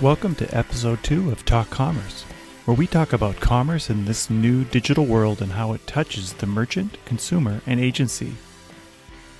Welcome 0.00 0.36
to 0.36 0.56
episode 0.56 1.02
2 1.02 1.32
of 1.32 1.44
Talk 1.44 1.70
Commerce, 1.70 2.22
where 2.66 2.76
we 2.76 2.86
talk 2.86 3.12
about 3.12 3.40
commerce 3.40 3.90
in 3.90 4.04
this 4.04 4.30
new 4.30 4.62
digital 4.62 5.04
world 5.04 5.42
and 5.42 5.50
how 5.50 5.72
it 5.72 5.88
touches 5.88 6.34
the 6.34 6.46
merchant, 6.46 7.04
consumer, 7.04 7.62
and 7.66 7.80
agency. 7.80 8.34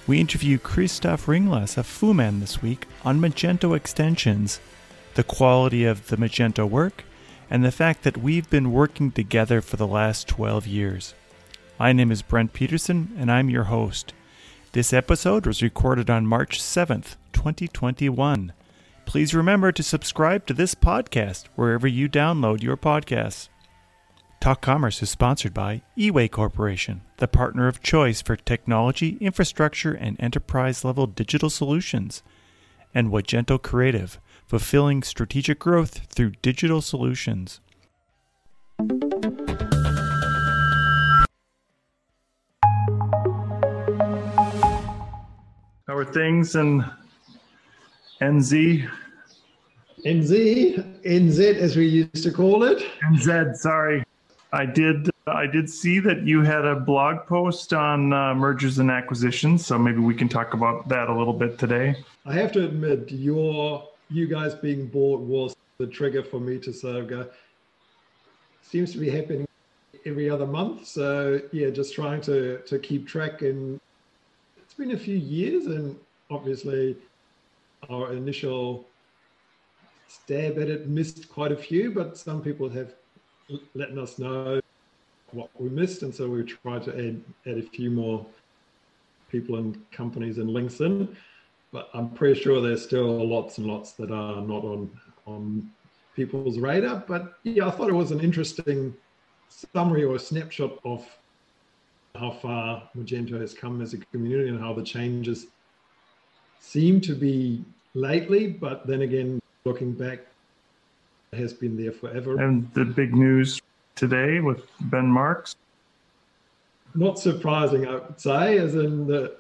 We 0.09 0.19
interview 0.19 0.59
Kristof 0.59 1.27
Ringleff 1.27 1.79
of 1.79 1.87
Fooman 1.87 2.41
this 2.41 2.61
week 2.61 2.89
on 3.05 3.21
Magento 3.21 3.77
extensions, 3.77 4.59
the 5.15 5.23
quality 5.23 5.85
of 5.85 6.09
the 6.09 6.17
Magento 6.17 6.69
work, 6.69 7.05
and 7.49 7.65
the 7.65 7.71
fact 7.71 8.03
that 8.03 8.17
we've 8.17 8.51
been 8.51 8.73
working 8.73 9.13
together 9.13 9.61
for 9.61 9.77
the 9.77 9.87
last 9.87 10.27
12 10.27 10.67
years. 10.67 11.15
My 11.79 11.93
name 11.93 12.11
is 12.11 12.23
Brent 12.23 12.53
Peterson, 12.53 13.15
and 13.17 13.31
I'm 13.31 13.49
your 13.49 13.65
host. 13.65 14.13
This 14.73 14.93
episode 14.93 15.47
was 15.47 15.63
recorded 15.63 16.11
on 16.11 16.27
March 16.27 16.61
7th, 16.61 17.15
2021. 17.33 18.53
Please 19.09 19.33
remember 19.33 19.73
to 19.73 19.83
subscribe 19.83 20.45
to 20.45 20.53
this 20.53 20.75
podcast 20.75 21.47
wherever 21.55 21.87
you 21.89 22.11
download 22.11 22.63
your 22.63 22.77
podcasts. 22.77 23.49
Talk 24.39 24.61
Commerce 24.61 25.03
is 25.03 25.09
sponsored 25.09 25.55
by 25.55 25.81
eWay 25.97 26.31
Corporation, 26.31 27.01
the 27.17 27.27
partner 27.27 27.69
of 27.69 27.83
choice 27.83 28.21
for 28.21 28.37
technology, 28.37 29.17
infrastructure, 29.19 29.95
and 29.95 30.21
enterprise 30.21 30.85
level 30.85 31.07
digital 31.07 31.49
solutions, 31.49 32.23
and 32.95 33.09
Wagento 33.09 33.57
Creative, 33.57 34.21
fulfilling 34.47 35.03
strategic 35.03 35.59
growth 35.59 36.13
through 36.13 36.33
digital 36.43 36.83
solutions. 36.83 37.63
How 45.87 45.97
are 45.97 46.05
things 46.05 46.55
in 46.55 46.85
NZ? 48.21 48.89
NZ, 50.05 51.03
NZ 51.03 51.55
as 51.57 51.77
we 51.77 51.87
used 51.87 52.23
to 52.23 52.33
call 52.33 52.65
it. 52.65 52.85
NZ, 53.03 53.57
sorry. 53.57 54.05
I 54.53 54.65
did. 54.65 55.11
I 55.27 55.47
did 55.47 55.69
see 55.69 55.99
that 56.01 56.23
you 56.23 56.43
had 56.43 56.65
a 56.65 56.75
blog 56.75 57.27
post 57.27 57.75
on 57.75 58.13
uh, 58.13 58.35
mergers 58.35 58.79
and 58.79 58.91
acquisitions, 58.91 59.67
so 59.67 59.79
maybe 59.79 59.99
we 59.99 60.15
can 60.15 60.29
talk 60.29 60.55
about 60.55 60.89
that 60.89 61.11
a 61.11 61.15
little 61.15 61.35
bit 61.35 61.59
today. 61.59 61.95
I 62.25 62.33
have 62.33 62.51
to 62.53 62.65
admit, 62.65 63.13
your 63.13 63.87
you 64.11 64.27
guys 64.27 64.55
being 64.55 64.87
bought 64.87 65.21
was 65.21 65.55
the 65.77 65.87
trigger 65.87 66.23
for 66.23 66.41
me 66.41 66.59
to 66.61 66.73
sort 66.73 66.97
of 66.97 67.09
go. 67.09 67.29
Seems 68.63 68.93
to 68.93 68.99
be 68.99 69.11
happening 69.11 69.47
every 70.07 70.31
other 70.31 70.47
month, 70.47 70.87
so 70.87 71.41
yeah, 71.53 71.69
just 71.69 71.95
trying 71.95 72.23
to 72.23 72.59
to 72.59 72.79
keep 72.79 73.07
track. 73.07 73.43
And 73.43 73.79
it's 74.57 74.75
been 74.75 74.93
a 74.93 74.99
few 74.99 75.17
years, 75.17 75.67
and 75.67 75.95
obviously, 76.31 76.97
our 77.89 78.13
initial 78.13 78.87
stab 80.09 80.59
at 80.59 80.69
it 80.69 80.89
missed 80.89 81.29
quite 81.29 81.53
a 81.53 81.57
few, 81.57 81.91
but 81.91 82.17
some 82.17 82.43
people 82.43 82.69
have 82.69 82.95
letting 83.75 83.99
us 83.99 84.19
know 84.19 84.61
what 85.33 85.49
we 85.59 85.69
missed, 85.69 86.03
and 86.03 86.15
so 86.15 86.29
we 86.29 86.43
tried 86.43 86.83
to 86.85 86.93
add 86.93 87.21
add 87.47 87.59
a 87.59 87.63
few 87.63 87.91
more 87.91 88.25
people 89.31 89.57
and 89.57 89.79
companies 89.91 90.39
and 90.39 90.51
links 90.51 90.81
in. 90.81 91.17
But 91.71 91.91
I'm 91.93 92.11
pretty 92.11 92.41
sure 92.41 92.61
there's 92.63 92.83
still 92.83 93.27
lots 93.27 93.59
and 93.59 93.67
lots 93.67 93.93
that 93.93 94.11
are 94.11 94.41
not 94.41 94.65
on 94.65 94.91
on 95.27 95.71
people's 96.17 96.59
radar. 96.59 97.05
But 97.07 97.39
yeah, 97.43 97.69
I 97.69 97.71
thought 97.71 97.89
it 97.89 97.95
was 97.95 98.11
an 98.11 98.21
interesting 98.21 98.95
summary 99.49 100.05
or 100.05 100.19
snapshot 100.19 100.79
of 100.85 101.07
how 102.15 102.31
far 102.31 102.89
Magento 102.97 103.41
has 103.41 103.55
come 103.55 103.81
as 103.81 103.95
a 103.95 103.99
community 103.99 104.49
and 104.49 104.59
how 104.59 104.73
the 104.73 104.83
changes 104.83 105.47
seem 106.61 107.01
to 107.03 107.15
be 107.15 107.65
lately. 107.99 108.47
But 108.49 108.87
then 108.87 109.03
again, 109.03 109.41
looking 109.65 109.93
back, 109.93 110.21
has 111.33 111.53
been 111.53 111.77
there 111.77 111.93
forever. 111.93 112.41
And 112.41 112.73
the 112.75 112.85
big 112.85 113.15
news 113.15 113.61
today 113.95 114.41
with 114.41 114.63
Ben 114.83 115.07
Marks? 115.07 115.57
Not 116.95 117.19
surprising, 117.19 117.87
I 117.87 117.95
would 117.95 118.21
say, 118.21 118.59
as 118.59 118.75
in 118.75 119.07
the 119.07 119.37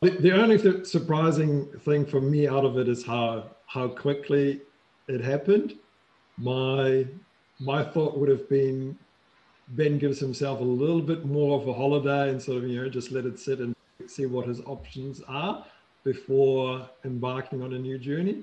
the 0.00 0.32
only 0.32 0.58
th- 0.58 0.86
surprising 0.86 1.66
thing 1.80 2.06
for 2.06 2.20
me 2.20 2.48
out 2.48 2.64
of 2.64 2.78
it 2.78 2.88
is 2.88 3.04
how 3.04 3.44
how 3.66 3.86
quickly 3.88 4.60
it 5.08 5.20
happened. 5.20 5.76
My 6.38 7.06
my 7.60 7.84
thought 7.84 8.18
would 8.18 8.28
have 8.28 8.48
been 8.48 8.98
Ben 9.68 9.98
gives 9.98 10.18
himself 10.18 10.60
a 10.60 10.64
little 10.64 11.02
bit 11.02 11.24
more 11.24 11.60
of 11.60 11.68
a 11.68 11.72
holiday 11.72 12.30
and 12.30 12.42
sort 12.42 12.64
of 12.64 12.68
you 12.68 12.82
know 12.82 12.88
just 12.88 13.12
let 13.12 13.26
it 13.26 13.38
sit 13.38 13.60
and 13.60 13.76
see 14.06 14.26
what 14.26 14.48
his 14.48 14.60
options 14.62 15.20
are 15.28 15.64
before 16.04 16.88
embarking 17.04 17.62
on 17.62 17.74
a 17.74 17.78
new 17.78 17.98
journey 17.98 18.42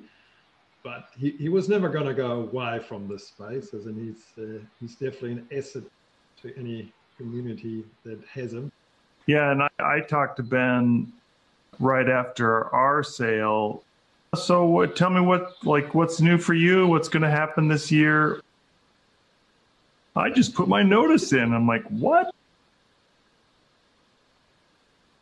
but 0.87 1.09
he, 1.19 1.31
he 1.31 1.49
was 1.49 1.67
never 1.67 1.89
going 1.89 2.05
to 2.05 2.13
go 2.13 2.43
away 2.43 2.79
from 2.79 3.09
this 3.09 3.27
space, 3.27 3.73
as 3.73 3.87
in 3.87 3.95
he's 3.95 4.41
uh, 4.41 4.59
he's 4.79 4.93
definitely 4.93 5.33
an 5.33 5.47
asset 5.51 5.83
to 6.41 6.57
any 6.57 6.93
community 7.17 7.83
that 8.05 8.19
has 8.31 8.53
him. 8.53 8.71
Yeah, 9.25 9.51
and 9.51 9.63
I, 9.63 9.69
I 9.81 9.99
talked 9.99 10.37
to 10.37 10.43
Ben 10.43 11.11
right 11.79 12.07
after 12.07 12.73
our 12.73 13.03
sale. 13.03 13.83
So, 14.33 14.65
what, 14.65 14.95
tell 14.95 15.09
me 15.09 15.19
what 15.19 15.55
like 15.65 15.93
what's 15.93 16.21
new 16.21 16.37
for 16.37 16.53
you? 16.53 16.87
What's 16.87 17.09
going 17.09 17.23
to 17.23 17.29
happen 17.29 17.67
this 17.67 17.91
year? 17.91 18.39
I 20.15 20.29
just 20.29 20.55
put 20.55 20.69
my 20.69 20.83
notice 20.83 21.33
in. 21.33 21.53
I'm 21.53 21.67
like, 21.67 21.83
what? 21.89 22.33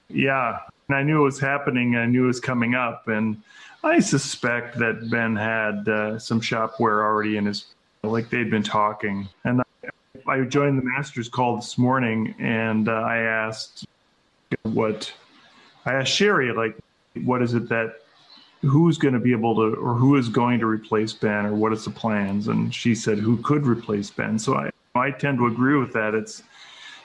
Yeah, 0.10 0.60
and 0.88 0.98
I 0.98 1.04
knew 1.04 1.22
it 1.22 1.26
was 1.26 1.40
happening. 1.40 1.96
I 1.96 2.06
knew 2.06 2.26
it 2.26 2.28
was 2.28 2.40
coming 2.40 2.76
up, 2.76 3.08
and 3.08 3.42
I 3.84 4.00
suspect 4.00 4.78
that 4.80 5.10
Ben 5.10 5.36
had 5.36 5.88
uh, 5.88 6.20
some 6.20 6.42
shopware 6.42 7.04
already 7.04 7.38
in 7.38 7.46
his, 7.46 7.66
like 8.04 8.30
they'd 8.30 8.50
been 8.50 8.64
talking. 8.64 9.28
And 9.44 9.62
I, 9.62 9.90
I 10.28 10.42
joined 10.42 10.80
the 10.80 10.84
master's 10.84 11.30
call 11.30 11.56
this 11.56 11.78
morning, 11.78 12.34
and 12.40 12.90
uh, 12.90 12.94
I 12.94 13.18
asked 13.18 13.86
what, 14.64 15.12
I 15.86 15.94
asked 15.94 16.12
Sherry, 16.12 16.52
like, 16.54 16.78
what 17.24 17.42
is 17.42 17.54
it 17.54 17.70
that, 17.70 18.02
who's 18.62 18.98
going 18.98 19.14
to 19.14 19.20
be 19.20 19.32
able 19.32 19.56
to, 19.56 19.76
or 19.76 19.94
who 19.94 20.16
is 20.16 20.30
going 20.30 20.60
to 20.60 20.66
replace 20.66 21.14
Ben, 21.14 21.46
or 21.46 21.54
what 21.54 21.72
is 21.72 21.86
the 21.86 21.92
plans? 21.92 22.48
And 22.48 22.74
she 22.74 22.96
said, 22.96 23.20
who 23.20 23.38
could 23.38 23.68
replace 23.68 24.10
Ben? 24.10 24.40
So 24.40 24.56
I, 24.56 24.72
I 24.96 25.12
tend 25.12 25.38
to 25.38 25.46
agree 25.46 25.78
with 25.78 25.94
that. 25.94 26.16
It's, 26.16 26.42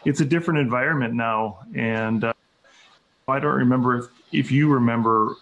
it's 0.06 0.20
a 0.20 0.24
different 0.24 0.60
environment 0.60 1.12
now, 1.12 1.58
and 1.74 2.24
uh, 2.24 2.32
I 3.30 3.41
don't 3.41 3.54
remember 3.54 3.98
if, 3.98 4.06
if 4.32 4.52
you 4.52 4.72
remember 4.72 5.36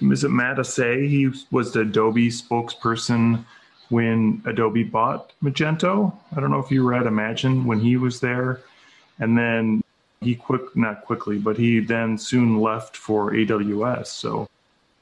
is 0.00 0.24
it 0.24 0.30
Matt 0.30 0.58
Asay? 0.58 1.08
He 1.08 1.30
was 1.50 1.72
the 1.72 1.80
Adobe 1.80 2.28
spokesperson 2.28 3.44
when 3.88 4.42
Adobe 4.44 4.82
bought 4.82 5.32
Magento. 5.42 6.12
I 6.36 6.40
don't 6.40 6.50
know 6.50 6.58
if 6.58 6.70
you 6.70 6.86
read 6.86 7.06
Imagine 7.06 7.64
when 7.64 7.80
he 7.80 7.96
was 7.96 8.20
there. 8.20 8.60
And 9.18 9.36
then 9.38 9.82
he 10.20 10.34
quick, 10.34 10.76
not 10.76 11.04
quickly, 11.04 11.38
but 11.38 11.56
he 11.56 11.80
then 11.80 12.18
soon 12.18 12.60
left 12.60 12.96
for 12.96 13.32
AWS. 13.32 14.08
So 14.08 14.48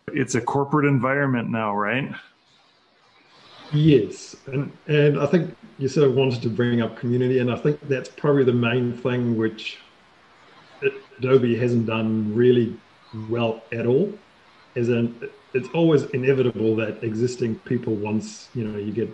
it's 0.09 0.35
a 0.35 0.41
corporate 0.41 0.87
environment 0.87 1.51
now, 1.51 1.75
right? 1.75 2.13
Yes. 3.73 4.37
And, 4.47 4.71
and 4.87 5.19
I 5.19 5.27
think 5.27 5.57
you 5.79 5.89
sort 5.89 6.09
of 6.09 6.15
wanted 6.15 6.43
to 6.43 6.51
bring 6.51 6.83
up 6.83 6.97
community. 6.97 7.41
And 7.41 7.51
I 7.51 7.57
think 7.57 7.81
that's 7.89 8.09
probably 8.09 8.45
the 8.45 8.53
main 8.53 8.93
thing 8.93 9.37
which 9.37 9.79
Adobe 11.19 11.57
hasn't 11.57 11.87
done 11.87 12.35
really 12.35 12.77
well 13.29 13.63
at 13.73 13.87
all 13.87 14.13
is 14.75 14.89
an 14.89 15.31
it's 15.53 15.69
always 15.73 16.03
inevitable 16.07 16.75
that 16.77 17.03
existing 17.05 17.55
people 17.61 17.95
once 17.95 18.49
you 18.55 18.65
know 18.67 18.77
you 18.77 18.93
get 18.93 19.09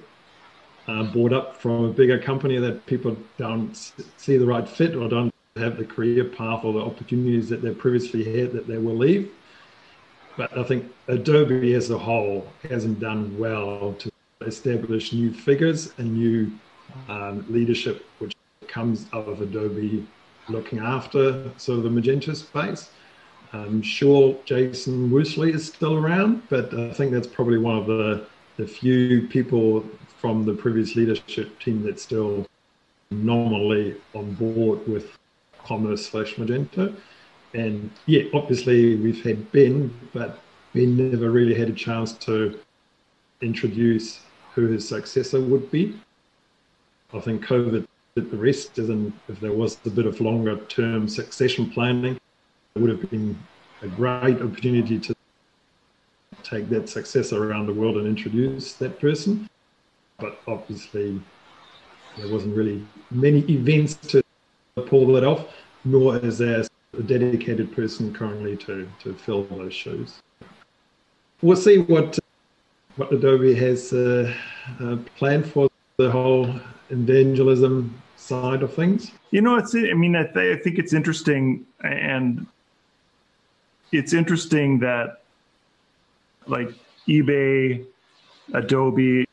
uh, 0.89 1.03
bought 1.05 1.33
up 1.33 1.57
from 1.57 1.85
a 1.85 1.93
bigger 1.93 2.19
company 2.19 2.59
that 2.59 2.85
people 2.87 3.17
don't 3.37 3.93
see 4.17 4.37
the 4.37 4.47
right 4.47 4.69
fit 4.69 4.95
or 4.95 5.09
don't 5.09 5.33
have 5.57 5.77
the 5.77 5.85
career 5.85 6.25
path 6.25 6.65
or 6.65 6.73
the 6.73 6.81
opportunities 6.81 7.49
that 7.49 7.63
they 7.63 7.73
previously 7.73 8.25
had 8.25 8.53
that 8.53 8.67
they 8.67 8.79
will 8.79 8.97
leave. 8.97 9.31
But 10.37 10.57
I 10.57 10.63
think 10.63 10.91
Adobe 11.09 11.75
as 11.75 11.91
a 11.91 11.99
whole 11.99 12.51
hasn't 12.69 13.01
done 13.01 13.39
well 13.39 13.95
to 13.99 14.11
establish 14.47 15.13
new 15.13 15.33
figures 15.33 15.93
and 15.99 16.15
new 16.15 16.51
um, 17.09 17.45
leadership, 17.51 18.07
which 18.21 18.35
comes 18.69 19.07
out 19.13 19.29
of 19.29 19.43
Adobe 19.43 20.07
looking 20.51 20.79
after 20.79 21.51
sort 21.57 21.79
of 21.79 21.85
the 21.85 21.91
Magento 21.91 22.35
space. 22.35 22.91
I'm 23.53 23.83
sure 23.83 24.37
Jason 24.45 25.11
Woosley 25.11 25.55
is 25.55 25.67
still 25.67 25.97
around, 25.97 26.43
but 26.49 26.73
I 26.73 26.93
think 26.93 27.13
that's 27.13 27.27
probably 27.27 27.59
one 27.59 27.79
of 27.79 27.87
the, 27.87 28.27
the 28.57 28.67
few 28.67 29.27
people 29.29 29.85
from 30.21 30.45
the 30.45 30.55
previous 30.55 30.95
leadership 30.95 31.59
team 31.59 31.83
that's 31.83 32.03
still 32.03 32.47
nominally 33.11 33.97
on 34.15 34.35
board 34.35 34.87
with 34.87 35.19
Commerce 35.59 36.09
slash 36.09 36.35
Magento. 36.35 36.95
And 37.55 37.91
yeah, 38.07 38.25
obviously 38.33 38.97
we've 38.97 39.23
had 39.25 39.51
Ben, 39.51 39.93
but 40.13 40.39
Ben 40.73 41.11
never 41.11 41.31
really 41.31 41.55
had 41.55 41.69
a 41.69 41.73
chance 41.73 42.13
to 42.13 42.59
introduce 43.41 44.21
who 44.55 44.69
his 44.69 44.89
successor 44.89 45.41
would 45.41 45.71
be. 45.71 45.99
I 47.13 47.19
think 47.19 47.45
COVID 47.45 47.87
the 48.21 48.37
rest, 48.37 48.79
in 48.79 49.13
if 49.29 49.41
there 49.41 49.53
was 49.53 49.79
a 49.87 49.91
bit 49.91 50.07
of 50.07 50.21
longer 50.21 50.57
term 50.67 51.09
succession 51.09 51.71
planning, 51.71 52.19
it 52.75 52.79
would 52.81 52.91
have 52.91 53.11
been 53.11 53.39
a 53.83 53.89
great 53.89 54.43
opportunity 54.43 54.99
to 54.99 55.15
take 56.43 56.69
that 56.69 56.89
success 56.89 57.33
around 57.33 57.67
the 57.67 57.75
world 57.75 57.97
and 57.97 58.07
introduce 58.07 58.75
that 58.75 59.01
person. 59.01 59.49
But 60.19 60.41
obviously, 60.47 61.21
there 62.19 62.29
wasn't 62.29 62.57
really 62.57 62.85
many 63.11 63.41
events 63.51 63.95
to 63.95 64.23
pull 64.87 65.07
that 65.15 65.25
off, 65.25 65.47
nor 65.85 66.17
is 66.17 66.39
there 66.39 66.65
a 66.99 67.03
dedicated 67.03 67.75
person 67.75 68.13
currently 68.13 68.57
to, 68.59 68.89
to 69.03 69.15
fill 69.15 69.45
those 69.45 69.73
shoes. 69.73 70.21
We'll 71.43 71.57
see 71.57 71.79
what 71.79 72.19
what 72.97 73.13
Adobe 73.13 73.55
has 73.55 73.93
uh, 73.93 74.35
uh, 74.81 74.97
planned 75.17 75.51
for 75.51 75.71
the 75.97 76.11
whole 76.11 76.53
evangelism 76.91 78.03
side 78.21 78.63
of 78.63 78.75
things. 78.75 79.11
You 79.31 79.41
know, 79.41 79.57
it's. 79.57 79.75
I 79.75 79.95
mean, 79.95 80.17
I, 80.17 80.25
th- 80.25 80.59
I 80.59 80.61
think 80.61 80.79
it's 80.79 80.93
interesting, 80.93 81.67
and 81.83 82.47
it's 83.93 84.13
interesting 84.13 84.79
that 84.81 85.23
like 86.47 86.71
eBay, 87.09 87.85
Adobe, 88.53 89.27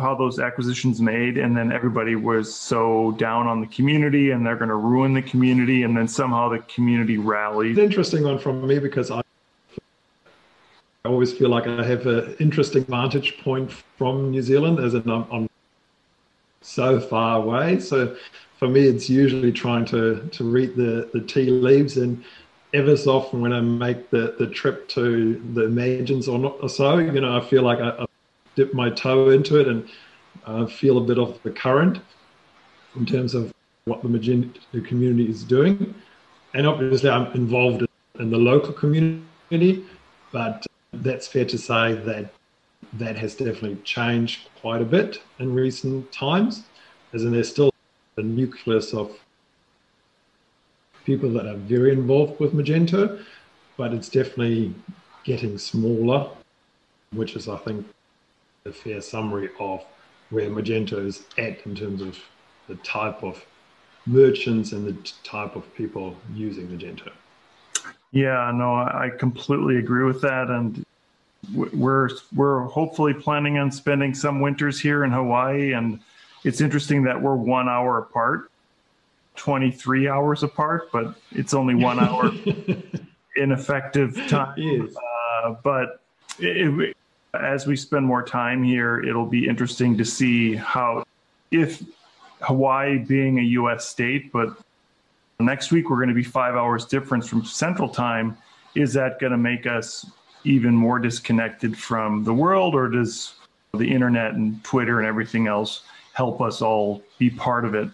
how 0.00 0.14
those 0.14 0.38
acquisitions 0.38 1.00
made 1.00 1.38
and 1.38 1.56
then 1.56 1.70
everybody 1.70 2.16
was 2.16 2.52
so 2.52 3.12
down 3.12 3.46
on 3.46 3.60
the 3.60 3.66
community 3.68 4.32
and 4.32 4.44
they're 4.44 4.56
going 4.56 4.68
to 4.68 4.76
ruin 4.76 5.14
the 5.14 5.22
community 5.22 5.84
and 5.84 5.96
then 5.96 6.08
somehow 6.08 6.48
the 6.48 6.58
community 6.60 7.16
rallied 7.16 7.70
it's 7.70 7.78
an 7.78 7.84
interesting 7.84 8.24
one 8.24 8.38
from 8.38 8.66
me 8.66 8.78
because 8.78 9.10
i 9.10 9.22
I 11.06 11.10
always 11.10 11.34
feel 11.34 11.50
like 11.50 11.66
I 11.66 11.84
have 11.84 12.06
an 12.06 12.34
interesting 12.40 12.82
vantage 12.84 13.36
point 13.44 13.70
from 13.70 14.30
New 14.30 14.40
Zealand, 14.40 14.78
as 14.78 14.94
in 14.94 15.02
I'm, 15.10 15.26
I'm, 15.30 15.48
so 16.64 16.98
far 16.98 17.38
away. 17.38 17.78
So 17.78 18.16
for 18.58 18.68
me, 18.68 18.86
it's 18.86 19.10
usually 19.10 19.52
trying 19.52 19.84
to 19.86 20.28
to 20.32 20.44
read 20.44 20.74
the 20.76 21.10
the 21.12 21.20
tea 21.20 21.50
leaves, 21.50 21.96
and 21.96 22.24
ever 22.72 22.96
so 22.96 23.18
often 23.18 23.40
when 23.40 23.52
I 23.52 23.60
make 23.60 24.10
the 24.10 24.34
the 24.38 24.48
trip 24.48 24.88
to 24.90 25.40
the 25.54 25.64
Imagines 25.64 26.26
or 26.28 26.38
not 26.38 26.56
or 26.62 26.68
so, 26.68 26.98
you 26.98 27.20
know, 27.20 27.36
I 27.36 27.40
feel 27.40 27.62
like 27.62 27.78
I, 27.78 27.90
I 27.90 28.06
dip 28.56 28.72
my 28.74 28.90
toe 28.90 29.30
into 29.30 29.60
it 29.60 29.68
and 29.68 30.70
feel 30.70 30.98
a 30.98 31.00
bit 31.00 31.18
of 31.18 31.42
the 31.42 31.50
current 31.50 32.00
in 32.96 33.06
terms 33.06 33.34
of 33.34 33.52
what 33.84 34.02
the 34.02 34.08
Magento 34.08 34.84
community 34.86 35.28
is 35.28 35.44
doing. 35.44 35.94
And 36.54 36.66
obviously, 36.66 37.10
I'm 37.10 37.30
involved 37.32 37.84
in 38.18 38.30
the 38.30 38.38
local 38.38 38.72
community, 38.72 39.84
but 40.32 40.64
that's 40.92 41.26
fair 41.26 41.44
to 41.44 41.58
say 41.58 41.94
that 41.94 42.32
that 42.98 43.16
has 43.16 43.34
definitely 43.34 43.76
changed 43.84 44.48
quite 44.60 44.80
a 44.80 44.84
bit 44.84 45.22
in 45.38 45.54
recent 45.54 46.10
times, 46.12 46.64
as 47.12 47.24
in 47.24 47.32
there's 47.32 47.50
still 47.50 47.72
a 48.16 48.22
nucleus 48.22 48.94
of 48.94 49.18
people 51.04 51.30
that 51.30 51.46
are 51.46 51.56
very 51.56 51.92
involved 51.92 52.38
with 52.40 52.52
Magento, 52.52 53.22
but 53.76 53.92
it's 53.92 54.08
definitely 54.08 54.74
getting 55.24 55.58
smaller, 55.58 56.30
which 57.12 57.36
is, 57.36 57.48
I 57.48 57.56
think, 57.58 57.86
a 58.64 58.72
fair 58.72 59.00
summary 59.00 59.50
of 59.58 59.84
where 60.30 60.48
Magento 60.48 61.04
is 61.04 61.24
at 61.36 61.66
in 61.66 61.74
terms 61.74 62.00
of 62.00 62.18
the 62.68 62.76
type 62.76 63.22
of 63.22 63.44
merchants 64.06 64.72
and 64.72 64.86
the 64.86 65.12
type 65.22 65.56
of 65.56 65.72
people 65.74 66.16
using 66.34 66.68
Magento. 66.68 67.10
Yeah, 68.12 68.52
no, 68.54 68.74
I 68.74 69.10
completely 69.18 69.76
agree 69.76 70.04
with 70.04 70.20
that, 70.22 70.48
and 70.48 70.84
we're 71.52 72.10
we're 72.34 72.62
hopefully 72.64 73.14
planning 73.14 73.58
on 73.58 73.70
spending 73.70 74.14
some 74.14 74.40
winters 74.40 74.80
here 74.80 75.04
in 75.04 75.10
Hawaii, 75.10 75.72
and 75.72 76.00
it's 76.44 76.60
interesting 76.60 77.02
that 77.04 77.20
we're 77.20 77.34
one 77.34 77.68
hour 77.68 77.98
apart, 77.98 78.50
twenty 79.36 79.70
three 79.70 80.08
hours 80.08 80.42
apart, 80.42 80.90
but 80.92 81.14
it's 81.32 81.54
only 81.54 81.74
one 81.74 81.98
hour 81.98 82.32
in 83.36 83.52
effective 83.52 84.14
time. 84.28 84.88
Uh, 85.42 85.54
but 85.62 86.00
it, 86.38 86.96
as 87.34 87.66
we 87.66 87.76
spend 87.76 88.06
more 88.06 88.22
time 88.22 88.62
here, 88.62 89.00
it'll 89.00 89.26
be 89.26 89.46
interesting 89.48 89.96
to 89.98 90.04
see 90.04 90.54
how, 90.54 91.04
if 91.50 91.82
Hawaii 92.40 92.98
being 92.98 93.38
a 93.38 93.42
U.S. 93.42 93.88
state, 93.88 94.32
but 94.32 94.56
next 95.40 95.72
week 95.72 95.90
we're 95.90 95.96
going 95.96 96.08
to 96.08 96.14
be 96.14 96.22
five 96.22 96.54
hours 96.54 96.84
difference 96.84 97.28
from 97.28 97.44
Central 97.44 97.88
Time. 97.88 98.36
Is 98.74 98.92
that 98.94 99.18
going 99.20 99.32
to 99.32 99.38
make 99.38 99.66
us 99.66 100.06
even 100.44 100.74
more 100.74 100.98
disconnected 100.98 101.76
from 101.76 102.24
the 102.24 102.34
world, 102.34 102.74
or 102.74 102.88
does 102.88 103.34
the 103.72 103.90
internet 103.90 104.34
and 104.34 104.62
Twitter 104.62 105.00
and 105.00 105.08
everything 105.08 105.46
else 105.46 105.82
help 106.12 106.40
us 106.40 106.62
all 106.62 107.02
be 107.18 107.30
part 107.30 107.64
of 107.64 107.74
it? 107.74 107.88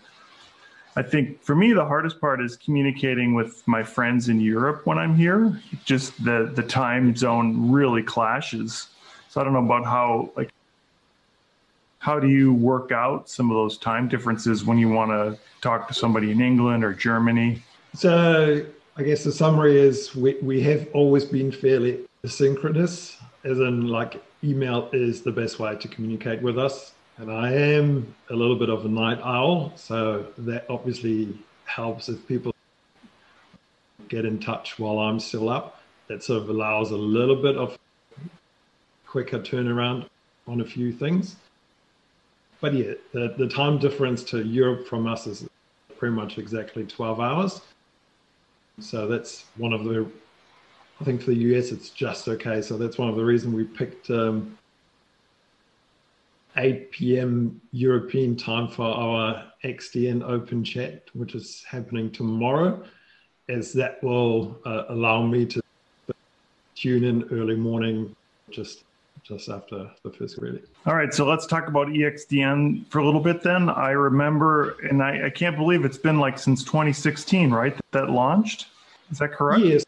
I 0.97 1.02
think 1.02 1.41
for 1.43 1.55
me, 1.55 1.73
the 1.73 1.85
hardest 1.85 2.20
part 2.20 2.41
is 2.41 2.56
communicating 2.56 3.35
with 3.35 3.67
my 3.67 3.82
friends 3.82 4.29
in 4.29 4.41
Europe 4.41 4.87
when 4.87 4.99
I'm 4.99 5.14
here. 5.14 5.61
Just 5.85 6.23
the, 6.25 6.50
the 6.55 6.62
time 6.62 7.14
zone 7.14 7.70
really 7.70 8.02
clashes. 8.02 8.88
So 9.29 9.41
I 9.41 9.44
don't 9.44 9.52
know 9.52 9.64
about 9.64 9.85
how 9.85 10.31
like 10.37 10.50
how 12.00 12.19
do 12.19 12.29
you 12.29 12.52
work 12.52 12.93
out 12.93 13.29
some 13.29 13.50
of 13.50 13.55
those 13.55 13.79
time 13.79 14.08
differences 14.08 14.64
when 14.64 14.79
you 14.79 14.88
want 14.88 15.11
to 15.11 15.38
talk 15.61 15.87
to 15.87 15.94
somebody 15.94 16.32
in 16.32 16.41
England 16.41 16.82
or 16.82 16.93
Germany? 16.93 17.62
So 17.94 18.67
I 18.97 19.02
guess 19.02 19.23
the 19.23 19.32
summary 19.32 19.79
is 19.79 20.17
we, 20.17 20.35
we 20.43 20.61
have 20.62 20.88
always 20.93 21.25
been 21.25 21.52
fairly 21.52 22.00
asynchronous, 22.25 23.17
as 23.44 23.58
in 23.58 23.88
like 23.88 24.22
email 24.44 24.88
is 24.93 25.22
the 25.22 25.32
best 25.32 25.58
way 25.58 25.76
to 25.76 25.88
communicate 25.88 26.43
with 26.43 26.58
us. 26.58 26.93
And 27.17 27.31
I 27.31 27.52
am 27.52 28.14
a 28.31 28.34
little 28.34 28.56
bit 28.56 28.70
of 28.70 28.84
a 28.84 28.88
night 28.88 29.20
owl, 29.22 29.72
so 29.76 30.26
that 30.38 30.67
obviously 30.70 31.38
helps 31.64 32.08
if 32.08 32.26
people 32.26 32.55
get 34.08 34.25
in 34.25 34.38
touch 34.38 34.78
while 34.78 34.99
I'm 34.99 35.20
still 35.20 35.49
up. 35.49 35.82
That 36.08 36.22
sort 36.22 36.43
of 36.43 36.49
allows 36.49 36.90
a 36.90 36.96
little 36.96 37.37
bit 37.37 37.56
of 37.56 37.78
quicker 39.06 39.38
turnaround 39.38 40.06
on 40.46 40.61
a 40.61 40.64
few 40.64 40.93
things. 40.93 41.37
But 42.61 42.75
yeah, 42.75 42.93
the, 43.12 43.34
the 43.38 43.49
time 43.49 43.78
difference 43.78 44.23
to 44.25 44.43
Europe 44.43 44.87
from 44.87 45.06
us 45.06 45.26
is 45.26 45.49
pretty 45.99 46.14
much 46.14 46.38
exactly 46.38 46.84
12 46.84 47.20
hours. 47.20 47.61
So 48.81 49.06
that's 49.06 49.44
one 49.56 49.73
of 49.73 49.84
the, 49.84 50.06
I 51.00 51.05
think 51.05 51.23
for 51.23 51.31
the 51.31 51.37
US, 51.56 51.73
it's 51.73 51.91
just 51.91 52.29
okay. 52.29 52.61
So 52.61 52.76
that's 52.76 52.99
one 52.99 53.08
of 53.08 53.17
the 53.17 53.25
reasons 53.25 53.55
we 53.55 53.64
picked 53.64 54.11
um, 54.11 54.56
8 56.56 56.91
p.m. 56.91 57.61
European 57.73 58.37
time 58.37 58.69
for 58.69 58.85
our 58.85 59.44
ExtDN 59.64 60.23
open 60.23 60.62
chat, 60.62 61.04
which 61.14 61.35
is 61.35 61.64
happening 61.69 62.11
tomorrow, 62.11 62.83
as 63.49 63.73
that 63.75 64.02
will 64.02 64.59
uh, 64.66 64.85
allow 64.88 65.23
me 65.23 65.47
to 65.47 65.62
tune 66.75 67.04
in 67.04 67.25
early 67.30 67.57
morning 67.57 68.14
just 68.50 68.85
just 69.23 69.49
after 69.49 69.90
the 70.02 70.11
first 70.11 70.38
release. 70.38 70.64
All 70.87 70.97
right, 70.97 71.12
so 71.12 71.26
let's 71.26 71.47
talk 71.47 71.69
about 71.69 71.88
ExtDN 71.88 72.87
for 72.88 72.99
a 72.99 73.04
little 73.04 73.21
bit 73.21 73.42
then. 73.42 73.69
I 73.69 73.90
remember, 73.90 74.76
and 74.88 75.02
I, 75.02 75.26
I 75.26 75.30
can't 75.30 75.57
believe 75.57 75.85
it's 75.85 75.99
been 75.99 76.19
like 76.19 76.38
since 76.38 76.64
2016, 76.64 77.50
right? 77.50 77.75
That, 77.75 77.85
that 77.92 78.11
launched. 78.11 78.69
Is 79.11 79.19
that 79.19 79.33
correct? 79.33 79.62
Yes. 79.62 79.85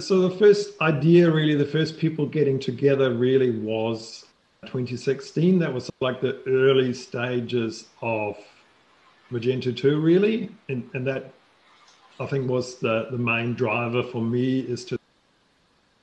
So 0.00 0.28
the 0.28 0.36
first 0.36 0.80
idea, 0.80 1.30
really, 1.30 1.54
the 1.54 1.64
first 1.64 1.98
people 1.98 2.26
getting 2.26 2.58
together 2.58 3.14
really 3.14 3.50
was 3.50 4.24
2016. 4.66 5.58
That 5.58 5.72
was 5.72 5.90
like 6.00 6.20
the 6.20 6.42
early 6.46 6.92
stages 6.94 7.88
of 8.00 8.36
Magento 9.30 9.76
2, 9.76 10.00
really. 10.00 10.50
And, 10.68 10.88
and 10.94 11.06
that 11.06 11.32
I 12.20 12.26
think 12.26 12.48
was 12.48 12.76
the, 12.78 13.08
the 13.10 13.18
main 13.18 13.54
driver 13.54 14.02
for 14.02 14.22
me 14.22 14.60
is 14.60 14.84
to 14.86 14.98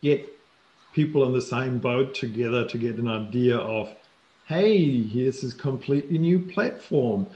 get 0.01 0.27
people 0.93 1.25
in 1.25 1.33
the 1.33 1.41
same 1.41 1.79
boat 1.79 2.13
together 2.13 2.67
to 2.67 2.77
get 2.77 2.98
an 2.98 3.07
idea 3.07 3.57
of, 3.57 3.89
hey, 4.48 5.01
here's 5.03 5.41
this 5.41 5.53
completely 5.53 6.17
new 6.17 6.39
platform. 6.39 7.27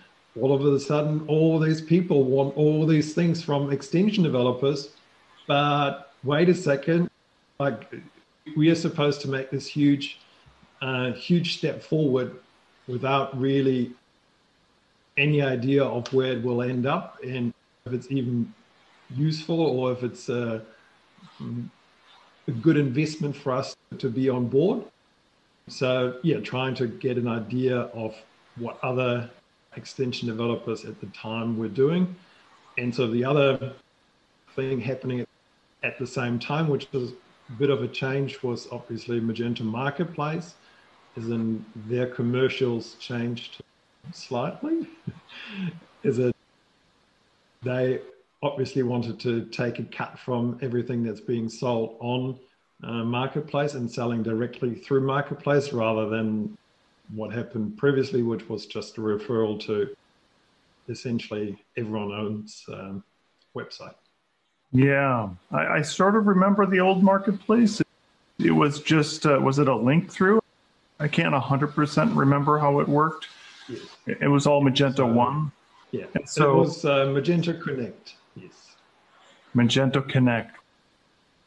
All 0.42 0.54
of 0.54 0.66
a 0.66 0.80
sudden, 0.80 1.24
all 1.28 1.60
these 1.60 1.80
people 1.80 2.24
want 2.24 2.58
all 2.58 2.86
these 2.86 3.14
things 3.14 3.42
from 3.42 3.72
extension 3.72 4.24
developers. 4.24 4.90
But 5.48 6.05
wait 6.26 6.50
a 6.50 6.56
second, 6.56 7.10
like 7.60 7.94
we 8.58 8.70
are 8.70 8.76
supposed 8.76 9.22
to 9.22 9.30
make 9.30 9.50
this 9.52 9.68
huge, 9.68 10.20
uh, 10.82 11.12
huge 11.14 11.58
step 11.58 11.82
forward 11.82 12.36
without 12.88 13.40
really 13.40 13.94
any 15.18 15.42
idea 15.42 15.84
of 15.84 16.12
where 16.12 16.34
it 16.34 16.44
will 16.44 16.62
end 16.62 16.86
up 16.86 17.18
and 17.24 17.54
if 17.86 17.94
it's 17.94 18.12
even 18.12 18.54
useful 19.16 19.62
or 19.62 19.92
if 19.92 20.04
it's 20.04 20.30
uh, 20.30 20.60
a 22.48 22.52
good 22.52 22.78
investment 22.78 23.36
for 23.36 23.54
us 23.54 23.76
to 23.98 24.10
be 24.10 24.30
on 24.30 24.48
board. 24.48 24.84
So, 25.68 26.20
yeah, 26.22 26.40
trying 26.42 26.76
to 26.76 26.88
get 26.88 27.18
an 27.18 27.28
idea 27.28 27.78
of 27.78 28.16
what 28.58 28.78
other 28.84 29.30
extension 29.78 30.28
developers 30.28 30.86
at 30.86 31.00
the 31.00 31.08
time 31.08 31.58
were 31.58 31.68
doing. 31.68 32.16
And 32.78 32.94
so 32.94 33.08
the 33.08 33.24
other 33.24 33.74
thing 34.56 34.80
happening 34.80 35.22
at 35.22 35.28
the 36.00 36.08
same 36.08 36.40
time, 36.40 36.68
which 36.68 36.92
was 36.92 37.12
a 37.12 37.54
bit 37.58 37.70
of 37.70 37.84
a 37.84 37.88
change, 37.88 38.42
was 38.44 38.68
obviously 38.72 39.20
Magento 39.20 39.62
Marketplace, 39.62 40.56
as 41.18 41.30
in 41.30 41.64
their 41.88 42.08
commercials 42.08 42.96
changed 42.96 43.62
slightly. 44.12 44.88
is 46.04 46.20
it 46.20 46.36
they 47.64 48.00
obviously 48.44 48.84
wanted 48.84 49.20
to 49.20 49.46
take 49.46 49.80
a 49.80 49.84
cut 49.84 50.20
from 50.20 50.58
everything 50.62 51.04
that's 51.04 51.20
being 51.20 51.50
sold 51.50 51.98
on 52.00 52.40
uh, 52.84 53.04
marketplace 53.04 53.74
and 53.74 53.92
selling 53.92 54.22
directly 54.22 54.76
through 54.76 55.02
marketplace 55.02 55.74
rather 55.74 56.08
than 56.08 56.56
what 57.14 57.34
happened 57.34 57.76
previously, 57.78 58.22
which 58.22 58.48
was 58.48 58.66
just 58.66 58.98
a 58.98 59.02
referral 59.02 59.60
to 59.60 59.96
essentially 60.90 61.58
everyone 61.78 62.12
owns 62.12 62.64
um, 62.72 63.04
website. 63.56 63.96
Yeah, 64.76 65.30
I, 65.52 65.68
I, 65.68 65.82
sort 65.82 66.18
of 66.18 66.28
remember 66.28 66.66
the 66.66 66.82
old 66.82 67.02
marketplace. 67.02 67.80
It, 67.80 67.88
it 68.40 68.52
was 68.52 68.82
just 68.82 69.26
uh, 69.26 69.40
was 69.42 69.58
it 69.58 69.70
a 69.70 69.76
link 69.76 70.12
through? 70.12 70.42
I 71.00 71.08
can't 71.08 71.34
hundred 71.34 71.74
percent 71.74 72.14
remember 72.14 72.60
how 72.60 72.80
it 72.82 72.88
worked. 72.88 73.28
Yes. 73.70 73.82
It, 74.06 74.18
it 74.24 74.28
was 74.28 74.46
all 74.46 74.62
Magento 74.62 74.98
so, 74.98 75.06
One. 75.06 75.52
Yeah, 75.92 76.06
and 76.14 76.28
so 76.28 76.52
it 76.52 76.60
was 76.60 76.84
uh, 76.84 77.06
Magento 77.06 77.62
Connect. 77.62 78.16
Yes, 78.36 78.76
Magento 79.56 80.08
Connect. 80.10 80.58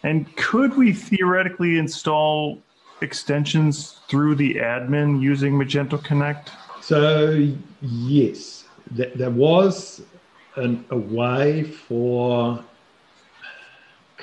And 0.04 0.34
could 0.36 0.74
we 0.76 0.94
theoretically 0.94 1.76
install 1.76 2.58
extensions 3.02 4.00
through 4.08 4.36
the 4.36 4.54
admin 4.54 5.20
using 5.20 5.52
Magento 5.52 6.02
Connect? 6.02 6.50
So 6.80 7.52
yes, 7.82 8.64
there 8.90 9.30
was 9.30 10.00
an, 10.56 10.82
a 10.88 10.96
way 10.96 11.64
for 11.64 12.64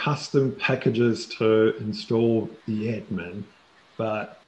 custom 0.06 0.56
packages 0.58 1.26
to 1.26 1.76
install 1.78 2.48
the 2.68 2.90
admin, 2.90 3.42
but 3.98 4.40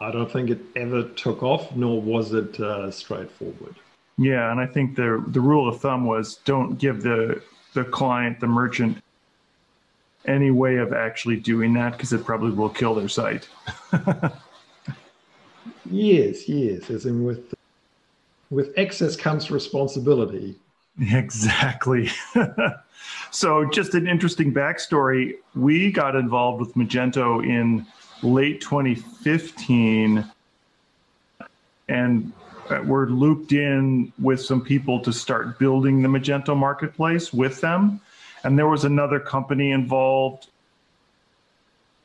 I 0.00 0.12
don't 0.12 0.30
think 0.30 0.48
it 0.48 0.60
ever 0.76 1.02
took 1.02 1.42
off, 1.42 1.74
nor 1.74 2.00
was 2.00 2.32
it 2.32 2.60
uh, 2.60 2.92
straightforward. 2.92 3.74
Yeah, 4.16 4.52
and 4.52 4.60
I 4.60 4.66
think 4.66 4.94
the 4.94 5.24
the 5.28 5.40
rule 5.40 5.68
of 5.68 5.80
thumb 5.80 6.06
was 6.06 6.36
don't 6.44 6.76
give 6.76 7.02
the 7.02 7.42
the 7.74 7.82
client, 7.82 8.38
the 8.38 8.46
merchant, 8.46 9.02
any 10.24 10.52
way 10.52 10.76
of 10.76 10.92
actually 10.92 11.36
doing 11.36 11.74
that 11.74 11.92
because 11.92 12.12
it 12.12 12.24
probably 12.24 12.52
will 12.52 12.70
kill 12.70 12.94
their 12.94 13.08
site. 13.08 13.48
yes, 15.90 16.48
yes, 16.48 16.90
as 16.90 17.06
in 17.06 17.24
with 17.24 17.52
with 18.50 18.78
access 18.78 19.16
comes 19.16 19.50
responsibility. 19.50 20.54
Exactly. 21.12 22.08
so, 23.30 23.64
just 23.66 23.94
an 23.94 24.06
interesting 24.06 24.52
backstory. 24.52 25.34
We 25.54 25.92
got 25.92 26.16
involved 26.16 26.60
with 26.60 26.74
Magento 26.74 27.44
in 27.44 27.86
late 28.22 28.60
2015, 28.62 30.24
and 31.88 32.32
uh, 32.70 32.82
we're 32.84 33.06
looped 33.06 33.52
in 33.52 34.12
with 34.18 34.40
some 34.40 34.60
people 34.60 35.00
to 35.00 35.12
start 35.12 35.58
building 35.58 36.02
the 36.02 36.08
Magento 36.08 36.56
marketplace 36.56 37.32
with 37.32 37.60
them. 37.60 38.00
And 38.42 38.58
there 38.58 38.68
was 38.68 38.84
another 38.84 39.20
company 39.20 39.72
involved 39.72 40.48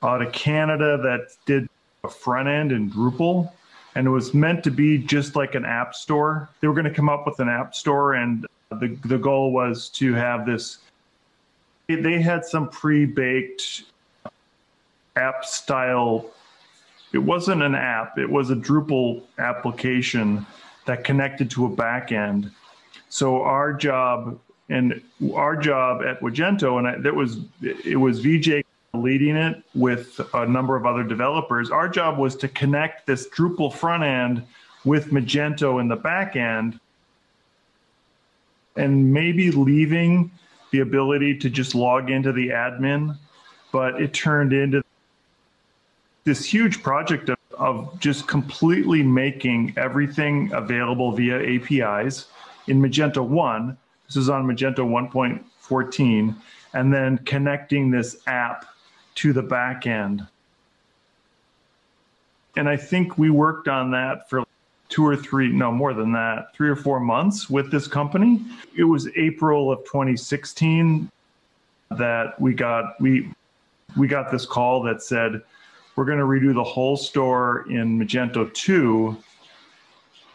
out 0.03 0.21
of 0.21 0.31
Canada 0.33 0.98
that 0.98 1.29
did 1.45 1.69
a 2.03 2.10
front 2.10 2.48
end 2.48 2.71
in 2.71 2.91
Drupal. 2.91 3.51
And 3.95 4.07
it 4.07 4.10
was 4.10 4.33
meant 4.33 4.63
to 4.63 4.71
be 4.71 4.98
just 4.98 5.36
like 5.36 5.55
an 5.55 5.65
app 5.65 5.93
store. 5.95 6.50
They 6.60 6.67
were 6.67 6.74
going 6.74 6.86
to 6.86 6.93
come 6.93 7.10
up 7.10 7.25
with 7.25 7.39
an 7.39 7.50
app 7.50 7.75
store, 7.75 8.13
and 8.13 8.45
the, 8.79 8.97
the 9.05 9.17
goal 9.17 9.51
was 9.51 9.89
to 9.89 10.13
have 10.13 10.45
this. 10.45 10.79
They 11.87 12.21
had 12.21 12.45
some 12.45 12.69
pre 12.69 13.05
baked 13.05 13.83
app 15.15 15.43
style. 15.45 16.29
It 17.13 17.17
wasn't 17.17 17.61
an 17.61 17.75
app, 17.75 18.17
it 18.17 18.29
was 18.29 18.51
a 18.51 18.55
Drupal 18.55 19.23
application 19.37 20.45
that 20.85 21.03
connected 21.03 21.51
to 21.51 21.65
a 21.65 21.69
backend. 21.69 22.51
So 23.09 23.41
our 23.41 23.73
job 23.73 24.39
and 24.69 25.01
our 25.35 25.57
job 25.57 26.01
at 26.01 26.21
Magento, 26.21 26.77
and 26.77 26.87
I, 26.87 26.97
that 26.99 27.13
was 27.13 27.39
it 27.61 27.99
was 27.99 28.19
VJ 28.19 28.63
leading 28.93 29.35
it 29.35 29.61
with 29.75 30.19
a 30.33 30.45
number 30.45 30.75
of 30.75 30.85
other 30.85 31.03
developers. 31.03 31.69
Our 31.69 31.89
job 31.89 32.17
was 32.17 32.35
to 32.37 32.47
connect 32.47 33.05
this 33.05 33.27
Drupal 33.29 33.73
front 33.73 34.03
end 34.03 34.43
with 34.85 35.11
Magento 35.11 35.79
in 35.81 35.87
the 35.87 35.95
back 35.95 36.35
end, 36.35 36.79
and 38.75 39.13
maybe 39.13 39.51
leaving 39.51 40.31
the 40.71 40.79
ability 40.79 41.37
to 41.39 41.49
just 41.49 41.75
log 41.75 42.09
into 42.09 42.31
the 42.31 42.49
admin. 42.49 43.17
But 43.71 44.01
it 44.01 44.13
turned 44.13 44.53
into 44.53 44.83
this 46.23 46.45
huge 46.45 46.83
project 46.83 47.29
of, 47.29 47.37
of 47.57 47.99
just 47.99 48.27
completely 48.27 49.03
making 49.03 49.73
everything 49.77 50.51
available 50.53 51.11
via 51.11 51.37
APIs 51.55 52.27
in 52.67 52.81
Magento 52.81 53.25
1 53.25 53.77
this 54.11 54.23
is 54.23 54.29
on 54.29 54.45
Magento 54.45 54.79
1.14, 54.79 56.35
and 56.73 56.93
then 56.93 57.17
connecting 57.19 57.91
this 57.91 58.17
app 58.27 58.65
to 59.15 59.31
the 59.31 59.41
back 59.41 59.87
end. 59.87 60.27
And 62.57 62.67
I 62.67 62.75
think 62.75 63.17
we 63.17 63.29
worked 63.29 63.69
on 63.69 63.91
that 63.91 64.29
for 64.29 64.43
two 64.91 65.03
or 65.05 65.15
three, 65.15 65.48
no, 65.51 65.71
more 65.71 65.95
than 65.95 66.12
that, 66.12 66.53
three 66.53 66.69
or 66.69 66.75
four 66.75 67.00
months 67.00 67.50
with 67.50 67.71
this 67.71 67.88
company. 67.88 68.41
It 68.77 68.83
was 68.83 69.10
April 69.15 69.71
of 69.71 69.79
2016 69.86 71.10
that 71.98 72.39
we 72.39 72.53
got 72.53 73.01
we 73.01 73.31
we 73.98 74.07
got 74.07 74.31
this 74.31 74.45
call 74.45 74.83
that 74.83 75.01
said 75.01 75.41
we're 75.95 76.05
going 76.05 76.19
to 76.19 76.25
redo 76.25 76.53
the 76.53 76.63
whole 76.63 76.95
store 76.95 77.65
in 77.69 78.00
Magento 78.00 78.53
2 78.53 79.17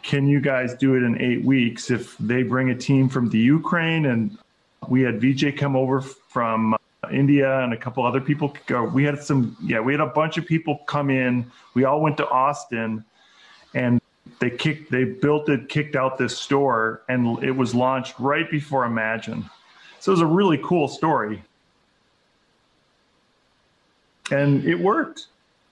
can 0.07 0.29
you 0.29 0.41
guys 0.41 0.73
do 0.75 0.95
it 0.95 1.03
in 1.03 1.21
eight 1.21 1.45
weeks? 1.45 1.91
If 1.91 2.17
they 2.19 2.45
bring 2.45 2.71
a 2.71 2.77
team 2.77 3.09
from 3.09 3.29
the 3.29 3.39
Ukraine 3.39 4.07
and 4.07 4.39
we 4.89 5.03
had 5.03 5.21
VJ 5.21 5.57
come 5.57 5.75
over 5.75 6.01
from 6.01 6.75
uh, 6.75 6.79
India 7.11 7.59
and 7.65 7.73
a 7.73 7.77
couple 7.77 8.07
other 8.07 8.21
people 8.21 8.57
we 8.93 9.03
had 9.03 9.21
some, 9.21 9.57
yeah, 9.61 9.81
we 9.81 9.93
had 9.93 10.01
a 10.01 10.07
bunch 10.07 10.39
of 10.39 10.47
people 10.47 10.79
come 10.87 11.11
in. 11.11 11.51
We 11.75 11.83
all 11.85 12.01
went 12.01 12.17
to 12.19 12.29
Austin 12.29 13.05
and 13.75 14.01
they 14.39 14.51
kicked, 14.51 14.91
they 14.91 15.05
built 15.05 15.49
it, 15.49 15.69
kicked 15.69 15.97
out 15.97 16.19
this 16.19 16.37
store 16.37 17.03
and 17.09 17.43
it 17.43 17.53
was 17.53 17.75
launched 17.75 18.19
right 18.19 18.51
before 18.51 18.85
Imagine. 18.85 19.49
So 20.01 20.13
it 20.13 20.15
was 20.15 20.21
a 20.21 20.27
really 20.27 20.59
cool 20.63 20.89
story. 20.89 21.43
And 24.31 24.65
it 24.65 24.79
worked. 24.79 25.27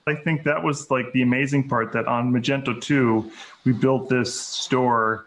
I 0.07 0.15
think 0.15 0.45
that 0.45 0.63
was 0.63 0.91
like 0.91 1.13
the 1.13 1.23
amazing 1.23 1.69
part 1.69 1.93
that 1.93 2.07
on 2.07 2.33
Magento 2.33 2.79
2, 2.81 3.31
we 3.65 3.73
built 3.73 4.09
this 4.09 4.35
store 4.35 5.27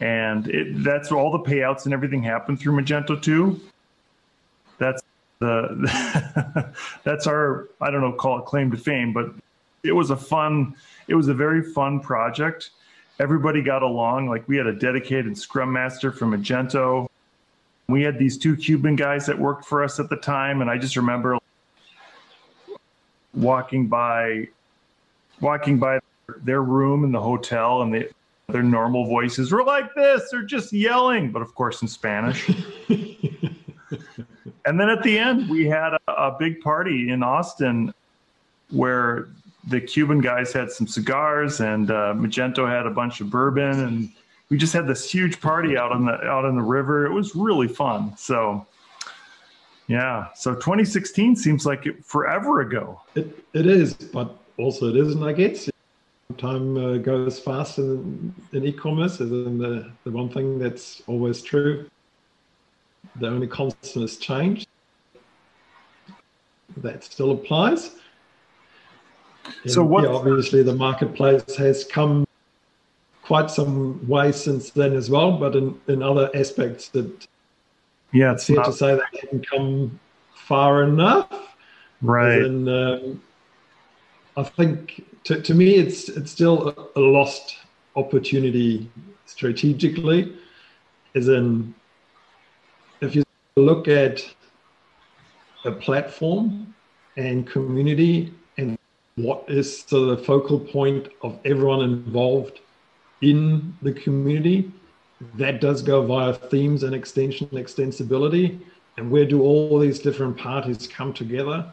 and 0.00 0.48
it, 0.48 0.82
that's 0.82 1.12
all 1.12 1.30
the 1.30 1.38
payouts 1.38 1.84
and 1.84 1.94
everything 1.94 2.22
happened 2.22 2.58
through 2.58 2.80
Magento 2.80 3.20
2. 3.20 3.60
That's 4.78 5.02
the 5.38 6.74
that's 7.04 7.26
our 7.26 7.68
I 7.80 7.90
don't 7.90 8.00
know 8.00 8.12
call 8.12 8.38
it 8.38 8.46
claim 8.46 8.70
to 8.70 8.76
fame, 8.76 9.12
but 9.12 9.32
it 9.82 9.92
was 9.92 10.10
a 10.10 10.16
fun 10.16 10.74
it 11.08 11.14
was 11.14 11.28
a 11.28 11.34
very 11.34 11.62
fun 11.62 12.00
project. 12.00 12.70
Everybody 13.18 13.62
got 13.62 13.82
along. 13.82 14.28
Like 14.28 14.48
we 14.48 14.56
had 14.56 14.66
a 14.66 14.72
dedicated 14.72 15.36
Scrum 15.36 15.72
Master 15.72 16.10
from 16.10 16.32
Magento. 16.32 17.08
We 17.88 18.02
had 18.02 18.18
these 18.18 18.38
two 18.38 18.56
Cuban 18.56 18.96
guys 18.96 19.26
that 19.26 19.38
worked 19.38 19.64
for 19.64 19.84
us 19.84 20.00
at 20.00 20.08
the 20.08 20.16
time, 20.16 20.60
and 20.60 20.70
I 20.70 20.78
just 20.78 20.96
remember 20.96 21.38
walking 23.34 23.86
by 23.86 24.48
walking 25.40 25.78
by 25.78 25.98
their 26.44 26.62
room 26.62 27.04
in 27.04 27.12
the 27.12 27.20
hotel 27.20 27.82
and 27.82 27.92
they, 27.94 28.08
their 28.48 28.62
normal 28.62 29.06
voices 29.06 29.52
were 29.52 29.64
like 29.64 29.94
this 29.94 30.30
they're 30.30 30.42
just 30.42 30.72
yelling 30.72 31.32
but 31.32 31.42
of 31.42 31.54
course 31.54 31.82
in 31.82 31.88
spanish 31.88 32.48
and 32.88 34.78
then 34.78 34.88
at 34.88 35.02
the 35.02 35.18
end 35.18 35.48
we 35.48 35.66
had 35.66 35.94
a, 35.94 36.12
a, 36.12 36.36
big 36.38 36.60
party 36.60 37.10
in 37.10 37.22
austin 37.22 37.92
where 38.70 39.28
the 39.68 39.80
cuban 39.80 40.20
guys 40.20 40.52
had 40.52 40.70
some 40.70 40.86
cigars 40.86 41.60
and 41.60 41.90
uh, 41.90 42.14
magento 42.16 42.68
had 42.68 42.86
a 42.86 42.90
bunch 42.90 43.20
of 43.20 43.30
bourbon 43.30 43.80
and 43.84 44.10
we 44.48 44.56
just 44.58 44.72
had 44.72 44.86
this 44.86 45.10
huge 45.10 45.40
party 45.40 45.76
out 45.76 45.92
on 45.92 46.04
the 46.04 46.12
out 46.24 46.44
on 46.44 46.56
the 46.56 46.62
river 46.62 47.06
it 47.06 47.12
was 47.12 47.34
really 47.34 47.68
fun 47.68 48.16
so 48.16 48.66
yeah. 49.92 50.28
So 50.34 50.54
2016 50.54 51.36
seems 51.36 51.66
like 51.66 51.86
it 51.86 52.04
forever 52.04 52.60
ago. 52.60 53.00
It, 53.14 53.44
it 53.52 53.66
is, 53.66 53.92
but 53.92 54.36
also 54.56 54.88
it 54.88 54.96
isn't, 54.96 55.22
I 55.22 55.32
guess. 55.32 55.68
Time 56.38 56.76
uh, 56.78 56.96
goes 56.96 57.38
fast 57.38 57.76
in, 57.76 58.34
in 58.52 58.64
e-commerce, 58.64 59.20
is 59.20 59.28
the, 59.28 59.92
the 60.04 60.10
one 60.10 60.30
thing 60.30 60.58
that's 60.58 61.02
always 61.06 61.42
true. 61.42 61.90
The 63.16 63.28
only 63.28 63.46
constant 63.46 64.04
is 64.04 64.16
change. 64.16 64.66
That 66.78 67.04
still 67.04 67.32
applies. 67.32 67.96
And, 69.44 69.72
so 69.72 69.84
what? 69.84 70.04
Yeah, 70.04 70.10
obviously, 70.10 70.62
the 70.62 70.74
marketplace 70.74 71.56
has 71.56 71.84
come 71.84 72.26
quite 73.22 73.50
some 73.50 74.06
way 74.08 74.32
since 74.32 74.70
then 74.70 74.94
as 74.94 75.08
well, 75.08 75.38
but 75.38 75.56
in, 75.56 75.80
in 75.88 76.02
other 76.02 76.30
aspects 76.34 76.88
that 76.88 77.26
yeah, 78.12 78.32
it's 78.32 78.46
fair 78.46 78.56
not... 78.56 78.66
to 78.66 78.72
say 78.72 78.94
they 78.94 79.20
haven't 79.20 79.48
come 79.48 79.98
far 80.34 80.82
enough. 80.82 81.56
Right. 82.02 82.42
And 82.42 82.68
um, 82.68 83.22
I 84.36 84.42
think 84.42 85.04
to, 85.24 85.40
to 85.40 85.54
me, 85.54 85.76
it's 85.76 86.08
it's 86.08 86.30
still 86.30 86.90
a, 86.96 87.00
lost 87.00 87.56
opportunity 87.96 88.90
strategically. 89.26 90.36
As 91.14 91.28
in, 91.28 91.74
if 93.00 93.14
you 93.14 93.22
look 93.56 93.86
at 93.86 94.24
a 95.64 95.70
platform 95.70 96.74
and 97.16 97.46
community 97.46 98.32
what 99.16 99.44
is 99.48 99.84
the 99.84 100.16
focal 100.18 100.58
point 100.58 101.08
of 101.22 101.38
everyone 101.44 101.82
involved 101.82 102.60
in 103.22 103.76
the 103.82 103.92
community. 103.92 104.70
That 105.36 105.60
does 105.60 105.80
go 105.82 106.04
via 106.04 106.34
themes 106.34 106.82
and 106.82 106.94
extension 106.94 107.48
extensibility. 107.48 108.60
And 108.98 109.10
where 109.10 109.24
do 109.24 109.40
all 109.40 109.78
these 109.78 110.00
different 110.00 110.36
parties 110.36 110.86
come 110.86 111.14
together? 111.14 111.72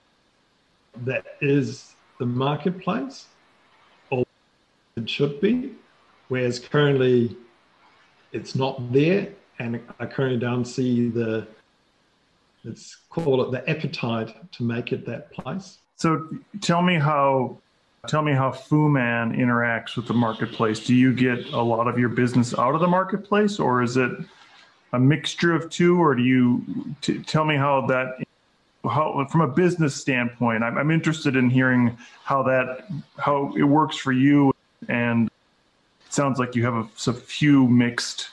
That 1.03 1.25
is 1.41 1.95
the 2.19 2.25
marketplace, 2.25 3.27
or 4.09 4.23
it 4.95 5.09
should 5.09 5.41
be. 5.41 5.73
Whereas 6.29 6.59
currently 6.59 7.35
it's 8.31 8.55
not 8.55 8.93
there, 8.93 9.29
and 9.57 9.81
I 9.99 10.05
currently 10.05 10.39
don't 10.39 10.65
see 10.65 11.09
the 11.09 11.47
let's 12.63 12.95
call 13.09 13.41
it 13.41 13.51
the 13.51 13.67
appetite 13.69 14.51
to 14.51 14.63
make 14.63 14.91
it 14.91 15.05
that 15.07 15.31
place. 15.31 15.79
So 15.99 16.29
tell 16.61 16.81
me 16.81 16.95
how 16.95 17.57
tell 18.07 18.21
me 18.21 18.31
how 18.31 18.51
Fooman 18.51 19.37
interacts 19.37 19.97
with 19.97 20.07
the 20.07 20.13
marketplace. 20.13 20.79
Do 20.79 20.95
you 20.95 21.13
get 21.13 21.47
a 21.47 21.61
lot 21.61 21.89
of 21.89 21.99
your 21.99 22.07
business 22.07 22.57
out 22.57 22.73
of 22.73 22.79
the 22.79 22.87
marketplace, 22.87 23.59
or 23.59 23.83
is 23.83 23.97
it 23.97 24.11
a 24.93 24.99
mixture 24.99 25.53
of 25.53 25.69
two, 25.69 26.01
or 26.01 26.15
do 26.15 26.23
you 26.23 26.95
t- 27.01 27.21
tell 27.23 27.43
me 27.43 27.57
how 27.57 27.85
that 27.87 28.23
how 28.89 29.27
from 29.29 29.41
a 29.41 29.47
business 29.47 29.93
standpoint? 29.93 30.63
I'm, 30.63 30.77
I'm 30.77 30.89
interested 30.89 31.35
in 31.35 31.49
hearing 31.49 31.97
how 32.23 32.43
that 32.43 32.87
how 33.17 33.53
it 33.57 33.63
works 33.63 33.97
for 33.97 34.13
you, 34.13 34.53
and 34.87 35.27
it 35.27 36.13
sounds 36.13 36.39
like 36.39 36.55
you 36.55 36.63
have 36.63 36.75
a, 36.75 36.87
a 37.07 37.13
few 37.13 37.67
mixed 37.67 38.29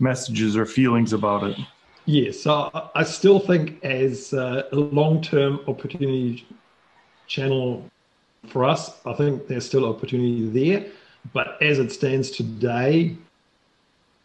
messages 0.00 0.54
or 0.54 0.66
feelings 0.66 1.14
about 1.14 1.44
it. 1.44 1.56
Yes, 2.04 2.46
I 2.46 3.02
still 3.04 3.40
think 3.40 3.82
as 3.82 4.34
a 4.34 4.68
long-term 4.70 5.60
opportunity 5.66 6.46
channel 7.26 7.84
for 8.48 8.64
us, 8.64 9.04
I 9.04 9.12
think 9.12 9.46
there's 9.48 9.66
still 9.66 9.86
opportunity 9.86 10.48
there. 10.48 10.86
But 11.32 11.60
as 11.60 11.78
it 11.78 11.90
stands 11.90 12.30
today, 12.30 13.16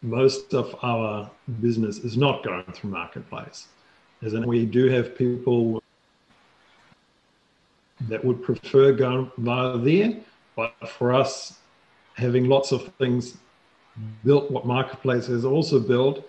most 0.02 0.54
of 0.54 0.76
our 0.84 1.30
business 1.62 2.00
is 2.00 2.18
not 2.18 2.44
going 2.44 2.64
through 2.74 2.92
marketplace. 2.92 3.68
As 4.24 4.34
in, 4.34 4.46
we 4.46 4.66
do 4.66 4.88
have 4.88 5.18
people 5.18 5.82
that 8.08 8.24
would 8.24 8.44
prefer 8.44 8.92
going 8.94 9.32
via 9.38 9.78
there, 9.78 10.16
but 10.56 10.74
for 10.90 11.14
us, 11.14 11.60
having 12.16 12.48
lots 12.48 12.72
of 12.72 12.94
things 12.96 13.38
built, 14.24 14.50
what 14.52 14.66
marketplace 14.66 15.28
has 15.28 15.46
also 15.46 15.80
built, 15.80 16.28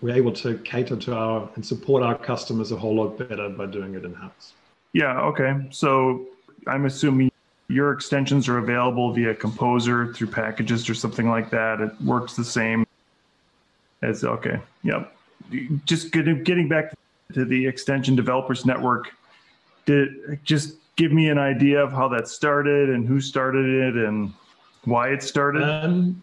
we're 0.00 0.14
able 0.14 0.32
to 0.32 0.58
cater 0.58 0.96
to 0.96 1.14
our 1.14 1.48
and 1.54 1.64
support 1.64 2.02
our 2.02 2.16
customers 2.16 2.70
a 2.72 2.76
whole 2.76 2.96
lot 2.96 3.18
better 3.18 3.48
by 3.48 3.66
doing 3.66 3.94
it 3.94 4.04
in 4.04 4.12
house. 4.14 4.52
Yeah. 4.92 5.20
Okay. 5.20 5.66
So 5.70 6.26
I'm 6.66 6.86
assuming 6.86 7.30
your 7.68 7.92
extensions 7.92 8.48
are 8.48 8.58
available 8.58 9.12
via 9.12 9.34
Composer 9.34 10.12
through 10.12 10.28
packages 10.28 10.88
or 10.88 10.94
something 10.94 11.28
like 11.28 11.50
that. 11.50 11.80
It 11.80 11.92
works 12.02 12.36
the 12.36 12.44
same 12.44 12.86
as 14.02 14.24
okay. 14.24 14.60
Yep. 14.84 15.12
Just 15.84 16.12
getting 16.12 16.68
back 16.68 16.92
to 17.32 17.44
the 17.44 17.66
extension 17.66 18.14
developers 18.14 18.64
network. 18.64 19.12
Did 19.84 20.40
just 20.44 20.76
give 20.96 21.12
me 21.12 21.28
an 21.28 21.38
idea 21.38 21.82
of 21.82 21.92
how 21.92 22.08
that 22.08 22.28
started 22.28 22.90
and 22.90 23.06
who 23.06 23.20
started 23.20 23.66
it 23.66 24.04
and 24.04 24.32
why 24.84 25.08
it 25.08 25.22
started. 25.22 25.62
Um, 25.62 26.22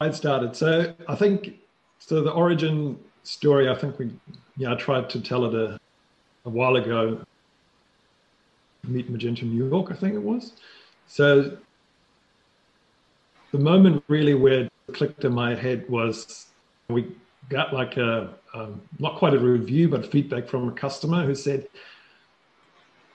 I 0.00 0.10
started. 0.10 0.54
So 0.56 0.94
I 1.08 1.14
think 1.14 1.58
so. 1.98 2.22
The 2.22 2.32
origin 2.32 2.98
story. 3.22 3.68
I 3.68 3.74
think 3.74 3.98
we 3.98 4.10
yeah. 4.56 4.72
I 4.72 4.74
tried 4.74 5.08
to 5.10 5.20
tell 5.20 5.44
it 5.46 5.54
a, 5.54 5.78
a 6.44 6.50
while 6.50 6.76
ago 6.76 7.20
Meet 8.88 9.12
Magento 9.12 9.42
New 9.42 9.68
York, 9.68 9.90
I 9.90 9.94
think 9.94 10.14
it 10.14 10.22
was. 10.22 10.52
So 11.06 11.56
the 13.52 13.58
moment 13.58 14.02
really 14.08 14.34
where 14.34 14.62
it 14.62 14.72
clicked 14.92 15.24
in 15.24 15.32
my 15.32 15.54
head 15.54 15.88
was 15.88 16.46
we 16.88 17.06
got 17.48 17.72
like 17.72 17.96
a 17.96 18.34
um, 18.54 18.80
not 18.98 19.16
quite 19.16 19.34
a 19.34 19.38
review, 19.38 19.88
but 19.88 20.10
feedback 20.10 20.48
from 20.48 20.68
a 20.68 20.72
customer 20.72 21.24
who 21.24 21.34
said, 21.34 21.66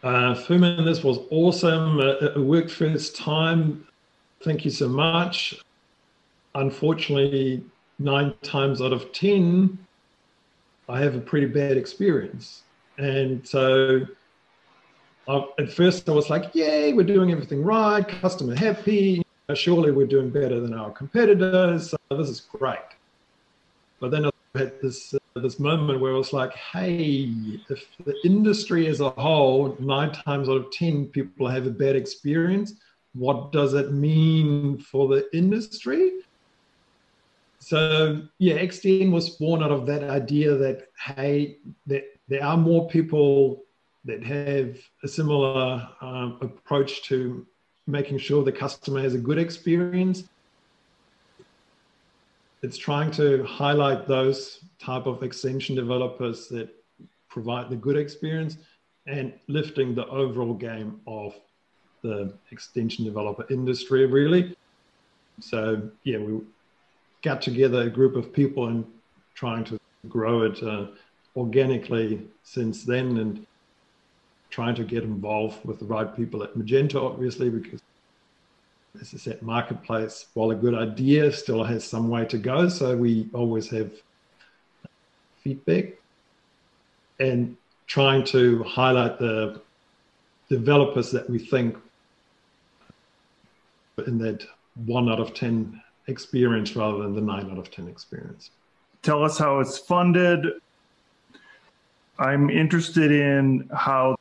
uh, 0.03 0.35
Fooman, 0.35 0.85
this 0.85 1.03
was 1.03 1.19
awesome. 1.31 1.99
Uh, 1.99 2.35
it 2.35 2.39
worked 2.39 2.71
first 2.71 3.15
time. 3.15 3.87
Thank 4.43 4.65
you 4.65 4.71
so 4.71 4.87
much. 4.87 5.59
Unfortunately, 6.55 7.63
nine 7.99 8.33
times 8.41 8.81
out 8.81 8.93
of 8.93 9.11
10, 9.13 9.77
I 10.87 10.99
have 10.99 11.15
a 11.15 11.21
pretty 11.21 11.47
bad 11.47 11.77
experience. 11.77 12.63
And 12.97 13.47
so 13.47 14.05
at 15.29 15.71
first 15.71 16.09
I 16.09 16.11
was 16.11 16.29
like, 16.29 16.55
yay, 16.55 16.93
we're 16.93 17.03
doing 17.03 17.31
everything 17.31 17.63
right, 17.63 18.07
customer 18.07 18.55
happy, 18.55 19.21
surely 19.53 19.91
we're 19.91 20.07
doing 20.07 20.29
better 20.29 20.59
than 20.59 20.73
our 20.73 20.91
competitors. 20.91 21.93
Uh, 21.93 22.15
this 22.15 22.29
is 22.29 22.41
great. 22.41 22.79
But 23.99 24.11
then 24.11 24.25
I 24.25 24.29
had 24.55 24.81
this 24.81 25.13
uh, 25.13 25.39
this 25.41 25.59
moment 25.59 25.99
where 25.99 26.13
I 26.13 26.17
was 26.17 26.33
like, 26.33 26.53
hey, 26.53 27.31
if 27.69 27.85
the 28.05 28.15
industry 28.25 28.87
as 28.87 29.01
a 29.01 29.09
whole, 29.11 29.75
nine 29.79 30.11
times 30.11 30.49
out 30.49 30.57
of 30.57 30.71
ten, 30.71 31.05
people 31.05 31.47
have 31.47 31.67
a 31.67 31.71
bad 31.71 31.95
experience, 31.95 32.73
what 33.13 33.51
does 33.51 33.73
it 33.73 33.91
mean 33.91 34.79
for 34.79 35.07
the 35.07 35.27
industry? 35.35 36.11
So 37.59 38.23
yeah, 38.39 38.55
ExtDN 38.55 39.11
was 39.11 39.31
born 39.31 39.61
out 39.61 39.71
of 39.71 39.85
that 39.87 40.03
idea 40.03 40.55
that 40.55 40.87
hey, 40.97 41.57
that 41.87 42.03
there 42.27 42.43
are 42.43 42.57
more 42.57 42.87
people 42.87 43.63
that 44.09 44.23
have 44.23 44.75
a 45.03 45.07
similar 45.07 45.87
um, 46.01 46.39
approach 46.41 47.03
to 47.03 47.45
making 47.85 48.17
sure 48.17 48.43
the 48.43 48.51
customer 48.51 48.99
has 48.99 49.13
a 49.13 49.19
good 49.19 49.37
experience. 49.37 50.23
It's 52.63 52.77
trying 52.77 53.11
to 53.11 53.43
highlight 53.43 54.07
those 54.07 54.65
type 54.79 55.05
of 55.05 55.21
extension 55.21 55.75
developers 55.75 56.47
that 56.47 56.69
provide 57.29 57.69
the 57.69 57.75
good 57.75 57.97
experience 57.97 58.57
and 59.05 59.31
lifting 59.47 59.93
the 59.93 60.07
overall 60.07 60.55
game 60.55 60.99
of 61.05 61.35
the 62.01 62.33
extension 62.51 63.05
developer 63.05 63.45
industry 63.51 64.07
really. 64.07 64.55
So 65.39 65.89
yeah, 66.03 66.17
we 66.17 66.41
got 67.21 67.43
together 67.43 67.81
a 67.81 67.89
group 67.89 68.15
of 68.15 68.33
people 68.33 68.67
and 68.67 68.85
trying 69.35 69.65
to 69.65 69.79
grow 70.07 70.41
it 70.43 70.61
uh, 70.63 70.87
organically 71.35 72.27
since 72.43 72.83
then 72.83 73.17
and 73.17 73.45
trying 74.49 74.75
to 74.75 74.83
get 74.83 75.03
involved 75.03 75.63
with 75.65 75.79
the 75.79 75.85
right 75.85 76.15
people 76.15 76.43
at 76.43 76.55
Magento, 76.55 77.03
obviously, 77.03 77.49
because 77.49 77.81
as 78.99 79.13
I 79.13 79.17
said, 79.17 79.41
marketplace, 79.41 80.25
while 80.33 80.51
a 80.51 80.55
good 80.55 80.73
idea, 80.73 81.31
still 81.31 81.63
has 81.63 81.83
some 81.85 82.09
way 82.09 82.25
to 82.25 82.37
go. 82.37 82.67
So 82.69 82.97
we 82.97 83.29
always 83.33 83.69
have 83.69 83.91
feedback 85.43 85.93
and 87.19 87.55
trying 87.87 88.23
to 88.25 88.63
highlight 88.63 89.19
the 89.19 89.61
developers 90.49 91.11
that 91.11 91.29
we 91.29 91.37
think 91.39 91.77
in 94.07 94.17
that 94.17 94.45
one 94.85 95.09
out 95.09 95.19
of 95.19 95.33
10 95.33 95.81
experience 96.07 96.75
rather 96.75 97.03
than 97.03 97.13
the 97.13 97.21
nine 97.21 97.49
out 97.51 97.57
of 97.57 97.69
10 97.69 97.87
experience. 97.87 98.51
Tell 99.01 99.23
us 99.23 99.37
how 99.37 99.59
it's 99.59 99.77
funded. 99.77 100.45
I'm 102.17 102.49
interested 102.49 103.11
in 103.11 103.69
how 103.73 104.18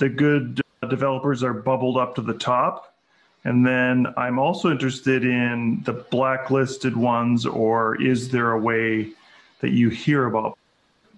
the 0.00 0.08
good 0.08 0.60
uh, 0.82 0.86
developers 0.88 1.44
are 1.44 1.52
bubbled 1.52 1.96
up 1.96 2.16
to 2.16 2.22
the 2.22 2.34
top. 2.34 2.96
And 3.44 3.64
then 3.64 4.06
I'm 4.16 4.38
also 4.38 4.70
interested 4.70 5.24
in 5.24 5.82
the 5.84 5.92
blacklisted 5.92 6.96
ones, 6.96 7.46
or 7.46 8.00
is 8.02 8.28
there 8.30 8.52
a 8.52 8.58
way 8.58 9.12
that 9.60 9.70
you 9.70 9.88
hear 9.88 10.26
about 10.26 10.58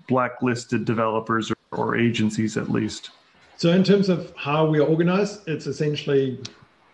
blacklisted 0.09 0.85
developers 0.85 1.51
or, 1.51 1.57
or 1.73 1.97
agencies 1.97 2.57
at 2.57 2.71
least? 2.71 3.11
So, 3.57 3.71
in 3.71 3.83
terms 3.83 4.09
of 4.09 4.33
how 4.37 4.67
we 4.67 4.79
are 4.79 4.87
organized, 4.87 5.49
it's 5.49 5.67
essentially 5.67 6.39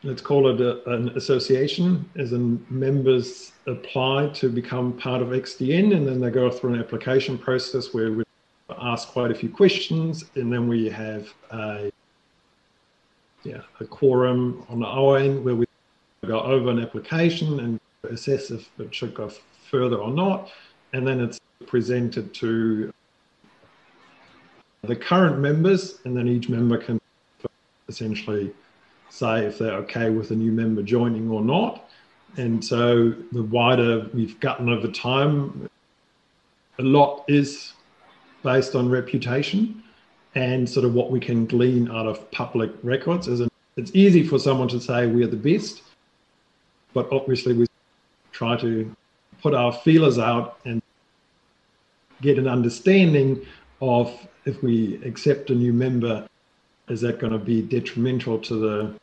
let's 0.03 0.23
call 0.23 0.49
it 0.49 0.61
a, 0.61 0.91
an 0.93 1.09
association, 1.11 2.09
as 2.17 2.33
in 2.33 2.65
members 2.71 3.53
apply 3.67 4.29
to 4.29 4.49
become 4.49 4.93
part 4.93 5.21
of 5.21 5.29
ExtDN, 5.29 5.95
and 5.95 6.07
then 6.07 6.21
they 6.21 6.31
go 6.31 6.51
through 6.51 6.75
an 6.75 6.81
application 6.81 7.37
process 7.37 7.93
where 7.93 8.13
we 8.13 8.23
ask 8.77 9.09
quite 9.09 9.31
a 9.31 9.35
few 9.35 9.49
questions, 9.49 10.25
and 10.35 10.53
then 10.53 10.69
we 10.69 10.89
have 10.89 11.33
a 11.51 11.91
yeah 13.45 13.63
a 13.81 13.85
quorum 13.85 14.65
on 14.69 14.85
our 14.85 15.19
end 15.19 15.45
where 15.45 15.55
we 15.55 15.67
go 16.27 16.41
over 16.41 16.71
an 16.71 16.81
application 16.81 17.61
and 17.61 17.81
assess 18.11 18.51
if 18.51 18.69
it 18.79 18.95
should 18.95 19.15
go 19.15 19.31
further 19.71 19.97
or 19.97 20.11
not, 20.11 20.51
and 20.93 21.07
then 21.07 21.21
it's 21.21 21.41
presented 21.67 22.33
to 22.35 22.93
the 24.83 24.97
current 24.97 25.39
members, 25.39 25.99
and 26.05 26.17
then 26.17 26.29
each 26.29 26.49
member 26.49 26.79
can 26.79 27.01
essentially 27.89 28.53
say 29.11 29.47
if 29.47 29.59
they're 29.59 29.73
okay 29.73 30.11
with 30.11 30.31
a 30.31 30.35
new 30.35 30.53
member 30.53 30.83
joining 30.83 31.31
or 31.31 31.43
not. 31.43 31.89
And 32.37 32.65
so 32.65 33.11
the 33.33 33.43
wider 33.43 34.09
we've 34.13 34.39
gotten 34.41 34.69
over 34.69 34.89
time, 34.89 35.69
a 36.79 36.83
lot 36.83 37.25
is 37.27 37.73
based 38.43 38.75
on 38.75 38.89
reputation. 38.89 39.83
and 40.35 40.69
sort 40.69 40.85
of 40.85 40.95
what 40.95 41.11
we 41.11 41.21
can 41.21 41.47
glean 41.47 41.91
out 41.91 42.07
of 42.07 42.31
public 42.31 42.71
records. 42.83 43.29
As 43.29 43.41
Is 43.41 43.49
it's 43.77 43.91
easy 43.95 44.23
for 44.23 44.39
someone 44.39 44.69
to 44.69 44.81
say 44.81 45.07
we're 45.07 45.27
the 45.27 45.37
best, 45.37 45.83
but 46.93 47.11
obviously 47.13 47.53
we 47.55 47.67
try 48.33 48.57
to 48.57 48.95
put 49.41 49.55
our 49.55 49.73
feelers 49.73 50.19
out 50.19 50.59
and 50.65 50.83
get 52.21 52.39
an 52.39 52.49
understanding 52.49 53.45
of 53.81 54.13
if 54.45 54.63
we 54.63 55.01
accept 55.05 55.51
a 55.51 55.55
new 55.55 55.73
member, 55.73 56.27
is 56.89 57.01
that 57.03 57.19
going 57.19 57.33
to 57.33 57.39
be 57.39 57.63
detrimental 57.63 58.39
to 58.39 58.55
the 58.55 58.95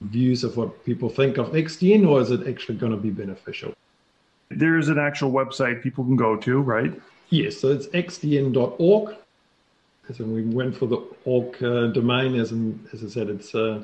views 0.00 0.42
of 0.42 0.56
what 0.56 0.84
people 0.84 1.08
think 1.08 1.38
of 1.38 1.48
ExtDN, 1.52 2.08
or 2.08 2.20
is 2.20 2.30
it 2.30 2.48
actually 2.48 2.76
going 2.76 2.90
to 2.92 2.98
be 2.98 3.10
beneficial? 3.10 3.72
There 4.50 4.78
is 4.78 4.88
an 4.88 4.98
actual 4.98 5.30
website 5.30 5.82
people 5.82 6.04
can 6.04 6.16
go 6.16 6.36
to, 6.36 6.60
right? 6.60 6.92
Yes, 7.32 7.58
so 7.58 7.72
it's 7.72 7.86
extdn.org. 7.86 9.16
As 10.10 10.20
in 10.20 10.34
we 10.34 10.42
went 10.42 10.76
for 10.76 10.84
the 10.84 11.02
org 11.24 11.64
uh, 11.64 11.86
domain, 11.86 12.38
as 12.38 12.52
in, 12.52 12.78
as 12.92 13.02
I 13.02 13.08
said, 13.08 13.30
it's 13.30 13.54
uh, 13.54 13.82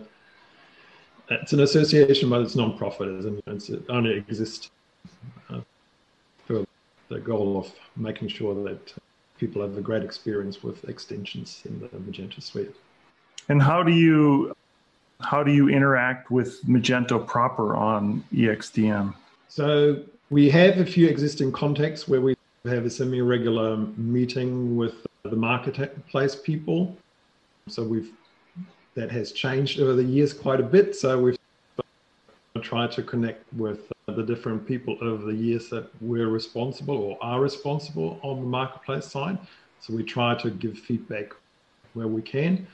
it's 1.31 1.55
an 1.55 1.61
association, 1.61 2.29
but 2.29 2.43
it's 2.43 2.55
non-profit, 2.55 3.09
as 3.09 3.25
in 3.25 3.41
it 3.47 3.85
only 3.89 4.17
exists 4.17 4.69
uh, 5.49 5.63
for 6.47 6.67
the 7.09 7.21
goal 7.21 7.57
of 7.57 7.73
making 7.97 8.29
sure 8.29 8.55
that 8.65 8.93
people 9.39 9.63
have 9.63 9.79
a 9.79 9.81
great 9.81 10.03
experience 10.03 10.63
with 10.63 10.87
extensions 10.87 11.63
in 11.65 11.81
the 11.81 11.89
Magento 11.89 12.43
suite. 12.43 12.77
And 13.49 13.63
how 13.63 13.83
do 13.83 13.93
you 13.93 14.55
how 15.21 15.43
do 15.43 15.53
you 15.53 15.71
interact 15.71 16.31
with 16.31 16.63
Magento 16.67 17.27
proper 17.27 17.75
on 17.77 18.23
ExtDN? 18.31 19.15
So 19.49 20.03
we 20.29 20.51
have 20.51 20.77
a 20.77 20.85
few 20.85 21.09
existing 21.09 21.53
contacts 21.53 22.07
where 22.07 22.21
we 22.21 22.35
have 22.65 22.85
a 22.85 22.91
semi-regular 22.91 23.77
meeting 23.97 24.77
with 24.77 25.07
the 25.23 25.37
marketplace 25.37 26.37
people. 26.37 26.97
So 27.69 27.83
we've 27.83 28.13
that 28.95 29.11
has 29.13 29.31
changed 29.31 29.79
over 29.81 29.95
the 29.95 30.03
years 30.03 30.33
quite 30.33 30.59
a 30.59 30.65
bit. 30.65 30.97
So 30.97 31.21
we've 31.21 31.39
tried 32.63 32.91
to 32.93 33.03
connect 33.03 33.45
with 33.53 33.93
the 34.07 34.23
different 34.23 34.67
people 34.67 34.99
over 35.01 35.25
the 35.25 35.35
years 35.35 35.69
that 35.69 35.89
we're 36.01 36.29
responsible 36.29 36.97
or 36.97 37.19
are 37.21 37.41
responsible 37.41 38.19
on 38.23 38.41
the 38.41 38.47
marketplace 38.47 39.07
side. 39.07 39.39
So 39.81 39.95
we 39.95 40.03
try 40.03 40.35
to 40.37 40.51
give 40.51 40.77
feedback 40.77 41.33
where 41.95 42.09
we 42.09 42.23
can 42.23 42.67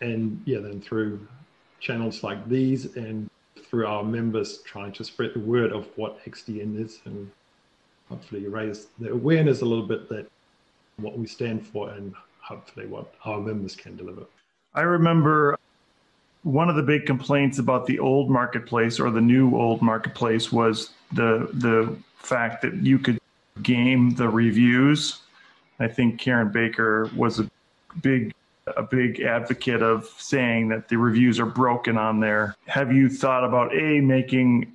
and 0.00 0.40
yeah, 0.44 0.58
then 0.58 0.80
through 0.80 1.26
channels 1.80 2.22
like 2.22 2.48
these 2.48 2.96
and 2.96 3.28
through 3.56 3.86
our 3.86 4.02
members 4.02 4.58
trying 4.62 4.92
to 4.92 5.04
spread 5.04 5.34
the 5.34 5.40
word 5.40 5.72
of 5.72 5.88
what 5.96 6.24
ExtDN 6.24 6.82
is 6.82 7.00
and 7.04 7.30
hopefully 8.08 8.46
raise 8.46 8.86
the 8.98 9.12
awareness 9.12 9.60
a 9.60 9.64
little 9.64 9.86
bit 9.86 10.08
that 10.08 10.26
what 10.96 11.18
we 11.18 11.26
stand 11.26 11.66
for 11.66 11.90
and 11.90 12.14
hopefully 12.40 12.86
what 12.86 13.14
our 13.24 13.40
members 13.40 13.76
can 13.76 13.96
deliver. 13.96 14.24
I 14.74 14.82
remember 14.82 15.58
one 16.42 16.68
of 16.68 16.76
the 16.76 16.82
big 16.82 17.06
complaints 17.06 17.58
about 17.58 17.86
the 17.86 17.98
old 17.98 18.30
marketplace 18.30 18.98
or 18.98 19.10
the 19.10 19.20
new 19.20 19.54
old 19.56 19.82
marketplace 19.82 20.52
was 20.52 20.90
the 21.12 21.48
the 21.54 21.96
fact 22.16 22.62
that 22.62 22.74
you 22.74 22.98
could 22.98 23.18
game 23.62 24.10
the 24.10 24.28
reviews. 24.28 25.20
I 25.80 25.88
think 25.88 26.18
Karen 26.18 26.50
Baker 26.50 27.10
was 27.16 27.40
a 27.40 27.50
big 28.02 28.34
a 28.76 28.82
big 28.82 29.20
advocate 29.20 29.82
of 29.82 30.06
saying 30.18 30.68
that 30.68 30.88
the 30.88 30.96
reviews 30.96 31.40
are 31.40 31.46
broken 31.46 31.96
on 31.96 32.20
there. 32.20 32.54
Have 32.66 32.92
you 32.92 33.08
thought 33.08 33.44
about 33.44 33.74
a 33.74 34.00
making 34.00 34.72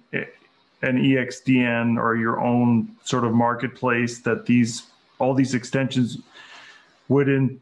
an 0.83 0.97
ExtDN 0.97 1.97
or 1.97 2.15
your 2.15 2.39
own 2.39 2.89
sort 3.03 3.23
of 3.23 3.33
marketplace 3.33 4.19
that 4.19 4.45
these 4.45 4.83
all 5.19 5.33
these 5.33 5.53
extensions 5.53 6.17
would 7.07 7.29
in 7.29 7.61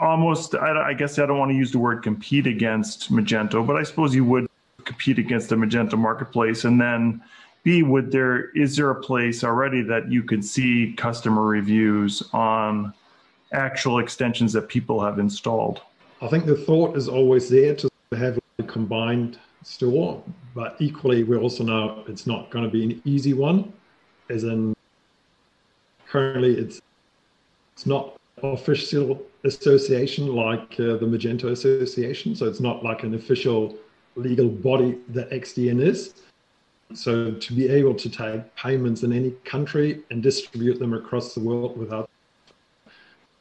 almost 0.00 0.54
I, 0.54 0.90
I 0.90 0.94
guess 0.94 1.18
I 1.18 1.26
don't 1.26 1.38
want 1.38 1.50
to 1.50 1.56
use 1.56 1.72
the 1.72 1.78
word 1.78 2.02
compete 2.02 2.46
against 2.46 3.12
Magento, 3.12 3.66
but 3.66 3.76
I 3.76 3.82
suppose 3.82 4.14
you 4.14 4.24
would 4.24 4.48
compete 4.84 5.18
against 5.18 5.48
the 5.48 5.56
Magento 5.56 5.98
marketplace 5.98 6.64
and 6.64 6.80
then 6.80 7.22
B, 7.64 7.82
would 7.82 8.10
there 8.10 8.50
is 8.50 8.76
there 8.76 8.90
a 8.90 9.00
place 9.00 9.44
already 9.44 9.82
that 9.82 10.10
you 10.10 10.22
can 10.22 10.42
see 10.42 10.94
customer 10.96 11.42
reviews 11.42 12.22
on 12.32 12.92
actual 13.52 13.98
extensions 13.98 14.52
that 14.54 14.68
people 14.68 15.00
have 15.00 15.18
installed? 15.18 15.80
I 16.20 16.28
think 16.28 16.46
the 16.46 16.56
thought 16.56 16.96
is 16.96 17.08
always 17.08 17.48
there 17.48 17.74
to 17.76 17.88
have 18.16 18.38
a 18.58 18.62
combined 18.64 19.38
store, 19.62 20.22
but 20.54 20.76
equally, 20.80 21.24
we 21.24 21.36
also 21.36 21.64
know 21.64 22.04
it's 22.08 22.26
not 22.26 22.50
going 22.50 22.64
to 22.64 22.70
be 22.70 22.84
an 22.84 23.02
easy 23.04 23.34
one, 23.34 23.72
as 24.28 24.44
in 24.44 24.74
currently 26.06 26.56
it's 26.56 26.80
it's 27.74 27.86
not 27.86 28.16
official 28.42 29.22
association 29.44 30.34
like 30.34 30.74
uh, 30.78 30.96
the 30.96 31.06
Magento 31.06 31.50
Association, 31.50 32.34
so 32.34 32.46
it's 32.46 32.60
not 32.60 32.84
like 32.84 33.02
an 33.02 33.14
official 33.14 33.76
legal 34.16 34.48
body 34.48 34.98
that 35.08 35.30
ExtDN 35.30 35.80
is. 35.80 36.14
So 36.94 37.32
to 37.32 37.54
be 37.54 37.68
able 37.68 37.94
to 37.94 38.10
take 38.10 38.54
payments 38.54 39.02
in 39.02 39.12
any 39.12 39.30
country 39.44 40.02
and 40.10 40.22
distribute 40.22 40.78
them 40.78 40.92
across 40.92 41.34
the 41.34 41.40
world 41.40 41.78
without 41.78 42.10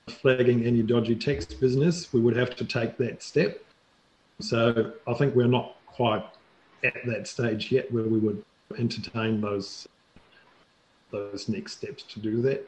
flagging 0.08 0.66
any 0.66 0.82
dodgy 0.82 1.16
text 1.16 1.60
business, 1.60 2.14
we 2.14 2.22
would 2.22 2.36
have 2.36 2.56
to 2.56 2.66
take 2.66 2.98
that 2.98 3.22
step. 3.22 3.62
So 4.40 4.94
I 5.06 5.14
think 5.14 5.36
we're 5.36 5.48
not 5.48 5.76
quite 5.94 6.24
at 6.84 6.96
that 7.06 7.28
stage 7.28 7.72
yet 7.72 7.92
where 7.92 8.04
we 8.04 8.20
would 8.20 8.44
entertain 8.78 9.42
those 9.42 9.88
those 11.12 11.50
next 11.50 11.74
steps 11.74 12.04
to 12.04 12.20
do 12.20 12.42
that. 12.42 12.68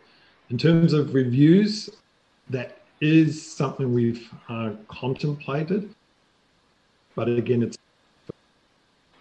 In 0.49 0.57
terms 0.57 0.91
of 0.93 1.13
reviews, 1.13 1.89
that 2.49 2.81
is 2.99 3.49
something 3.49 3.93
we've 3.93 4.29
uh, 4.49 4.71
contemplated, 4.87 5.93
but 7.15 7.29
again, 7.29 7.63
it's. 7.63 7.77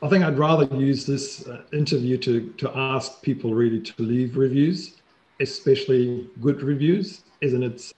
I 0.02 0.08
think 0.08 0.24
I'd 0.24 0.38
rather 0.38 0.64
use 0.76 1.06
this 1.06 1.46
uh, 1.46 1.62
interview 1.72 2.18
to 2.18 2.52
to 2.58 2.76
ask 2.76 3.22
people 3.22 3.54
really 3.54 3.80
to 3.80 4.02
leave 4.02 4.36
reviews, 4.36 4.96
especially 5.40 6.28
good 6.40 6.62
reviews, 6.62 7.22
as 7.42 7.54
in 7.54 7.62
it's 7.62 7.94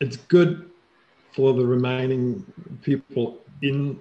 it's 0.00 0.16
good 0.16 0.70
for 1.32 1.52
the 1.52 1.64
remaining 1.64 2.44
people 2.82 3.38
in 3.62 3.98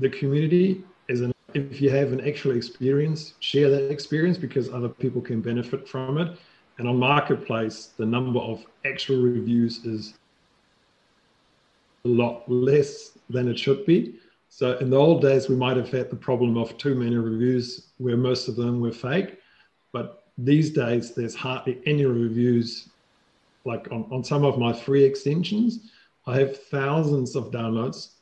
the 0.00 0.08
community 0.08 0.82
is 1.08 1.20
an 1.20 1.32
if 1.52 1.80
you 1.80 1.90
have 1.90 2.12
an 2.12 2.26
actual 2.26 2.52
experience 2.56 3.34
share 3.40 3.70
that 3.70 3.90
experience 3.90 4.38
because 4.38 4.72
other 4.72 4.88
people 4.88 5.20
can 5.20 5.40
benefit 5.40 5.88
from 5.88 6.18
it. 6.18 6.38
And 6.78 6.88
on 6.88 6.96
marketplace 6.96 7.90
the 7.96 8.06
number 8.06 8.40
of 8.40 8.64
actual 8.84 9.20
reviews 9.20 9.84
is 9.84 10.14
a 12.04 12.08
lot 12.08 12.48
less 12.48 13.18
than 13.28 13.48
it 13.48 13.58
should 13.58 13.84
be. 13.84 14.14
So 14.48 14.78
in 14.78 14.90
the 14.90 14.96
old 14.96 15.22
days 15.22 15.48
we 15.48 15.56
might 15.56 15.76
have 15.76 15.90
had 15.90 16.08
the 16.08 16.16
problem 16.16 16.56
of 16.56 16.78
too 16.78 16.94
many 16.94 17.16
reviews 17.16 17.88
where 17.98 18.16
most 18.16 18.48
of 18.48 18.56
them 18.56 18.80
were 18.80 18.92
fake. 18.92 19.38
But 19.92 20.24
these 20.38 20.70
days 20.70 21.14
there's 21.14 21.34
hardly 21.34 21.80
any 21.84 22.06
reviews. 22.06 22.88
Like 23.66 23.88
on, 23.92 24.06
on 24.10 24.24
some 24.24 24.44
of 24.44 24.58
my 24.58 24.72
free 24.72 25.04
extensions, 25.04 25.90
I 26.26 26.38
have 26.38 26.56
thousands 26.56 27.36
of 27.36 27.50
downloads, 27.50 28.12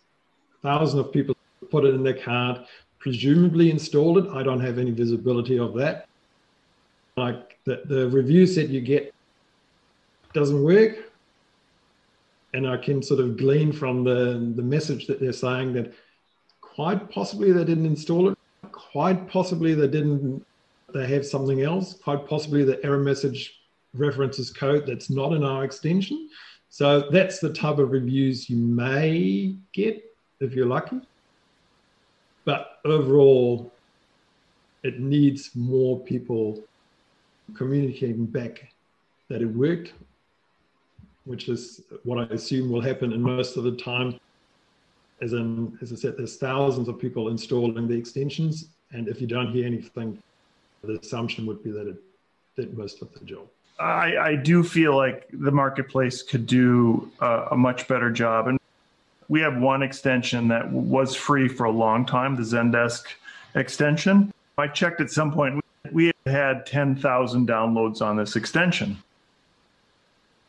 thousands 0.62 0.98
of 1.06 1.12
people 1.12 1.37
put 1.70 1.84
it 1.84 1.94
in 1.94 2.02
their 2.02 2.18
card, 2.18 2.64
presumably 2.98 3.70
installed 3.70 4.18
it. 4.18 4.26
I 4.30 4.42
don't 4.42 4.60
have 4.60 4.78
any 4.78 4.90
visibility 4.90 5.58
of 5.58 5.74
that. 5.74 6.06
Like 7.16 7.58
the, 7.64 7.82
the 7.86 8.08
reviews 8.08 8.54
that 8.56 8.68
you 8.68 8.80
get 8.80 9.14
doesn't 10.32 10.62
work. 10.62 10.96
And 12.54 12.66
I 12.66 12.76
can 12.76 13.02
sort 13.02 13.20
of 13.20 13.36
glean 13.36 13.72
from 13.72 14.04
the, 14.04 14.52
the 14.56 14.62
message 14.62 15.06
that 15.06 15.20
they're 15.20 15.32
saying 15.32 15.74
that 15.74 15.92
quite 16.60 17.10
possibly 17.10 17.52
they 17.52 17.64
didn't 17.64 17.86
install 17.86 18.30
it, 18.30 18.38
quite 18.72 19.28
possibly 19.28 19.74
they 19.74 19.88
didn't, 19.88 20.44
they 20.94 21.06
have 21.06 21.26
something 21.26 21.62
else, 21.62 21.94
quite 21.94 22.26
possibly 22.26 22.64
the 22.64 22.82
error 22.84 22.98
message 22.98 23.60
references 23.94 24.50
code 24.50 24.86
that's 24.86 25.10
not 25.10 25.32
in 25.32 25.44
our 25.44 25.64
extension. 25.64 26.30
So 26.70 27.08
that's 27.10 27.40
the 27.40 27.52
type 27.52 27.78
of 27.78 27.90
reviews 27.90 28.48
you 28.48 28.56
may 28.56 29.56
get 29.72 30.02
if 30.40 30.54
you're 30.54 30.66
lucky. 30.66 31.00
But 32.48 32.78
overall, 32.86 33.70
it 34.82 35.00
needs 35.00 35.50
more 35.54 36.00
people 36.00 36.64
communicating 37.54 38.24
back 38.24 38.72
that 39.28 39.42
it 39.42 39.50
worked, 39.64 39.92
which 41.26 41.50
is 41.50 41.82
what 42.04 42.18
I 42.18 42.34
assume 42.34 42.70
will 42.70 42.80
happen 42.80 43.12
And 43.12 43.22
most 43.22 43.58
of 43.58 43.64
the 43.64 43.76
time. 43.76 44.18
As 45.20 45.34
in, 45.34 45.76
as 45.82 45.92
I 45.92 45.96
said, 45.96 46.16
there's 46.16 46.38
thousands 46.38 46.88
of 46.88 46.98
people 46.98 47.28
installing 47.28 47.86
the 47.86 47.94
extensions, 47.94 48.70
and 48.92 49.08
if 49.08 49.20
you 49.20 49.26
don't 49.26 49.52
hear 49.52 49.66
anything, 49.66 50.16
the 50.82 50.98
assumption 51.00 51.44
would 51.44 51.62
be 51.62 51.70
that 51.70 51.86
it 51.86 52.02
did 52.56 52.78
most 52.78 53.02
of 53.02 53.12
the 53.12 53.26
job. 53.26 53.46
I, 53.78 54.16
I 54.16 54.36
do 54.36 54.64
feel 54.64 54.96
like 54.96 55.28
the 55.34 55.52
marketplace 55.52 56.22
could 56.22 56.46
do 56.46 57.12
a, 57.20 57.48
a 57.50 57.56
much 57.58 57.86
better 57.88 58.10
job. 58.10 58.48
And 58.48 58.57
we 59.28 59.40
have 59.40 59.58
one 59.58 59.82
extension 59.82 60.48
that 60.48 60.70
was 60.70 61.14
free 61.14 61.48
for 61.48 61.64
a 61.64 61.70
long 61.70 62.06
time, 62.06 62.36
the 62.36 62.42
Zendesk 62.42 63.04
extension. 63.54 64.32
I 64.56 64.68
checked 64.68 65.00
at 65.00 65.10
some 65.10 65.32
point, 65.32 65.62
we 65.92 66.12
had 66.26 66.66
10,000 66.66 67.46
downloads 67.48 68.02
on 68.02 68.16
this 68.16 68.36
extension. 68.36 68.98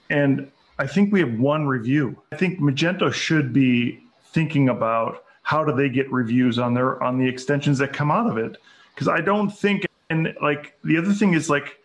And 0.09 0.49
I 0.79 0.87
think 0.87 1.11
we 1.11 1.19
have 1.19 1.39
one 1.39 1.67
review. 1.67 2.19
I 2.31 2.37
think 2.37 2.59
Magento 2.59 3.13
should 3.13 3.53
be 3.53 4.01
thinking 4.31 4.69
about 4.69 5.25
how 5.43 5.63
do 5.63 5.75
they 5.75 5.89
get 5.89 6.11
reviews 6.11 6.59
on 6.59 6.73
their 6.73 7.01
on 7.01 7.17
the 7.17 7.27
extensions 7.27 7.79
that 7.79 7.91
come 7.91 8.11
out 8.11 8.29
of 8.29 8.37
it 8.37 8.57
because 8.93 9.07
I 9.07 9.19
don't 9.19 9.49
think 9.49 9.85
and 10.11 10.35
like 10.41 10.77
the 10.83 10.97
other 10.97 11.11
thing 11.11 11.33
is 11.33 11.49
like 11.49 11.79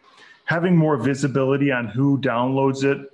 having 0.45 0.77
more 0.77 0.99
visibility 0.99 1.73
on 1.73 1.89
who 1.89 2.19
downloads 2.19 2.85
it 2.85 3.09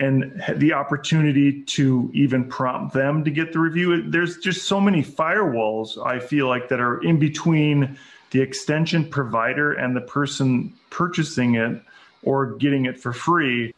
and 0.00 0.42
the 0.56 0.72
opportunity 0.72 1.62
to 1.62 2.10
even 2.14 2.42
prompt 2.48 2.94
them 2.94 3.22
to 3.22 3.30
get 3.30 3.52
the 3.52 3.58
review. 3.58 4.10
There's 4.10 4.38
just 4.38 4.66
so 4.66 4.80
many 4.80 5.04
firewalls 5.04 6.04
i 6.04 6.18
feel 6.18 6.48
like 6.48 6.68
that 6.70 6.80
are 6.80 7.02
in 7.04 7.18
between 7.18 7.98
the 8.30 8.40
extension 8.40 9.04
provider 9.04 9.74
and 9.74 9.94
the 9.94 10.00
person 10.00 10.72
purchasing 10.88 11.56
it 11.56 11.80
or 12.22 12.54
getting 12.56 12.86
it 12.86 12.98
for 12.98 13.12
free. 13.12 13.74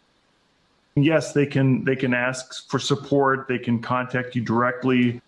Yes 0.95 1.33
they 1.33 1.47
can 1.47 1.85
they 1.85 1.97
can 1.97 2.15
ask 2.15 2.69
for 2.71 2.79
support 2.79 3.49
they 3.49 3.59
can 3.59 3.83
contact 3.83 4.37
you 4.37 4.43
directly. 4.43 5.21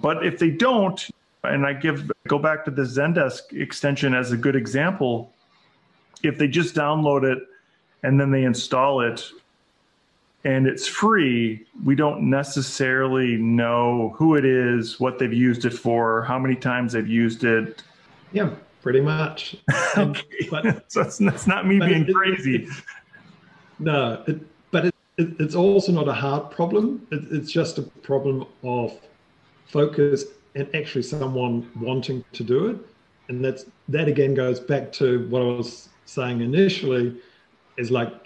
But 0.00 0.24
if 0.24 0.38
they 0.38 0.50
don't 0.50 1.06
and 1.44 1.66
i 1.66 1.72
give 1.72 2.10
go 2.28 2.38
back 2.38 2.64
to 2.64 2.70
the 2.70 2.82
zendesk 2.82 3.52
extension 3.52 4.14
as 4.14 4.32
a 4.32 4.36
good 4.36 4.56
example 4.56 5.32
if 6.22 6.38
they 6.38 6.46
just 6.46 6.72
download 6.74 7.24
it 7.24 7.42
and 8.04 8.20
then 8.20 8.30
they 8.30 8.44
install 8.44 9.00
it 9.00 9.32
and 10.44 10.66
it's 10.66 10.86
free 10.86 11.64
we 11.84 11.94
don't 11.94 12.28
necessarily 12.28 13.36
know 13.36 14.14
who 14.16 14.34
it 14.34 14.44
is 14.44 14.98
what 14.98 15.18
they've 15.18 15.32
used 15.32 15.64
it 15.64 15.72
for 15.72 16.22
how 16.22 16.38
many 16.38 16.56
times 16.56 16.92
they've 16.92 17.08
used 17.08 17.44
it 17.44 17.82
yeah 18.32 18.50
pretty 18.80 19.00
much 19.00 19.56
okay. 19.96 20.48
but 20.50 20.84
so 20.90 21.02
it's, 21.02 21.20
it's 21.20 21.46
not 21.46 21.66
me 21.66 21.78
being 21.78 22.08
it, 22.08 22.14
crazy 22.14 22.68
no 23.78 24.22
it, 24.26 24.40
but 24.72 24.86
it, 24.86 24.94
it, 25.18 25.28
it's 25.38 25.54
also 25.54 25.92
not 25.92 26.08
a 26.08 26.12
hard 26.12 26.50
problem. 26.50 27.06
It, 27.12 27.24
it's 27.30 27.52
just 27.52 27.78
a 27.78 27.82
problem 27.82 28.46
of 28.64 28.98
focus 29.66 30.24
and 30.54 30.68
actually 30.74 31.02
someone 31.02 31.70
wanting 31.80 32.24
to 32.32 32.42
do 32.42 32.66
it. 32.68 32.78
And 33.28 33.44
that's 33.44 33.66
that 33.88 34.08
again 34.08 34.34
goes 34.34 34.58
back 34.58 34.90
to 34.94 35.28
what 35.28 35.42
I 35.42 35.44
was 35.44 35.88
saying 36.04 36.40
initially, 36.40 37.16
is 37.76 37.90
like 37.90 38.21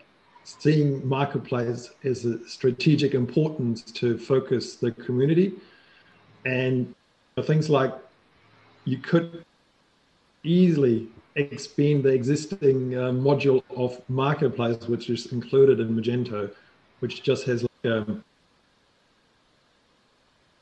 seeing 0.46 1.06
marketplace 1.06 1.90
as 2.04 2.24
a 2.24 2.48
strategic 2.48 3.14
importance 3.14 3.82
to 3.82 4.16
focus 4.16 4.76
the 4.76 4.92
community. 4.92 5.52
And 6.44 6.94
things 7.42 7.68
like 7.68 7.92
you 8.84 8.98
could 8.98 9.44
easily 10.44 11.08
expand 11.34 12.04
the 12.04 12.10
existing 12.10 12.94
uh, 12.94 13.10
module 13.10 13.64
of 13.76 14.00
marketplace, 14.08 14.78
which 14.86 15.10
is 15.10 15.32
included 15.32 15.80
in 15.80 15.96
Magento, 15.96 16.52
which 17.00 17.24
just 17.24 17.44
has 17.46 17.62
like 17.64 17.92
um, 17.92 18.24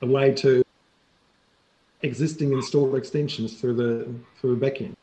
a 0.01 0.07
way 0.07 0.33
to 0.33 0.65
existing 2.01 2.53
installed 2.53 2.95
extensions 2.95 3.61
through 3.61 3.75
the 3.75 4.15
through 4.41 4.57
the 4.57 4.67
backend. 4.67 4.95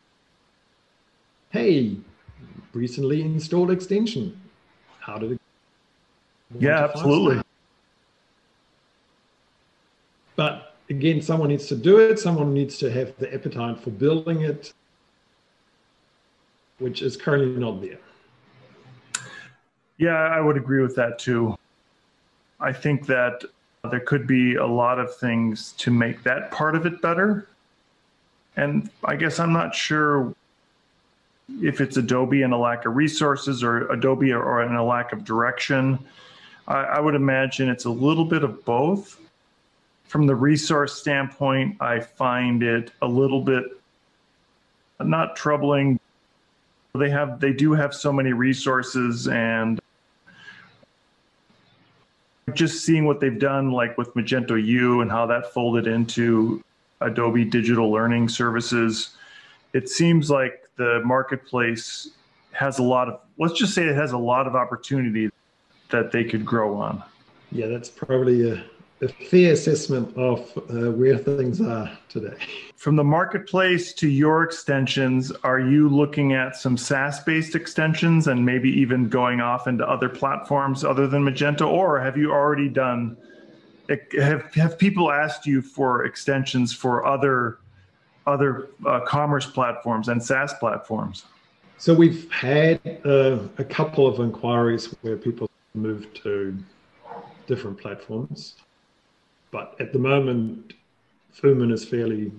Hey, 1.51 1.97
recently 2.73 3.21
installed 3.21 3.69
extension. 3.69 4.41
How 5.01 5.17
did 5.17 5.33
it? 5.33 5.41
Yeah, 6.57 6.83
absolutely. 6.83 7.41
But 10.35 10.75
again, 10.89 11.21
someone 11.21 11.49
needs 11.49 11.67
to 11.67 11.75
do 11.75 11.99
it. 11.99 12.17
Someone 12.17 12.53
needs 12.53 12.77
to 12.77 12.89
have 12.89 13.15
the 13.17 13.33
appetite 13.33 13.79
for 13.79 13.89
building 13.89 14.41
it 14.41 14.73
which 16.81 17.03
is 17.03 17.15
currently 17.15 17.59
not 17.59 17.79
there. 17.79 17.99
Yeah, 19.97 20.15
I 20.15 20.41
would 20.41 20.57
agree 20.57 20.81
with 20.81 20.95
that 20.95 21.19
too. 21.19 21.55
I 22.59 22.73
think 22.73 23.05
that 23.05 23.43
there 23.89 23.99
could 23.99 24.25
be 24.25 24.55
a 24.55 24.65
lot 24.65 24.99
of 24.99 25.15
things 25.15 25.73
to 25.73 25.91
make 25.91 26.23
that 26.23 26.51
part 26.51 26.75
of 26.75 26.87
it 26.87 27.01
better. 27.01 27.47
And 28.57 28.89
I 29.05 29.15
guess 29.15 29.39
I'm 29.39 29.53
not 29.53 29.75
sure 29.75 30.33
if 31.61 31.81
it's 31.81 31.97
Adobe 31.97 32.43
and 32.43 32.53
a 32.53 32.57
lack 32.57 32.85
of 32.85 32.95
resources 32.95 33.63
or 33.63 33.89
Adobe 33.91 34.31
or, 34.31 34.61
and 34.61 34.75
a 34.75 34.83
lack 34.83 35.13
of 35.13 35.23
direction. 35.23 35.99
I, 36.67 36.83
I 36.83 36.99
would 36.99 37.15
imagine 37.15 37.69
it's 37.69 37.85
a 37.85 37.89
little 37.89 38.25
bit 38.25 38.43
of 38.43 38.63
both. 38.65 39.19
From 40.05 40.27
the 40.27 40.35
resource 40.35 40.93
standpoint, 40.93 41.77
I 41.79 41.99
find 41.99 42.63
it 42.63 42.91
a 43.01 43.07
little 43.07 43.41
bit 43.41 43.63
not 44.99 45.35
troubling, 45.35 45.99
they 46.93 47.09
have 47.09 47.39
they 47.39 47.53
do 47.53 47.73
have 47.73 47.93
so 47.93 48.11
many 48.11 48.33
resources 48.33 49.27
and 49.27 49.79
just 52.53 52.83
seeing 52.83 53.05
what 53.05 53.19
they've 53.21 53.39
done 53.39 53.71
like 53.71 53.97
with 53.97 54.13
magento 54.13 54.61
u 54.61 55.01
and 55.01 55.09
how 55.09 55.25
that 55.25 55.53
folded 55.53 55.87
into 55.87 56.61
adobe 56.99 57.45
digital 57.45 57.89
learning 57.89 58.27
services 58.27 59.15
it 59.71 59.87
seems 59.87 60.29
like 60.29 60.60
the 60.77 61.01
marketplace 61.03 62.09
has 62.51 62.79
a 62.79 62.83
lot 62.83 63.07
of 63.07 63.19
let's 63.37 63.53
just 63.53 63.73
say 63.73 63.85
it 63.85 63.95
has 63.95 64.11
a 64.11 64.17
lot 64.17 64.47
of 64.47 64.55
opportunity 64.55 65.29
that 65.89 66.11
they 66.11 66.23
could 66.23 66.45
grow 66.45 66.75
on 66.75 67.01
yeah 67.51 67.67
that's 67.67 67.89
probably 67.89 68.49
a 68.49 68.63
a 69.01 69.07
fair 69.07 69.53
assessment 69.53 70.15
of 70.15 70.39
uh, 70.69 70.91
where 70.91 71.17
things 71.17 71.59
are 71.59 71.97
today. 72.07 72.35
From 72.75 72.95
the 72.95 73.03
marketplace 73.03 73.93
to 73.93 74.07
your 74.07 74.43
extensions, 74.43 75.31
are 75.43 75.59
you 75.59 75.89
looking 75.89 76.33
at 76.33 76.55
some 76.55 76.77
SaaS 76.77 77.19
based 77.21 77.55
extensions 77.55 78.27
and 78.27 78.45
maybe 78.45 78.69
even 78.69 79.09
going 79.09 79.41
off 79.41 79.67
into 79.67 79.87
other 79.87 80.07
platforms 80.07 80.83
other 80.83 81.07
than 81.07 81.23
Magento? 81.23 81.67
Or 81.67 81.99
have 81.99 82.15
you 82.15 82.31
already 82.31 82.69
done, 82.69 83.17
have, 84.19 84.53
have 84.53 84.77
people 84.77 85.11
asked 85.11 85.47
you 85.47 85.61
for 85.63 86.05
extensions 86.05 86.71
for 86.71 87.05
other, 87.05 87.57
other 88.27 88.69
uh, 88.85 89.01
commerce 89.01 89.45
platforms 89.45 90.07
and 90.07 90.23
SaaS 90.23 90.53
platforms? 90.53 91.25
So 91.77 91.93
we've 91.93 92.31
had 92.31 92.79
uh, 93.05 93.39
a 93.57 93.63
couple 93.63 94.05
of 94.05 94.19
inquiries 94.19 94.93
where 95.01 95.17
people 95.17 95.49
moved 95.73 96.21
to 96.23 96.55
different 97.47 97.79
platforms. 97.79 98.55
But 99.51 99.75
at 99.79 99.91
the 99.91 99.99
moment, 99.99 100.73
Fooman 101.35 101.71
is 101.71 101.83
fairly 101.83 102.31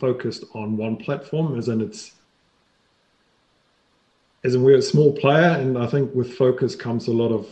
focused 0.00 0.44
on 0.54 0.76
one 0.76 0.96
platform, 0.96 1.58
as 1.58 1.68
in 1.68 1.80
it's 1.80 2.12
as 4.44 4.54
in 4.56 4.62
we're 4.64 4.78
a 4.78 4.82
small 4.82 5.12
player, 5.12 5.50
and 5.60 5.78
I 5.78 5.86
think 5.86 6.12
with 6.14 6.34
focus 6.34 6.74
comes 6.74 7.06
a 7.06 7.12
lot 7.12 7.30
of 7.30 7.46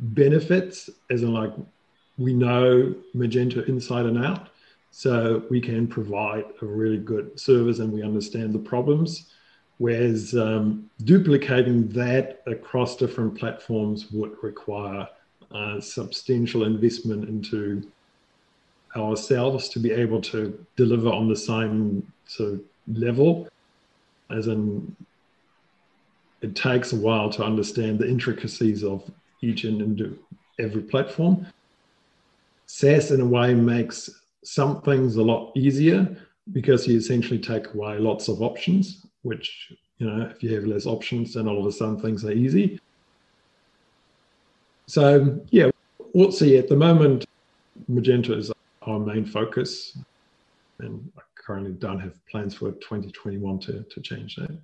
benefits, 0.00 0.90
as 1.10 1.22
in 1.22 1.32
like 1.32 1.52
we 2.18 2.32
know 2.34 2.94
Magento 3.14 3.66
inside 3.68 4.06
and 4.06 4.24
out, 4.24 4.48
so 4.96 5.42
we 5.50 5.60
can 5.60 5.86
provide 5.86 6.46
a 6.62 6.64
really 6.64 6.96
good 6.96 7.38
service 7.38 7.80
and 7.80 7.92
we 7.92 8.02
understand 8.02 8.54
the 8.54 8.58
problems. 8.58 9.26
Whereas 9.76 10.34
um, 10.34 10.88
duplicating 11.04 11.86
that 11.90 12.40
across 12.46 12.96
different 12.96 13.38
platforms 13.38 14.10
would 14.10 14.42
require 14.42 15.06
uh, 15.52 15.80
substantial 15.82 16.64
investment 16.64 17.28
into 17.28 17.86
ourselves 18.96 19.68
to 19.68 19.80
be 19.80 19.92
able 19.92 20.22
to 20.22 20.64
deliver 20.76 21.10
on 21.10 21.28
the 21.28 21.36
same 21.36 22.10
sort 22.24 22.54
of 22.54 22.62
level, 22.88 23.50
as 24.30 24.46
in 24.46 24.96
it 26.40 26.56
takes 26.56 26.94
a 26.94 26.96
while 26.96 27.28
to 27.28 27.44
understand 27.44 27.98
the 27.98 28.08
intricacies 28.08 28.82
of 28.82 29.04
each 29.42 29.64
and 29.64 30.18
every 30.58 30.80
platform. 30.80 31.46
SaaS, 32.64 33.10
in 33.10 33.20
a 33.20 33.26
way, 33.26 33.52
makes 33.52 34.22
some 34.46 34.80
things 34.82 35.16
a 35.16 35.22
lot 35.22 35.52
easier 35.56 36.16
because 36.52 36.86
you 36.86 36.96
essentially 36.96 37.38
take 37.38 37.74
away 37.74 37.98
lots 37.98 38.28
of 38.28 38.42
options, 38.42 39.04
which, 39.22 39.72
you 39.98 40.08
know, 40.08 40.26
if 40.30 40.42
you 40.42 40.54
have 40.54 40.64
less 40.64 40.86
options, 40.86 41.34
then 41.34 41.48
all 41.48 41.58
of 41.58 41.66
a 41.66 41.72
sudden 41.72 41.98
things 41.98 42.24
are 42.24 42.32
easy. 42.32 42.78
So 44.86 45.40
yeah, 45.50 45.70
we'll 46.14 46.30
see. 46.30 46.56
At 46.56 46.68
the 46.68 46.76
moment, 46.76 47.24
Magento 47.90 48.36
is 48.36 48.52
our 48.82 49.00
main 49.00 49.24
focus, 49.24 49.98
and 50.78 51.10
I 51.18 51.22
currently 51.34 51.72
don't 51.72 51.98
have 51.98 52.14
plans 52.26 52.54
for 52.54 52.70
2021 52.70 53.58
to, 53.60 53.82
to 53.82 54.00
change 54.00 54.36
that. 54.36 54.56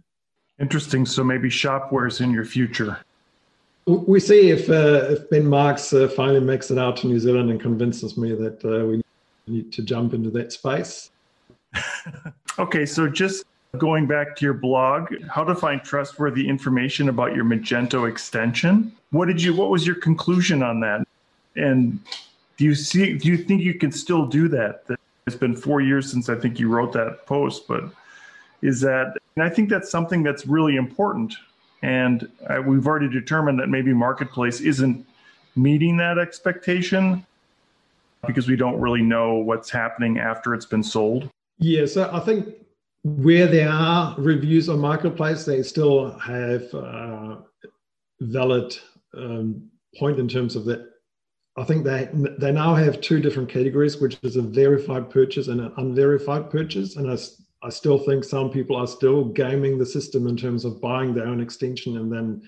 Interesting. 0.60 1.04
So 1.04 1.24
maybe 1.24 1.48
Shopware 1.48 2.06
is 2.06 2.20
in 2.20 2.30
your 2.30 2.44
future. 2.44 2.98
We 3.86 4.20
see 4.20 4.50
if 4.50 4.70
uh, 4.70 5.10
if 5.10 5.28
Ben 5.28 5.44
Marks 5.44 5.92
uh, 5.92 6.06
finally 6.06 6.38
makes 6.38 6.70
it 6.70 6.78
out 6.78 6.98
to 6.98 7.08
New 7.08 7.18
Zealand 7.18 7.50
and 7.50 7.60
convinces 7.60 8.16
me 8.16 8.32
that 8.32 8.64
uh, 8.64 8.86
we 8.86 9.01
need 9.46 9.72
to 9.72 9.83
jump 9.83 10.14
into 10.14 10.31
that 10.31 10.52
space. 10.52 11.11
okay, 12.59 12.87
so 12.87 13.09
just 13.09 13.44
going 13.78 14.07
back 14.07 14.37
to 14.37 14.44
your 14.44 14.55
blog, 14.55 15.14
how 15.28 15.44
to 15.44 15.55
find 15.55 15.83
trustworthy 15.83 16.46
information 16.46 17.09
about 17.09 17.35
your 17.35 17.44
Magento 17.44 18.09
extension. 18.09 18.92
What 19.11 19.26
did 19.26 19.40
you? 19.40 19.55
What 19.55 19.70
was 19.70 19.87
your 19.87 19.96
conclusion 19.96 20.62
on 20.62 20.81
that? 20.81 21.07
And 21.57 21.98
do 22.57 22.64
you 22.64 22.74
see? 22.74 23.14
Do 23.14 23.28
you 23.28 23.38
think 23.38 23.62
you 23.62 23.74
can 23.74 23.92
still 23.92 24.26
do 24.26 24.48
that? 24.48 24.85
It's 25.26 25.37
been 25.37 25.57
four 25.57 25.81
years 25.81 26.11
since 26.11 26.28
I 26.28 26.35
think 26.35 26.59
you 26.59 26.68
wrote 26.68 26.92
that 26.92 27.26
post, 27.26 27.68
but 27.68 27.85
is 28.61 28.81
that? 28.81 29.16
And 29.37 29.44
I 29.44 29.48
think 29.48 29.68
that's 29.70 29.90
something 29.90 30.22
that's 30.22 30.46
really 30.46 30.76
important. 30.76 31.35
And 31.83 32.28
uh, 32.48 32.62
we've 32.64 32.87
already 32.87 33.09
determined 33.09 33.59
that 33.61 33.68
maybe 33.68 33.92
Marketplace 33.92 34.61
isn't 34.61 35.07
meeting 35.57 35.96
that 35.96 36.18
expectation 36.18 37.26
because 38.26 38.48
we 38.48 38.56
don't 38.56 38.80
really 38.80 39.02
know 39.02 39.35
what's 39.35 39.70
happening 39.70 40.18
after 40.18 40.54
it's 40.54 40.66
been 40.66 40.82
sold. 40.82 41.28
Yeah, 41.58 41.87
so 41.87 42.11
I 42.12 42.20
think 42.20 42.54
where 43.04 43.46
there 43.46 43.70
are 43.70 44.14
reviews 44.18 44.68
on 44.68 44.78
Marketplace, 44.78 45.44
they 45.44 45.62
still 45.62 46.11
have 46.18 46.72
uh, 46.74 47.37
valid 48.20 48.76
um, 49.16 49.68
point 49.98 50.18
in 50.18 50.28
terms 50.28 50.56
of 50.56 50.64
that. 50.66 50.88
I 51.58 51.64
think 51.64 51.85
they 51.85 52.08
they 52.38 52.50
now 52.50 52.74
have 52.74 53.02
two 53.02 53.20
different 53.20 53.50
categories, 53.50 54.00
which 54.00 54.18
is 54.22 54.37
a 54.37 54.42
verified 54.42 55.11
purchase 55.11 55.48
and 55.48 55.61
an 55.61 55.72
unverified 55.76 56.50
purchase. 56.50 56.96
And 56.96 57.11
I, 57.11 57.18
I 57.62 57.68
still 57.68 57.98
think 57.98 58.24
some 58.24 58.50
people 58.50 58.76
are 58.76 58.87
still 58.87 59.26
gaming 59.26 59.76
the 59.76 59.85
system 59.85 60.26
in 60.26 60.37
terms 60.37 60.64
of 60.64 60.80
buying 60.80 61.12
their 61.12 61.26
own 61.26 61.40
extension 61.40 61.98
and 61.98 62.11
then 62.11 62.42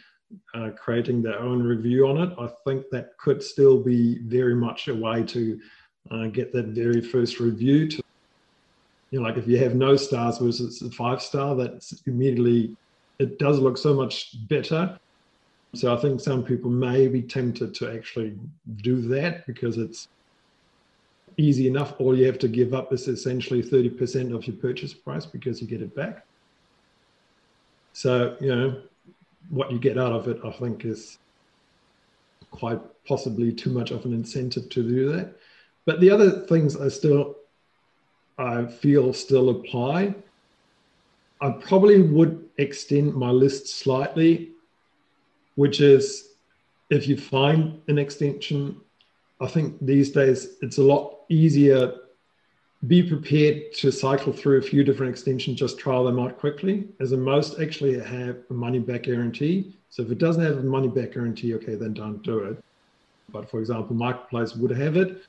uh, 0.55 0.71
creating 0.77 1.23
their 1.23 1.39
own 1.39 1.63
review 1.63 2.07
on 2.07 2.19
it. 2.19 2.35
I 2.39 2.49
think 2.67 2.87
that 2.91 3.17
could 3.19 3.43
still 3.43 3.83
be 3.83 4.19
very 4.23 4.55
much 4.55 4.89
a 4.89 4.95
way 4.95 5.23
to 5.25 5.61
uh, 6.11 6.27
get 6.27 6.53
that 6.53 6.67
very 6.69 7.01
first 7.01 7.41
review. 7.41 7.89
To 7.89 8.03
you 9.11 9.21
know, 9.21 9.27
like 9.27 9.37
if 9.37 9.47
you 9.47 9.59
have 9.59 9.75
no 9.75 9.97
stars 9.97 10.39
versus 10.39 10.83
a 10.83 10.91
five 10.91 11.23
star, 11.23 11.55
that's 11.55 12.03
immediately 12.07 12.77
it 13.19 13.39
does 13.39 13.59
look 13.59 13.79
so 13.79 13.95
much 13.95 14.35
better. 14.49 14.99
So 15.75 15.95
I 15.95 16.01
think 16.01 16.21
some 16.21 16.45
people 16.45 16.71
may 16.71 17.09
be 17.09 17.23
tempted 17.23 17.75
to 17.75 17.93
actually 17.93 18.37
do 18.77 19.01
that 19.09 19.47
because 19.47 19.77
it's 19.77 20.07
easy 21.37 21.67
enough. 21.67 21.95
All 21.99 22.17
you 22.17 22.27
have 22.27 22.39
to 22.41 22.49
give 22.49 22.75
up 22.75 22.93
is 22.93 23.09
essentially 23.09 23.63
30% 23.63 24.35
of 24.35 24.47
your 24.47 24.57
purchase 24.57 24.95
price 24.95 25.27
because 25.27 25.61
you 25.61 25.67
get 25.67 25.83
it 25.83 25.95
back. 25.95 26.25
So, 27.93 28.37
you 28.41 28.55
know, 28.55 28.83
what 29.51 29.71
you 29.71 29.79
get 29.79 29.99
out 29.99 30.13
of 30.13 30.29
it, 30.29 30.39
I 30.45 30.51
think, 30.51 30.85
is 30.85 31.19
quite 32.51 32.81
possibly 33.07 33.53
too 33.53 33.71
much 33.71 33.91
of 33.91 34.05
an 34.05 34.13
incentive 34.13 34.69
to 34.71 34.83
do 34.83 35.13
that. 35.13 35.35
But 35.85 36.01
the 36.01 36.11
other 36.11 36.47
things 36.47 36.77
I 36.77 36.89
still, 36.89 37.37
I 38.39 38.65
feel 38.67 39.13
still 39.13 39.51
apply. 39.51 40.15
I 41.41 41.51
probably 41.51 42.01
would 42.01 42.49
extend 42.59 43.15
my 43.15 43.31
list 43.31 43.69
slightly, 43.69 44.53
which 45.57 45.81
is 45.81 46.31
if 46.91 47.07
you 47.09 47.17
find 47.17 47.81
an 47.89 47.99
extension, 47.99 48.81
I 49.41 49.49
think 49.49 49.77
these 49.81 50.11
days 50.11 50.57
it's 50.63 50.79
a 50.79 50.83
lot 50.83 51.21
easier 51.29 51.93
be 52.87 53.03
prepared 53.03 53.73
to 53.75 53.91
cycle 53.91 54.33
through 54.33 54.59
a 54.59 54.63
few 54.63 54.83
different 54.85 55.11
extensions, 55.11 55.59
just 55.59 55.79
trial 55.79 56.05
them 56.05 56.19
out 56.19 56.39
quickly. 56.39 56.89
As 57.01 57.13
most 57.13 57.61
actually 57.61 57.99
have 57.99 58.39
a 58.51 58.53
money 58.53 58.79
back 58.79 59.05
guarantee. 59.05 59.75
So 59.91 60.03
if 60.03 60.11
it 60.11 60.19
doesn't 60.19 60.43
have 60.43 60.59
a 60.59 60.63
money 60.63 60.89
back 60.89 61.13
guarantee, 61.13 61.55
okay, 61.55 61.77
then 61.77 61.95
don't 61.95 62.23
do 62.23 62.41
it. 62.41 62.59
But 63.31 63.49
for 63.49 63.61
example, 63.61 63.95
Marketplace 63.95 64.55
would 64.55 64.73
have 64.73 64.97
it. 64.97 65.23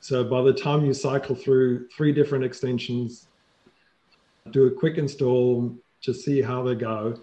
So 0.00 0.22
by 0.22 0.42
the 0.42 0.52
time 0.52 0.84
you 0.84 0.92
cycle 0.94 1.34
through 1.34 1.88
three 1.88 2.12
different 2.12 2.44
extensions, 2.44 3.26
do 4.52 4.66
a 4.66 4.70
quick 4.70 4.98
install, 4.98 5.74
just 6.00 6.24
see 6.24 6.40
how 6.40 6.62
they 6.62 6.74
go, 6.74 7.18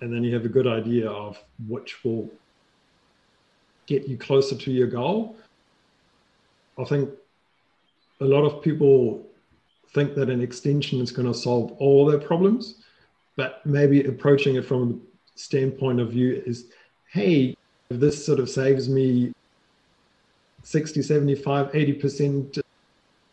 and 0.00 0.12
then 0.12 0.22
you 0.22 0.34
have 0.34 0.44
a 0.44 0.48
good 0.48 0.66
idea 0.66 1.08
of 1.08 1.42
which 1.68 2.04
will 2.04 2.30
get 3.86 4.06
you 4.06 4.16
closer 4.16 4.56
to 4.56 4.70
your 4.70 4.86
goal. 4.86 5.36
I 6.78 6.84
think 6.84 7.10
a 8.24 8.26
lot 8.26 8.44
of 8.44 8.62
people 8.62 9.26
think 9.92 10.14
that 10.14 10.30
an 10.30 10.40
extension 10.40 11.00
is 11.00 11.12
going 11.12 11.28
to 11.28 11.38
solve 11.38 11.72
all 11.72 12.06
their 12.06 12.18
problems, 12.18 12.82
but 13.36 13.64
maybe 13.66 14.04
approaching 14.04 14.56
it 14.56 14.64
from 14.64 15.02
a 15.34 15.38
standpoint 15.38 16.00
of 16.00 16.10
view 16.10 16.42
is, 16.46 16.66
hey, 17.12 17.54
if 17.90 18.00
this 18.00 18.24
sort 18.24 18.40
of 18.40 18.48
saves 18.48 18.88
me 18.88 19.32
60, 20.62 21.02
75, 21.02 21.70
80% 21.72 22.62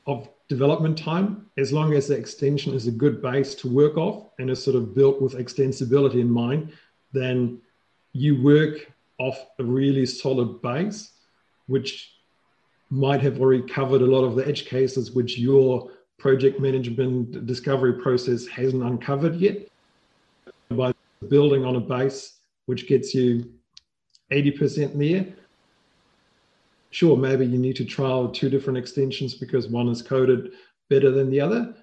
of 0.07 0.27
development 0.49 0.97
time, 0.97 1.45
as 1.57 1.71
long 1.71 1.93
as 1.93 2.09
the 2.09 2.15
extension 2.15 2.73
is 2.73 2.87
a 2.87 2.91
good 2.91 3.21
base 3.21 3.55
to 3.55 3.69
work 3.69 3.95
off 3.95 4.25
and 4.39 4.49
is 4.49 4.61
sort 4.61 4.75
of 4.75 4.93
built 4.93 5.21
with 5.21 5.35
extensibility 5.35 6.19
in 6.19 6.29
mind, 6.29 6.73
then 7.13 7.61
you 8.11 8.41
work 8.41 8.91
off 9.17 9.45
a 9.59 9.63
really 9.63 10.05
solid 10.05 10.61
base, 10.61 11.11
which 11.67 12.11
might 12.91 13.21
have 13.21 13.39
already 13.39 13.63
covered 13.63 14.01
a 14.01 14.05
lot 14.05 14.23
of 14.23 14.35
the 14.35 14.45
edge 14.45 14.65
cases 14.65 15.11
which 15.11 15.39
your 15.39 15.89
project 16.19 16.59
management 16.59 17.45
discovery 17.47 17.93
process 17.93 18.45
hasn't 18.45 18.83
uncovered 18.83 19.35
yet. 19.37 19.67
By 20.69 20.93
building 21.29 21.65
on 21.65 21.77
a 21.77 21.79
base 21.79 22.39
which 22.65 22.87
gets 22.87 23.15
you 23.15 23.49
80% 24.31 24.97
there, 24.97 25.33
sure, 26.91 27.15
maybe 27.17 27.45
you 27.45 27.57
need 27.57 27.77
to 27.77 27.85
trial 27.85 28.27
two 28.27 28.49
different 28.49 28.77
extensions 28.77 29.35
because 29.35 29.67
one 29.69 29.87
is 29.87 30.01
coded 30.01 30.51
better 30.89 31.11
than 31.11 31.31
the 31.31 31.39
other. 31.39 31.73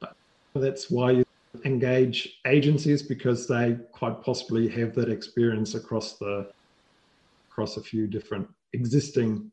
But 0.00 0.14
that's 0.54 0.90
why 0.90 1.12
you 1.12 1.24
engage 1.64 2.40
agencies 2.46 3.02
because 3.02 3.46
they 3.46 3.78
quite 3.92 4.22
possibly 4.22 4.68
have 4.68 4.94
that 4.96 5.08
experience 5.08 5.74
across 5.74 6.18
the 6.18 6.50
across 7.50 7.76
a 7.76 7.82
few 7.82 8.06
different 8.06 8.48
existing 8.72 9.50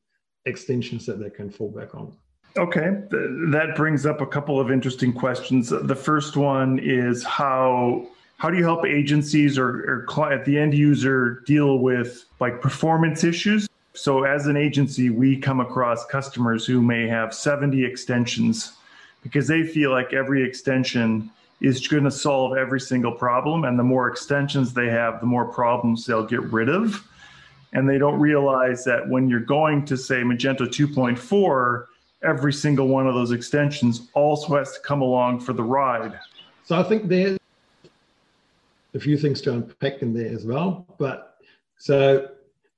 extensions 0.47 1.05
that 1.05 1.19
they 1.19 1.29
can 1.29 1.49
fall 1.49 1.69
back 1.69 1.93
on. 1.93 2.13
Okay, 2.57 2.89
that 3.11 3.73
brings 3.75 4.05
up 4.05 4.19
a 4.19 4.25
couple 4.25 4.59
of 4.59 4.71
interesting 4.71 5.13
questions. 5.13 5.69
The 5.69 5.95
first 5.95 6.35
one 6.35 6.79
is 6.79 7.23
how 7.23 8.07
how 8.37 8.49
do 8.51 8.57
you 8.57 8.63
help 8.63 8.85
agencies 8.85 9.57
or, 9.57 10.05
or 10.07 10.31
at 10.31 10.45
the 10.45 10.57
end 10.57 10.73
user 10.73 11.41
deal 11.45 11.79
with 11.79 12.25
like 12.39 12.61
performance 12.61 13.23
issues? 13.23 13.67
So 13.93 14.23
as 14.23 14.45
an 14.45 14.55
agency, 14.55 15.09
we 15.09 15.37
come 15.37 15.59
across 15.59 16.05
customers 16.05 16.65
who 16.65 16.81
may 16.81 17.07
have 17.07 17.33
70 17.33 17.83
extensions 17.83 18.73
because 19.23 19.47
they 19.47 19.63
feel 19.63 19.89
like 19.89 20.13
every 20.13 20.43
extension 20.43 21.31
is 21.61 21.87
going 21.87 22.03
to 22.03 22.11
solve 22.11 22.55
every 22.55 22.79
single 22.79 23.11
problem 23.11 23.63
and 23.63 23.77
the 23.77 23.83
more 23.83 24.07
extensions 24.07 24.73
they 24.73 24.87
have, 24.87 25.19
the 25.19 25.25
more 25.25 25.45
problems 25.45 26.05
they'll 26.05 26.25
get 26.25 26.43
rid 26.43 26.69
of 26.69 27.03
and 27.77 27.87
they 27.87 27.99
don't 27.99 28.19
realize 28.19 28.83
that 28.85 29.07
when 29.07 29.29
you're 29.29 29.39
going 29.39 29.85
to 29.85 29.95
say 29.95 30.23
Magento 30.23 30.61
2.4, 30.61 31.85
every 32.23 32.51
single 32.51 32.87
one 32.87 33.05
of 33.05 33.13
those 33.13 33.31
extensions 33.31 34.09
also 34.15 34.57
has 34.57 34.73
to 34.73 34.79
come 34.79 35.03
along 35.03 35.39
for 35.39 35.53
the 35.53 35.61
ride. 35.61 36.19
So 36.63 36.75
I 36.75 36.81
think 36.81 37.07
there's 37.07 37.37
a 38.95 38.99
few 38.99 39.15
things 39.15 39.41
to 39.41 39.53
unpack 39.53 40.01
in 40.01 40.11
there 40.11 40.33
as 40.33 40.43
well. 40.43 40.87
But 40.97 41.37
so 41.77 42.29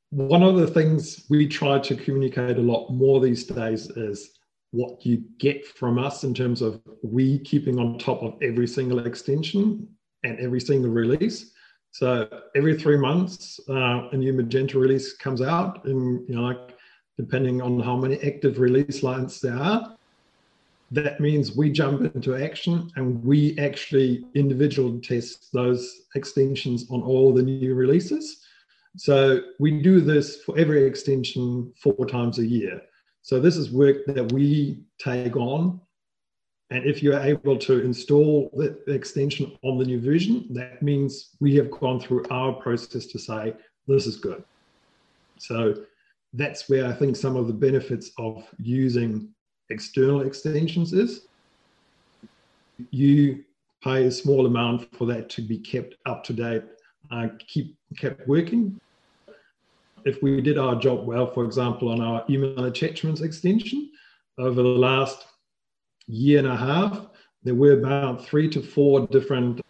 one 0.09 0.43
of 0.43 0.57
the 0.57 0.67
things 0.67 1.25
we 1.29 1.47
try 1.47 1.79
to 1.79 1.95
communicate 1.95 2.57
a 2.57 2.61
lot 2.61 2.89
more 2.89 3.21
these 3.21 3.45
days 3.45 3.89
is 3.91 4.31
what 4.71 5.05
you 5.05 5.23
get 5.37 5.65
from 5.65 5.97
us 5.97 6.25
in 6.25 6.33
terms 6.33 6.61
of 6.61 6.81
we 7.03 7.39
keeping 7.39 7.79
on 7.79 7.97
top 7.99 8.21
of 8.21 8.35
every 8.41 8.67
single 8.67 8.99
extension 8.99 9.87
and 10.25 10.37
every 10.41 10.59
single 10.59 10.91
release. 10.91 11.53
So 11.91 12.29
every 12.55 12.77
three 12.77 12.97
months, 12.97 13.59
uh, 13.69 14.09
a 14.11 14.17
new 14.17 14.33
Magento 14.33 14.75
release 14.75 15.13
comes 15.13 15.41
out, 15.41 15.85
and 15.85 16.27
you 16.29 16.35
know, 16.35 16.43
like 16.43 16.77
depending 17.17 17.61
on 17.61 17.79
how 17.79 17.97
many 17.97 18.17
active 18.21 18.59
release 18.59 19.03
lines 19.03 19.41
there 19.41 19.57
are, 19.57 19.95
that 20.91 21.19
means 21.19 21.55
we 21.55 21.69
jump 21.69 22.01
into 22.15 22.35
action 22.35 22.89
and 22.95 23.23
we 23.23 23.57
actually 23.59 24.25
individual 24.33 24.99
test 25.01 25.51
those 25.53 26.07
extensions 26.15 26.89
on 26.89 27.01
all 27.01 27.33
the 27.33 27.43
new 27.43 27.75
releases. 27.75 28.43
So 28.97 29.41
we 29.59 29.81
do 29.81 30.01
this 30.01 30.41
for 30.43 30.57
every 30.57 30.83
extension 30.85 31.71
four 31.81 32.05
times 32.05 32.39
a 32.39 32.45
year. 32.45 32.81
So 33.21 33.39
this 33.39 33.55
is 33.55 33.71
work 33.71 34.05
that 34.07 34.31
we 34.31 34.81
take 34.99 35.35
on 35.35 35.79
and 36.71 36.85
if 36.85 37.01
you're 37.01 37.19
able 37.19 37.57
to 37.57 37.81
install 37.81 38.51
the 38.53 38.93
extension 38.93 39.57
on 39.63 39.79
the 39.79 39.85
new 39.85 39.99
version, 39.99 40.45
that 40.51 40.83
means 40.83 41.29
we 41.39 41.55
have 41.55 41.71
gone 41.71 41.99
through 41.99 42.25
our 42.29 42.53
process 42.53 43.07
to 43.07 43.17
say, 43.17 43.55
this 43.87 44.05
is 44.05 44.17
good. 44.17 44.43
So 45.37 45.73
that's 46.33 46.69
where 46.69 46.85
I 46.85 46.93
think 46.93 47.15
some 47.15 47.35
of 47.35 47.47
the 47.47 47.53
benefits 47.53 48.11
of 48.19 48.47
using 48.59 49.29
external 49.71 50.21
extensions 50.21 50.93
is. 50.93 51.25
You 52.91 53.43
pay 53.83 54.05
a 54.05 54.11
small 54.11 54.45
amount 54.45 54.95
for 54.95 55.05
that 55.07 55.29
to 55.31 55.41
be 55.41 55.57
kept 55.57 55.95
up 56.05 56.23
to 56.25 56.33
date, 56.33 56.63
uh, 57.09 57.29
keep 57.47 57.77
kept 57.97 58.27
working. 58.27 58.79
If 60.05 60.21
we 60.21 60.39
did 60.39 60.57
our 60.57 60.75
job 60.75 61.07
well, 61.07 61.31
for 61.31 61.45
example, 61.45 61.89
on 61.89 61.99
our 61.99 62.23
email 62.29 62.65
attachments 62.65 63.21
extension, 63.21 63.89
over 64.37 64.61
the 64.61 64.67
last 64.67 65.25
year 66.09 66.39
and 66.39 66.47
a 66.47 66.55
half, 66.55 67.07
there 67.43 67.55
were 67.55 67.73
about 67.73 68.25
three 68.25 68.49
to 68.49 68.61
four 68.61 69.07
different 69.07 69.61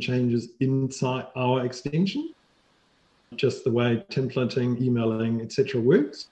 changes 0.00 0.50
inside 0.60 1.26
our 1.34 1.64
extension, 1.64 2.32
just 3.36 3.64
the 3.64 3.70
way 3.70 4.04
templating, 4.10 4.80
emailing, 4.80 5.40
etc. 5.40 5.80
works. 5.80 6.28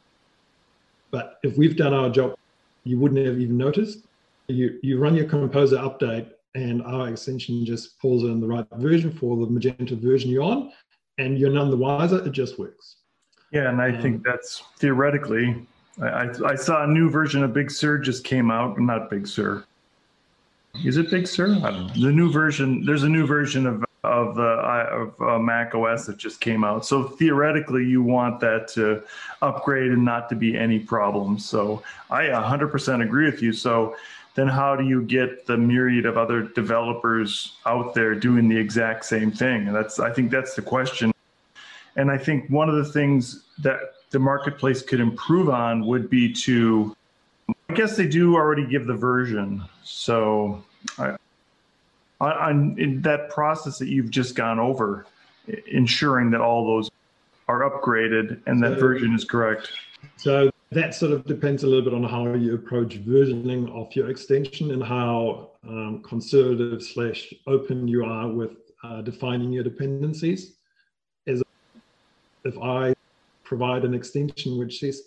But 1.10 1.38
if 1.42 1.56
we've 1.56 1.76
done 1.76 1.94
our 1.94 2.10
job, 2.10 2.36
you 2.84 2.98
wouldn't 2.98 3.26
have 3.26 3.40
even 3.40 3.56
noticed. 3.56 4.06
You, 4.48 4.78
you 4.82 4.98
run 4.98 5.14
your 5.14 5.26
composer 5.26 5.78
update 5.78 6.30
and 6.54 6.82
our 6.82 7.08
extension 7.08 7.64
just 7.64 7.98
pulls 8.00 8.24
in 8.24 8.40
the 8.40 8.46
right 8.46 8.66
version 8.76 9.12
for 9.12 9.36
the 9.36 9.46
Magento 9.46 10.00
version 10.00 10.30
you're 10.30 10.42
on, 10.42 10.72
and 11.18 11.38
you're 11.38 11.50
none 11.50 11.70
the 11.70 11.76
wiser. 11.76 12.24
It 12.26 12.32
just 12.32 12.58
works. 12.58 12.96
Yeah, 13.52 13.68
and 13.68 13.80
I 13.80 13.90
um, 13.90 14.02
think 14.02 14.24
that's 14.24 14.62
theoretically. 14.78 15.66
I, 16.00 16.30
I, 16.46 16.54
saw 16.54 16.84
a 16.84 16.86
new 16.86 17.10
version 17.10 17.42
of 17.42 17.52
Big 17.52 17.70
Sur 17.70 17.98
just 17.98 18.24
came 18.24 18.50
out. 18.50 18.78
Not 18.78 19.10
Big 19.10 19.26
Sur. 19.26 19.64
Is 20.84 20.96
it 20.96 21.10
Big 21.10 21.26
Sur? 21.26 21.48
The 21.48 22.12
new 22.12 22.32
version. 22.32 22.84
There's 22.84 23.02
a 23.02 23.08
new 23.08 23.26
version 23.26 23.66
of 23.66 23.84
of 24.02 24.34
the 24.34 24.42
of 24.42 25.20
uh, 25.20 25.38
Mac 25.38 25.74
OS 25.74 26.06
that 26.06 26.16
just 26.16 26.40
came 26.40 26.64
out. 26.64 26.86
So 26.86 27.04
theoretically, 27.04 27.84
you 27.84 28.02
want 28.02 28.40
that 28.40 28.68
to 28.68 29.02
upgrade 29.42 29.90
and 29.90 30.04
not 30.04 30.28
to 30.30 30.36
be 30.36 30.56
any 30.56 30.78
problems. 30.78 31.46
So 31.46 31.82
I 32.10 32.24
100% 32.24 33.02
agree 33.02 33.26
with 33.26 33.42
you. 33.42 33.52
So 33.52 33.94
then 34.34 34.48
how 34.48 34.74
do 34.76 34.84
you 34.84 35.02
get 35.02 35.46
the 35.46 35.56
myriad 35.56 36.06
of 36.06 36.16
other 36.16 36.42
developers 36.42 37.56
out 37.66 37.94
there 37.94 38.14
doing 38.14 38.48
the 38.48 38.56
exact 38.56 39.04
same 39.04 39.30
thing? 39.30 39.66
And 39.66 39.76
that's 39.76 39.98
I 39.98 40.10
think 40.10 40.30
that's 40.30 40.54
the 40.54 40.62
question. 40.62 41.12
And 41.96 42.10
I 42.10 42.16
think 42.16 42.48
one 42.48 42.68
of 42.68 42.76
the 42.76 42.84
things 42.84 43.44
that 43.58 43.80
the 44.10 44.18
marketplace 44.18 44.82
could 44.82 45.00
improve 45.00 45.48
on 45.48 45.86
would 45.86 46.10
be 46.10 46.32
to 46.32 46.96
I 47.68 47.74
guess 47.74 47.96
they 47.96 48.08
do 48.08 48.34
already 48.34 48.66
give 48.66 48.86
the 48.86 48.94
version. 48.94 49.62
So 49.84 50.64
I, 50.98 51.16
on, 52.20 52.76
in 52.78 53.00
that 53.02 53.30
process 53.30 53.78
that 53.78 53.88
you've 53.88 54.10
just 54.10 54.34
gone 54.34 54.58
over, 54.58 55.06
ensuring 55.66 56.30
that 56.32 56.40
all 56.40 56.66
those 56.66 56.90
are 57.48 57.60
upgraded 57.68 58.40
and 58.46 58.62
that 58.62 58.74
so, 58.74 58.80
version 58.80 59.14
is 59.14 59.24
correct. 59.24 59.72
So 60.16 60.50
that 60.70 60.94
sort 60.94 61.12
of 61.12 61.24
depends 61.26 61.62
a 61.64 61.66
little 61.66 61.84
bit 61.84 61.94
on 61.94 62.04
how 62.04 62.32
you 62.34 62.54
approach 62.54 63.00
versioning 63.04 63.70
of 63.74 63.94
your 63.94 64.10
extension 64.10 64.70
and 64.72 64.82
how 64.82 65.50
um, 65.68 66.02
conservative 66.02 66.82
slash 66.82 67.32
open 67.46 67.88
you 67.88 68.04
are 68.04 68.28
with 68.28 68.50
uh, 68.82 69.02
defining 69.02 69.52
your 69.52 69.64
dependencies. 69.64 70.56
As 71.26 71.42
if 72.44 72.58
I 72.58 72.94
provide 73.50 73.84
an 73.84 73.94
extension 73.94 74.56
which 74.56 74.78
says 74.78 75.02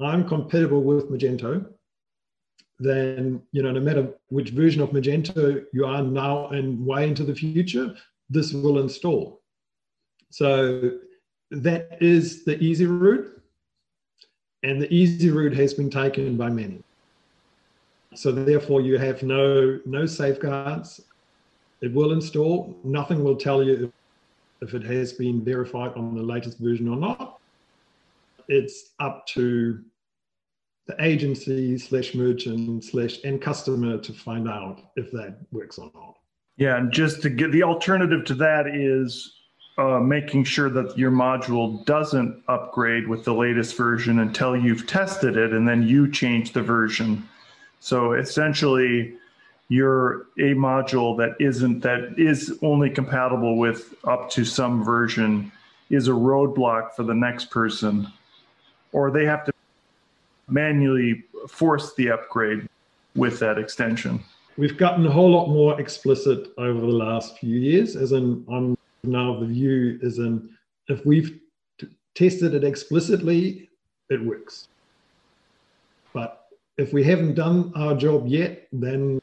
I'm 0.00 0.26
compatible 0.26 0.82
with 0.82 1.10
Magento, 1.12 1.64
then 2.80 3.40
you 3.52 3.62
know 3.62 3.70
no 3.70 3.80
matter 3.88 4.04
which 4.30 4.50
version 4.50 4.82
of 4.82 4.90
Magento 4.90 5.64
you 5.72 5.86
are 5.86 6.02
now 6.02 6.48
and 6.48 6.84
way 6.84 7.06
into 7.08 7.22
the 7.22 7.36
future, 7.44 7.94
this 8.28 8.52
will 8.52 8.80
install. 8.80 9.40
So 10.30 10.90
that 11.52 11.98
is 12.00 12.44
the 12.44 12.56
easy 12.68 12.86
route 12.86 13.40
and 14.64 14.82
the 14.82 14.92
easy 14.92 15.30
route 15.30 15.54
has 15.54 15.72
been 15.72 15.90
taken 15.90 16.36
by 16.36 16.50
many. 16.50 16.82
So 18.16 18.32
therefore 18.32 18.80
you 18.80 18.98
have 18.98 19.22
no, 19.22 19.78
no 19.84 20.04
safeguards. 20.06 21.00
It 21.80 21.92
will 21.92 22.12
install. 22.12 22.76
Nothing 22.82 23.22
will 23.22 23.36
tell 23.36 23.62
you 23.62 23.92
if, 24.62 24.74
it 24.74 24.84
has 24.84 25.12
been 25.12 25.44
verified 25.44 25.92
on 25.94 26.14
the 26.16 26.22
latest 26.22 26.58
version 26.58 26.88
or 26.88 26.96
not. 26.96 27.33
It's 28.48 28.94
up 29.00 29.26
to 29.28 29.80
the 30.86 30.96
agency 31.02 31.78
slash 31.78 32.14
merchant 32.14 32.84
slash 32.84 33.18
end 33.24 33.40
customer 33.40 33.98
to 33.98 34.12
find 34.12 34.48
out 34.48 34.82
if 34.96 35.10
that 35.12 35.38
works 35.50 35.78
or 35.78 35.90
not. 35.94 36.16
Yeah, 36.56 36.76
and 36.76 36.92
just 36.92 37.22
to 37.22 37.30
get 37.30 37.52
the 37.52 37.62
alternative 37.62 38.24
to 38.26 38.34
that 38.34 38.66
is 38.66 39.32
uh, 39.76 39.98
making 39.98 40.44
sure 40.44 40.70
that 40.70 40.96
your 40.96 41.10
module 41.10 41.84
doesn't 41.84 42.42
upgrade 42.48 43.08
with 43.08 43.24
the 43.24 43.34
latest 43.34 43.76
version 43.76 44.20
until 44.20 44.56
you've 44.56 44.86
tested 44.86 45.36
it 45.36 45.52
and 45.52 45.66
then 45.66 45.82
you 45.82 46.10
change 46.10 46.52
the 46.52 46.62
version. 46.62 47.28
So 47.80 48.12
essentially, 48.12 49.14
you're 49.68 50.26
a 50.38 50.54
module 50.54 51.16
that 51.16 51.34
isn't 51.40 51.80
that 51.80 52.14
is 52.18 52.58
only 52.62 52.90
compatible 52.90 53.56
with 53.56 53.94
up 54.04 54.30
to 54.30 54.44
some 54.44 54.84
version 54.84 55.50
is 55.90 56.08
a 56.08 56.12
roadblock 56.12 56.92
for 56.92 57.02
the 57.02 57.14
next 57.14 57.50
person, 57.50 58.06
or 58.94 59.10
they 59.10 59.26
have 59.26 59.44
to 59.44 59.52
manually 60.48 61.24
force 61.48 61.94
the 61.96 62.10
upgrade 62.10 62.66
with 63.16 63.38
that 63.40 63.58
extension. 63.58 64.20
We've 64.56 64.78
gotten 64.78 65.04
a 65.04 65.10
whole 65.10 65.30
lot 65.30 65.48
more 65.48 65.78
explicit 65.80 66.52
over 66.56 66.80
the 66.80 66.86
last 66.86 67.38
few 67.38 67.58
years, 67.58 67.96
as 67.96 68.12
in 68.12 68.44
I'm 68.48 68.78
now 69.02 69.38
the 69.38 69.46
view 69.46 69.98
is 70.00 70.18
in 70.18 70.48
if 70.88 71.04
we've 71.04 71.40
t- 71.78 71.88
tested 72.14 72.54
it 72.54 72.62
explicitly, 72.62 73.68
it 74.10 74.24
works. 74.24 74.68
But 76.12 76.46
if 76.78 76.92
we 76.92 77.02
haven't 77.02 77.34
done 77.34 77.72
our 77.74 77.94
job 77.96 78.28
yet, 78.28 78.68
then 78.72 79.20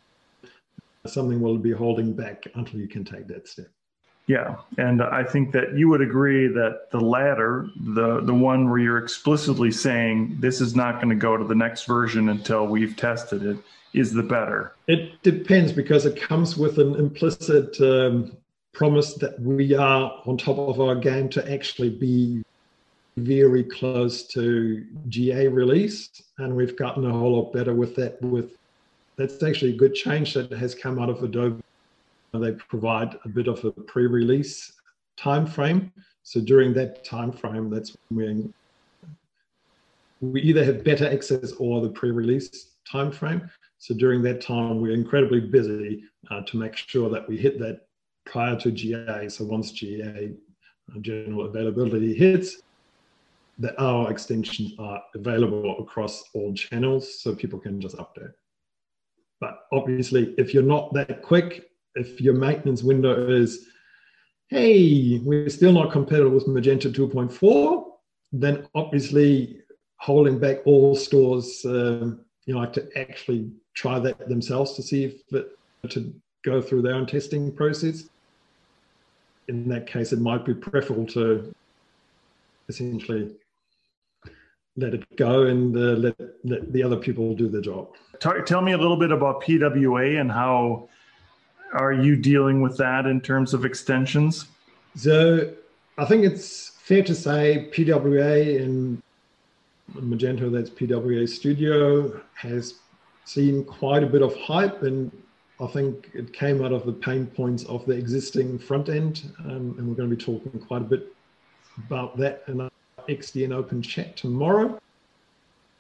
something 1.08 1.40
will 1.40 1.58
be 1.58 1.72
holding 1.72 2.14
back 2.14 2.44
until 2.56 2.80
you 2.80 2.88
can 2.88 3.06
take 3.06 3.28
that 3.28 3.48
step. 3.48 3.70
Yeah, 4.28 4.56
and 4.78 5.02
I 5.02 5.24
think 5.24 5.52
that 5.52 5.76
you 5.76 5.90
would 5.90 6.02
agree 6.02 6.48
that 6.48 6.92
the 6.92 7.00
latter, 7.00 7.68
the 7.76 8.22
the 8.22 8.34
one 8.34 8.70
where 8.70 8.80
you're 8.80 8.98
explicitly 8.98 9.72
saying 9.72 10.38
this 10.40 10.62
is 10.62 10.76
not 10.76 10.96
going 10.96 11.10
to 11.10 11.16
go 11.16 11.36
to 11.36 11.44
the 11.44 11.56
next 11.56 11.86
version 11.86 12.30
until 12.30 12.68
we've 12.68 12.96
tested 12.96 13.44
it, 13.44 13.58
is 13.94 14.14
the 14.14 14.24
better. 14.24 14.74
It 14.88 15.22
depends 15.24 15.72
because 15.72 16.06
it 16.06 16.22
comes 16.22 16.56
with 16.56 16.78
an 16.78 16.96
implicit 16.96 17.80
um, 17.82 18.38
promise 18.74 19.16
that 19.16 19.40
we 19.42 19.74
are 19.76 20.22
on 20.26 20.38
top 20.38 20.58
of 20.58 20.80
our 20.80 20.96
game 20.96 21.28
to 21.30 21.52
actually 21.52 21.90
be 21.90 22.44
very 23.18 23.64
close 23.64 24.24
to 24.28 24.86
GA 25.10 25.48
release, 25.48 26.10
and 26.38 26.56
we've 26.56 26.78
gotten 26.78 27.06
a 27.06 27.12
whole 27.12 27.38
lot 27.38 27.52
better 27.52 27.74
with 27.74 27.96
that. 27.96 28.22
With 28.22 28.52
that's 29.18 29.44
actually 29.44 29.74
a 29.74 29.78
good 29.78 29.94
change 29.94 30.34
that 30.36 30.52
has 30.52 30.74
come 30.74 31.00
out 31.00 31.10
of 31.10 31.22
Adobe. 31.24 31.62
They 32.34 32.54
provide 32.54 33.18
a 33.26 33.30
bit 33.30 33.48
of 33.48 33.64
a 33.66 33.72
pre-release 33.72 34.72
time 35.18 35.46
frame. 35.46 35.92
So 36.24 36.40
during 36.40 36.74
that 36.74 37.04
time 37.04 37.32
frame, 37.32 37.70
that's 37.70 37.96
when 38.10 38.54
we 40.22 40.42
either 40.42 40.64
have 40.64 40.84
better 40.84 41.12
access 41.12 41.52
or 41.54 41.82
the 41.82 41.90
pre-release 41.90 42.76
time 42.90 43.12
frame. 43.12 43.50
So 43.80 43.94
during 43.94 44.22
that 44.24 44.40
time, 44.40 44.80
we're 44.80 44.94
incredibly 44.94 45.42
busy 45.42 46.04
uh, 46.30 46.42
to 46.42 46.58
make 46.58 46.78
sure 46.78 47.10
that 47.10 47.28
we 47.28 47.38
hit 47.38 47.60
that 47.60 47.82
prior 48.26 48.56
to 48.60 48.72
GA. 48.72 49.28
So 49.28 49.44
once 49.44 49.72
GA 49.72 50.32
uh, 50.96 51.00
general 51.02 51.48
availability 51.48 52.14
hits, 52.14 52.62
that 53.58 53.80
our 53.80 54.10
extensions 54.10 54.74
are 54.80 55.04
available 55.16 55.80
across 55.80 56.24
all 56.34 56.54
channels 56.54 57.22
so 57.22 57.36
people 57.36 57.60
can 57.60 57.82
just 57.82 57.98
update. 57.98 58.32
But 59.42 59.66
obviously, 59.74 60.34
if 60.38 60.54
you're 60.54 60.64
not 60.64 60.94
that 60.94 61.22
quick, 61.22 61.71
if 61.96 62.22
your 62.22 62.34
maintenance 62.34 62.84
window 62.84 63.30
is, 63.30 63.68
hey, 64.48 65.20
we're 65.24 65.50
still 65.50 65.74
not 65.74 65.92
compatible 65.92 66.32
with 66.32 66.48
Magento 66.48 66.94
2.4, 66.94 67.86
then 68.32 68.68
obviously 68.76 69.60
holding 69.98 70.40
back 70.40 70.58
all 70.66 70.96
stores, 70.96 71.66
uh, 71.66 72.12
you 72.46 72.54
know, 72.54 72.66
to 72.66 72.88
actually 72.98 73.52
try 73.74 74.00
that 74.00 74.28
themselves 74.28 74.74
to 74.74 74.82
see 74.82 75.06
if 75.06 75.34
it, 75.34 75.58
to 75.90 76.14
go 76.44 76.62
through 76.62 76.82
their 76.82 76.96
own 76.96 77.06
testing 77.06 77.52
process 77.52 78.10
in 79.52 79.68
that 79.70 79.86
case, 79.86 80.14
it 80.14 80.20
might 80.20 80.46
be 80.46 80.54
preferable 80.54 81.06
to 81.06 81.54
essentially 82.70 83.36
let 84.78 84.94
it 84.94 85.04
go 85.18 85.44
and 85.44 85.76
uh, 85.76 85.98
let, 86.06 86.16
let 86.46 86.72
the 86.72 86.82
other 86.82 86.96
people 86.96 87.36
do 87.36 87.50
the 87.50 87.62
job. 87.62 87.90
Talk, 88.20 88.46
tell 88.46 88.62
me 88.62 88.72
a 88.72 88.78
little 88.78 88.96
bit 88.96 89.12
about 89.12 89.44
PWA 89.44 90.22
and 90.22 90.32
how 90.32 90.88
are 91.74 91.94
you 91.94 92.16
dealing 92.16 92.62
with 92.62 92.78
that 92.78 93.06
in 93.06 93.22
terms 93.22 93.54
of 93.54 93.66
extensions? 93.66 94.46
So 94.96 95.52
I 95.98 96.06
think 96.06 96.26
it's 96.26 96.70
fair 96.82 97.04
to 97.04 97.16
say 97.16 97.70
PWA 97.72 98.60
in 98.60 99.02
Magento, 99.94 100.52
that's 100.52 100.70
PWA 100.70 101.28
Studio, 101.28 102.22
has 102.36 102.76
seen 103.26 103.64
quite 103.64 104.04
a 104.04 104.08
bit 104.08 104.22
of 104.22 104.36
hype 104.36 104.84
and 104.84 105.12
I 105.62 105.68
think 105.68 106.10
it 106.16 106.34
came 106.34 106.64
out 106.66 106.72
of 106.72 106.86
the 106.88 106.92
pain 106.92 107.28
points 107.28 107.64
of 107.66 107.86
the 107.86 107.94
existing 107.94 108.58
front 108.58 108.90
end, 108.90 109.32
um, 109.46 109.76
and 109.78 109.88
we're 109.88 109.94
going 109.94 110.10
to 110.10 110.16
be 110.16 110.22
talking 110.22 110.60
quite 110.60 110.82
a 110.82 110.86
bit 110.86 111.14
about 111.78 112.18
that 112.18 112.44
in 112.48 112.62
our 112.62 112.72
ExtDN 113.08 113.54
Open 113.54 113.82
chat 113.82 114.18
tomorrow. 114.18 114.80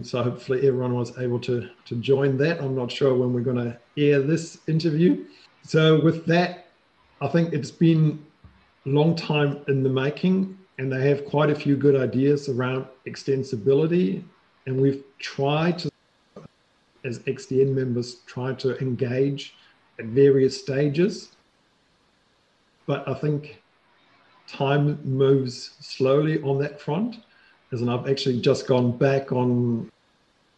So 0.04 0.22
hopefully 0.22 0.68
everyone 0.68 0.94
was 0.94 1.18
able 1.18 1.40
to, 1.42 1.68
to 1.86 1.96
join 1.96 2.38
that. 2.38 2.62
I'm 2.62 2.76
not 2.76 2.92
sure 2.92 3.16
when 3.16 3.34
we're 3.34 3.42
going 3.42 3.58
to 3.58 3.78
air 3.98 4.22
this 4.22 4.60
interview. 4.68 5.26
So 5.64 6.02
with 6.02 6.26
that, 6.26 6.68
I 7.22 7.28
think 7.28 7.54
it's 7.54 7.72
been 7.72 8.24
a 8.86 8.90
long 8.90 9.16
time 9.16 9.62
in 9.68 9.84
the 9.84 9.90
making, 9.90 10.58
and 10.78 10.92
they 10.92 11.08
have 11.08 11.26
quite 11.26 11.50
a 11.50 11.56
few 11.56 11.78
good 11.78 11.96
ideas 11.96 12.50
around 12.50 12.86
extensibility. 13.08 14.24
And 14.66 14.82
we've 14.82 15.04
tried 15.20 15.80
to, 15.80 15.92
as 17.06 17.20
ExtDN 17.20 17.74
members, 17.74 18.16
try 18.26 18.54
to 18.56 18.78
engage 18.80 19.56
at 20.00 20.06
various 20.06 20.60
stages. 20.60 21.36
But 22.88 23.08
I 23.08 23.14
think 23.14 23.62
time 24.48 25.00
moves 25.04 25.76
slowly 25.80 26.42
on 26.42 26.58
that 26.60 26.82
front. 26.82 27.18
As 27.72 27.82
and 27.82 27.90
I've 27.90 28.10
actually 28.10 28.42
just 28.42 28.68
gone 28.68 28.98
back 28.98 29.32
on 29.32 29.90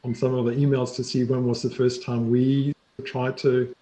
on 0.04 0.14
some 0.14 0.34
of 0.34 0.45
the 0.45 0.51
emails 0.51 0.95
to 0.95 1.04
see 1.04 1.24
when 1.24 1.45
was 1.45 1.62
the 1.62 1.70
first 1.70 2.04
time 2.04 2.30
we 2.30 2.74
tried 3.06 3.38
to 3.38 3.74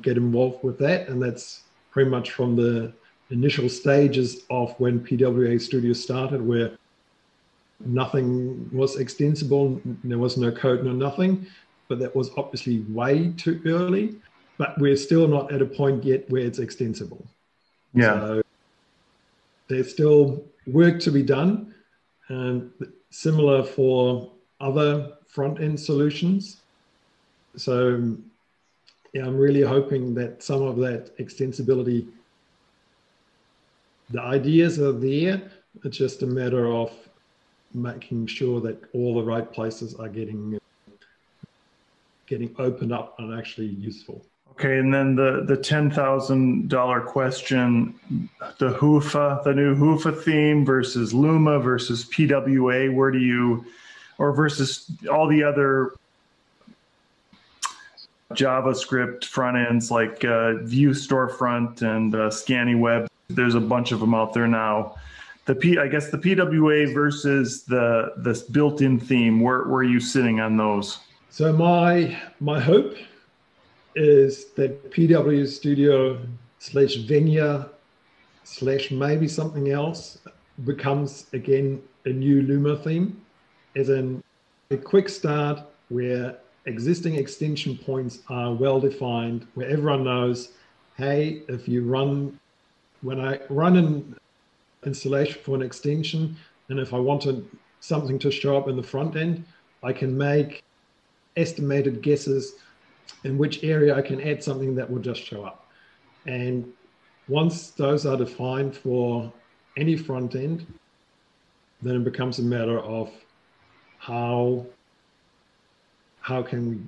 get 0.00 0.16
involved 0.16 0.62
with 0.64 0.78
that. 0.78 1.08
And 1.08 1.22
that's 1.22 1.62
pretty 1.90 2.10
much 2.10 2.30
from 2.30 2.56
the 2.56 2.92
initial 3.30 3.68
stages 3.68 4.42
of 4.50 4.74
when 4.78 5.00
PWA 5.00 5.60
Studio 5.60 5.92
started, 5.92 6.40
where 6.40 6.72
nothing 7.80 8.70
was 8.72 8.96
extensible, 8.96 9.80
there 10.04 10.18
was 10.18 10.36
no 10.36 10.50
code, 10.50 10.84
no 10.84 10.92
nothing. 10.92 11.46
But 11.88 11.98
that 11.98 12.14
was 12.16 12.30
obviously 12.36 12.80
way 12.88 13.32
too 13.36 13.60
early. 13.66 14.16
But 14.58 14.78
we're 14.78 14.96
still 14.96 15.28
not 15.28 15.52
at 15.52 15.60
a 15.60 15.66
point 15.66 16.04
yet 16.04 16.28
where 16.30 16.42
it's 16.42 16.58
extensible. 16.58 17.26
Yeah. 17.94 18.20
So 18.20 18.42
there's 19.68 19.90
still 19.90 20.44
work 20.66 21.00
to 21.00 21.10
be 21.10 21.22
done. 21.22 21.74
And 22.28 22.70
similar 23.10 23.62
for 23.62 24.30
other 24.60 25.12
front 25.26 25.60
end 25.60 25.78
solutions. 25.78 26.62
So, 27.56 28.16
yeah, 29.12 29.26
I'm 29.26 29.36
really 29.36 29.62
hoping 29.62 30.14
that 30.14 30.42
some 30.42 30.62
of 30.62 30.76
that 30.78 31.16
extensibility, 31.18 32.06
the 34.10 34.22
ideas 34.22 34.78
are 34.78 34.92
there. 34.92 35.42
It's 35.84 35.96
just 35.96 36.22
a 36.22 36.26
matter 36.26 36.66
of 36.68 36.90
making 37.74 38.26
sure 38.26 38.60
that 38.60 38.82
all 38.94 39.14
the 39.14 39.22
right 39.22 39.50
places 39.52 39.94
are 39.94 40.08
getting 40.08 40.58
getting 42.26 42.54
opened 42.58 42.92
up 42.92 43.18
and 43.18 43.38
actually 43.38 43.66
useful. 43.66 44.24
Okay, 44.52 44.78
and 44.78 44.92
then 44.92 45.14
the 45.14 45.44
the 45.46 45.56
ten 45.56 45.90
thousand 45.90 46.68
dollar 46.68 47.00
question: 47.00 47.94
the 48.58 48.70
Hyvä, 48.70 49.44
the 49.44 49.54
new 49.54 49.74
Hyvä 49.74 50.24
theme 50.24 50.64
versus 50.64 51.12
Luma 51.12 51.58
versus 51.58 52.06
PWA. 52.06 52.94
Where 52.94 53.10
do 53.10 53.18
you, 53.18 53.64
or 54.18 54.32
versus 54.32 54.90
all 55.10 55.26
the 55.26 55.42
other 55.42 55.92
JavaScript 58.34 59.24
front 59.24 59.56
ends 59.56 59.90
like 59.90 60.24
uh, 60.24 60.54
Vue 60.62 60.90
Storefront 60.90 61.82
and 61.82 62.14
uh, 62.14 62.28
ScandiPWA? 62.28 63.06
There's 63.28 63.54
a 63.54 63.60
bunch 63.60 63.92
of 63.92 64.00
them 64.00 64.14
out 64.14 64.32
there 64.32 64.48
now. 64.48 64.96
The 65.44 65.54
P, 65.54 65.78
I 65.78 65.88
guess 65.88 66.10
the 66.10 66.18
PWA 66.18 66.94
versus 66.94 67.64
the 67.64 68.12
this 68.16 68.42
built-in 68.42 69.00
theme. 69.00 69.40
Where 69.40 69.64
where 69.64 69.80
are 69.80 69.84
you 69.84 69.98
sitting 69.98 70.40
on 70.40 70.56
those? 70.56 70.98
So 71.30 71.52
my 71.52 72.16
my 72.40 72.60
hope 72.60 72.94
is 73.96 74.52
that 74.52 74.90
PW 74.92 75.46
Studio 75.48 76.18
slash 76.58 76.96
Venia 76.96 77.70
slash 78.44 78.90
maybe 78.90 79.26
something 79.26 79.70
else 79.70 80.18
becomes 80.64 81.26
again 81.32 81.82
a 82.04 82.10
new 82.10 82.42
Luma 82.42 82.76
theme, 82.76 83.20
as 83.74 83.88
in 83.88 84.22
a 84.70 84.76
quick 84.76 85.08
start 85.08 85.60
where 85.88 86.36
existing 86.66 87.14
extension 87.14 87.76
points 87.76 88.20
are 88.28 88.52
well 88.52 88.80
defined, 88.80 89.46
where 89.54 89.68
everyone 89.68 90.04
knows, 90.04 90.52
hey, 90.96 91.42
if 91.48 91.68
you 91.68 91.84
run, 91.84 92.38
when 93.02 93.20
I 93.20 93.40
run 93.48 93.76
an 93.76 94.16
installation 94.84 95.40
for 95.42 95.54
an 95.54 95.62
extension, 95.62 96.36
and 96.68 96.78
if 96.78 96.94
I 96.94 96.98
wanted 96.98 97.48
something 97.80 98.18
to 98.20 98.30
show 98.30 98.56
up 98.56 98.68
in 98.68 98.76
the 98.76 98.82
front 98.82 99.16
end, 99.16 99.44
I 99.82 99.92
can 99.92 100.16
make 100.16 100.62
estimated 101.36 102.02
guesses 102.02 102.54
in 103.24 103.38
which 103.38 103.64
area 103.64 103.96
I 103.96 104.02
can 104.02 104.20
add 104.20 104.42
something 104.42 104.74
that 104.76 104.88
will 104.88 105.00
just 105.00 105.22
show 105.22 105.44
up. 105.44 105.66
And 106.26 106.72
once 107.28 107.70
those 107.70 108.06
are 108.06 108.16
defined 108.16 108.76
for 108.76 109.32
any 109.76 109.96
front 109.96 110.34
end, 110.34 110.66
then 111.80 111.96
it 111.96 112.04
becomes 112.04 112.38
a 112.38 112.42
matter 112.42 112.78
of 112.78 113.10
how 113.98 114.66
how 116.22 116.42
can 116.42 116.70
we 116.70 116.78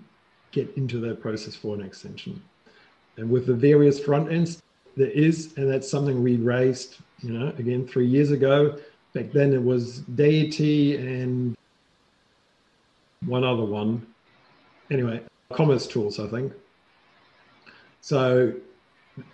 get 0.55 0.73
into 0.77 1.01
that 1.01 1.21
process 1.21 1.55
for 1.55 1.75
an 1.75 1.83
extension. 1.83 2.41
And 3.17 3.29
with 3.29 3.47
the 3.47 3.55
various 3.55 3.99
front 3.99 4.33
ends, 4.33 4.63
there 4.97 5.11
is, 5.11 5.53
and 5.57 5.69
that's 5.69 5.91
something 5.91 6.23
we 6.23 6.37
raised, 6.37 6.99
you 7.21 7.33
know, 7.33 7.49
again 7.59 7.87
three 7.87 8.07
years 8.07 8.31
ago. 8.31 8.79
Back 9.13 9.33
then 9.33 9.53
it 9.53 9.63
was 9.63 9.99
Deity 10.15 10.97
and 10.97 11.57
one 13.27 13.45
other 13.45 13.65
one. 13.65 14.07
Anyway, 14.91 15.21
commerce 15.53 15.87
tools, 15.87 16.21
I 16.21 16.29
think. 16.29 16.53
So 18.01 18.53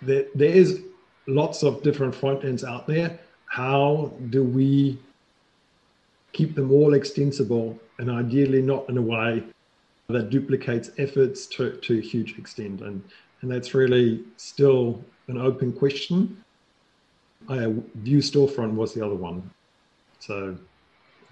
there, 0.01 0.25
there 0.33 0.49
is 0.49 0.81
lots 1.27 1.61
of 1.63 1.83
different 1.83 2.15
front 2.15 2.43
ends 2.43 2.63
out 2.63 2.87
there. 2.87 3.19
How 3.45 4.11
do 4.29 4.43
we 4.43 4.97
keep 6.33 6.55
them 6.55 6.71
all 6.71 6.93
extensible 6.93 7.77
and 7.99 8.09
ideally 8.09 8.61
not 8.61 8.89
in 8.89 8.97
a 8.97 9.01
way 9.01 9.43
that 10.11 10.29
duplicates 10.29 10.91
efforts 10.97 11.45
to, 11.47 11.71
to 11.77 11.97
a 11.97 12.01
huge 12.01 12.37
extent? 12.37 12.81
And, 12.81 13.03
and 13.41 13.51
that's 13.51 13.73
really 13.73 14.23
still 14.37 15.03
an 15.27 15.37
open 15.37 15.73
question. 15.73 16.43
Uh, 17.49 17.71
Vue 17.95 18.19
Storefront 18.19 18.75
was 18.75 18.93
the 18.93 19.03
other 19.05 19.15
one. 19.15 19.49
So 20.19 20.55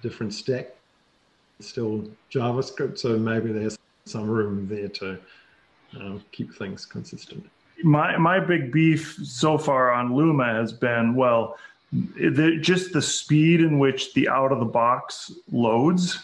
different 0.02 0.34
stack, 0.34 0.76
still 1.60 2.04
JavaScript. 2.32 2.98
So 2.98 3.18
maybe 3.18 3.52
there's 3.52 3.78
some 4.06 4.28
room 4.28 4.68
there 4.68 4.90
to 4.90 5.20
um, 6.00 6.24
keep 6.32 6.54
things 6.56 6.86
consistent. 6.86 7.48
My 7.84 8.18
my 8.18 8.40
big 8.40 8.72
beef 8.72 9.20
so 9.24 9.58
far 9.58 9.92
on 9.92 10.14
Luma 10.14 10.46
has 10.46 10.74
been 10.74 11.16
well, 11.16 11.58
the, 11.94 12.58
just 12.60 12.92
the 12.92 13.02
speed 13.02 13.62
in 13.62 13.80
which 13.80 14.14
the 14.14 14.28
out 14.28 14.52
of 14.52 14.60
the 14.60 14.66
box 14.66 15.32
loads. 15.52 16.20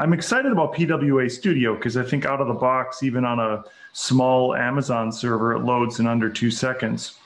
I'm 0.00 0.14
excited 0.14 0.50
about 0.50 0.74
PWA 0.74 1.30
Studio 1.30 1.74
because 1.74 1.98
I 1.98 2.02
think 2.02 2.24
out 2.24 2.40
of 2.40 2.48
the 2.48 2.54
box, 2.54 3.02
even 3.02 3.26
on 3.26 3.38
a 3.38 3.62
small 3.92 4.54
Amazon 4.54 5.12
server, 5.12 5.52
it 5.52 5.58
loads 5.58 6.00
in 6.00 6.06
under 6.06 6.30
two 6.30 6.50
seconds. 6.50 7.18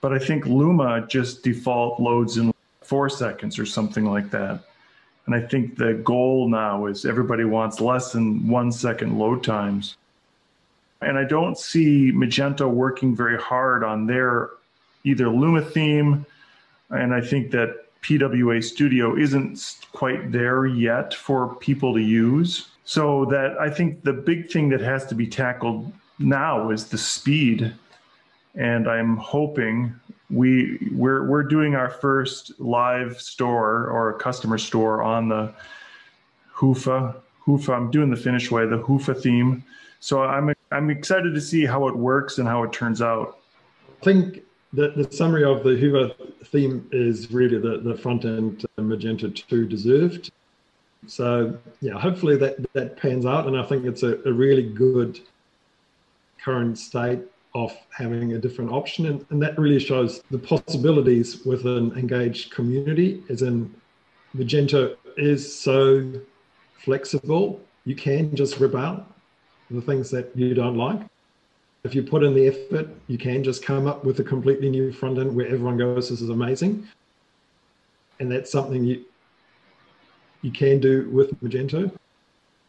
But 0.00 0.12
I 0.12 0.18
think 0.18 0.44
Luma 0.44 1.06
just 1.06 1.44
default 1.44 2.00
loads 2.00 2.36
in 2.36 2.52
four 2.82 3.08
seconds 3.08 3.60
or 3.60 3.64
something 3.64 4.04
like 4.04 4.32
that. 4.32 4.64
And 5.26 5.36
I 5.36 5.40
think 5.40 5.76
the 5.76 5.94
goal 5.94 6.48
now 6.48 6.86
is 6.86 7.04
everybody 7.04 7.44
wants 7.44 7.80
less 7.80 8.10
than 8.10 8.48
one 8.48 8.72
second 8.72 9.16
load 9.16 9.44
times. 9.44 9.96
And 11.02 11.16
I 11.16 11.22
don't 11.22 11.56
see 11.56 12.10
Magento 12.10 12.68
working 12.68 13.14
very 13.14 13.40
hard 13.40 13.84
on 13.84 14.04
their 14.04 14.50
either 15.04 15.28
Luma 15.28 15.62
theme. 15.62 16.26
And 16.90 17.14
I 17.14 17.20
think 17.20 17.52
that 17.52 17.85
PWA 18.06 18.62
Studio 18.62 19.16
isn't 19.16 19.78
quite 19.90 20.30
there 20.30 20.64
yet 20.64 21.12
for 21.12 21.56
people 21.56 21.92
to 21.92 22.00
use. 22.00 22.68
So 22.84 23.24
that 23.24 23.56
I 23.60 23.68
think 23.68 24.04
the 24.04 24.12
big 24.12 24.48
thing 24.48 24.68
that 24.68 24.80
has 24.80 25.06
to 25.06 25.16
be 25.16 25.26
tackled 25.26 25.92
now 26.20 26.70
is 26.70 26.86
the 26.86 26.98
speed. 26.98 27.74
And 28.54 28.88
I'm 28.88 29.16
hoping 29.16 29.92
we 30.30 30.78
we're 30.92 31.26
we're 31.28 31.42
doing 31.42 31.74
our 31.74 31.90
first 31.90 32.52
live 32.60 33.20
store 33.20 33.88
or 33.88 34.16
customer 34.18 34.58
store 34.58 35.02
on 35.02 35.28
the 35.28 35.52
Hyvä 36.60 37.14
Hyvä. 37.46 37.76
I'm 37.76 37.90
doing 37.90 38.10
the 38.10 38.22
Finnish 38.22 38.52
way, 38.52 38.66
the 38.66 38.78
Hyvä 38.78 39.20
theme. 39.20 39.64
So 39.98 40.20
I'm 40.20 40.54
I'm 40.70 40.90
excited 40.90 41.34
to 41.34 41.40
see 41.40 41.64
how 41.64 41.88
it 41.88 41.96
works 41.96 42.38
and 42.38 42.46
how 42.46 42.62
it 42.62 42.72
turns 42.72 43.02
out. 43.02 43.38
I 44.00 44.04
think 44.04 44.45
the, 44.72 44.92
the 44.96 45.10
summary 45.10 45.44
of 45.44 45.62
the 45.62 45.70
Hyvä 45.70 46.14
theme 46.46 46.86
is 46.92 47.30
really 47.30 47.58
the, 47.58 47.78
the 47.78 47.96
front 47.96 48.24
end 48.24 48.64
uh, 48.78 48.82
Magento 48.82 49.34
2 49.34 49.66
deserved. 49.66 50.30
So 51.06 51.56
yeah, 51.80 51.98
hopefully 51.98 52.36
that 52.36 52.56
that 52.72 52.96
pans 52.96 53.26
out, 53.26 53.46
and 53.46 53.56
I 53.56 53.62
think 53.62 53.84
it's 53.84 54.02
a, 54.02 54.18
a 54.24 54.32
really 54.32 54.62
good 54.62 55.20
current 56.42 56.78
state 56.78 57.20
of 57.54 57.72
having 57.90 58.34
a 58.34 58.38
different 58.38 58.70
option. 58.70 59.06
And, 59.06 59.24
and 59.30 59.40
that 59.42 59.58
really 59.58 59.78
shows 59.78 60.22
the 60.30 60.38
possibilities 60.38 61.44
with 61.44 61.64
an 61.66 61.92
engaged 61.96 62.50
community, 62.50 63.22
as 63.30 63.42
in 63.42 63.74
Magento 64.36 64.96
is 65.16 65.58
so 65.58 66.12
flexible. 66.84 67.60
You 67.84 67.94
can 67.94 68.34
just 68.36 68.58
rip 68.58 68.74
out 68.74 69.12
the 69.70 69.80
things 69.80 70.10
that 70.10 70.36
you 70.36 70.54
don't 70.54 70.76
like. 70.76 71.00
If 71.86 71.94
you 71.94 72.02
put 72.02 72.24
in 72.24 72.34
the 72.34 72.48
effort, 72.48 72.88
you 73.06 73.16
can 73.16 73.44
just 73.44 73.64
come 73.64 73.86
up 73.86 74.04
with 74.04 74.18
a 74.18 74.24
completely 74.24 74.68
new 74.68 74.90
front 74.90 75.18
end 75.18 75.36
where 75.36 75.46
everyone 75.46 75.76
goes, 75.76 76.10
this 76.10 76.20
is 76.20 76.30
amazing. 76.30 76.88
And 78.18 78.30
that's 78.30 78.50
something 78.50 78.82
you 78.82 79.04
you 80.42 80.50
can 80.50 80.80
do 80.80 81.08
with 81.10 81.40
Magento. 81.40 81.92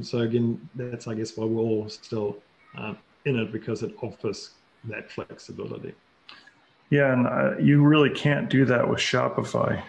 So 0.03 0.19
again, 0.19 0.69
that's 0.75 1.07
I 1.07 1.15
guess 1.15 1.35
why 1.35 1.45
we're 1.45 1.63
all 1.63 1.89
still 1.89 2.37
uh, 2.77 2.93
in 3.25 3.39
it 3.39 3.51
because 3.51 3.81
it 3.81 3.95
offers 4.03 4.51
that 4.83 5.09
flexibility. 5.11 5.95
Yeah, 6.91 7.13
and 7.13 7.25
uh, 7.25 7.57
you 7.57 7.83
really 7.83 8.11
can't 8.11 8.49
do 8.49 8.65
that 8.65 8.87
with 8.87 8.99
Shopify. 8.99 9.81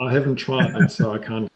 I 0.00 0.12
haven't 0.12 0.36
tried, 0.36 0.90
so 0.90 1.12
I 1.12 1.18
can't. 1.18 1.48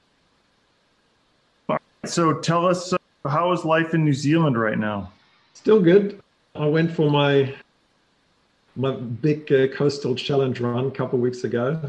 So 2.05 2.35
tell 2.35 2.65
us, 2.65 2.93
uh, 2.93 2.99
how 3.29 3.51
is 3.51 3.65
life 3.65 3.93
in 3.93 4.05
New 4.05 4.13
Zealand 4.13 4.57
right 4.57 4.79
now? 4.79 5.11
Still 5.55 5.81
good. 5.81 6.23
I 6.59 6.67
went 6.67 6.91
for 6.93 7.11
my 7.11 7.55
my 8.75 8.93
big 8.93 9.51
uh, 9.53 9.69
coastal 9.69 10.15
challenge 10.15 10.61
run 10.61 10.87
a 10.87 10.91
couple 10.91 11.19
of 11.19 11.23
weeks 11.23 11.45
ago. 11.45 11.81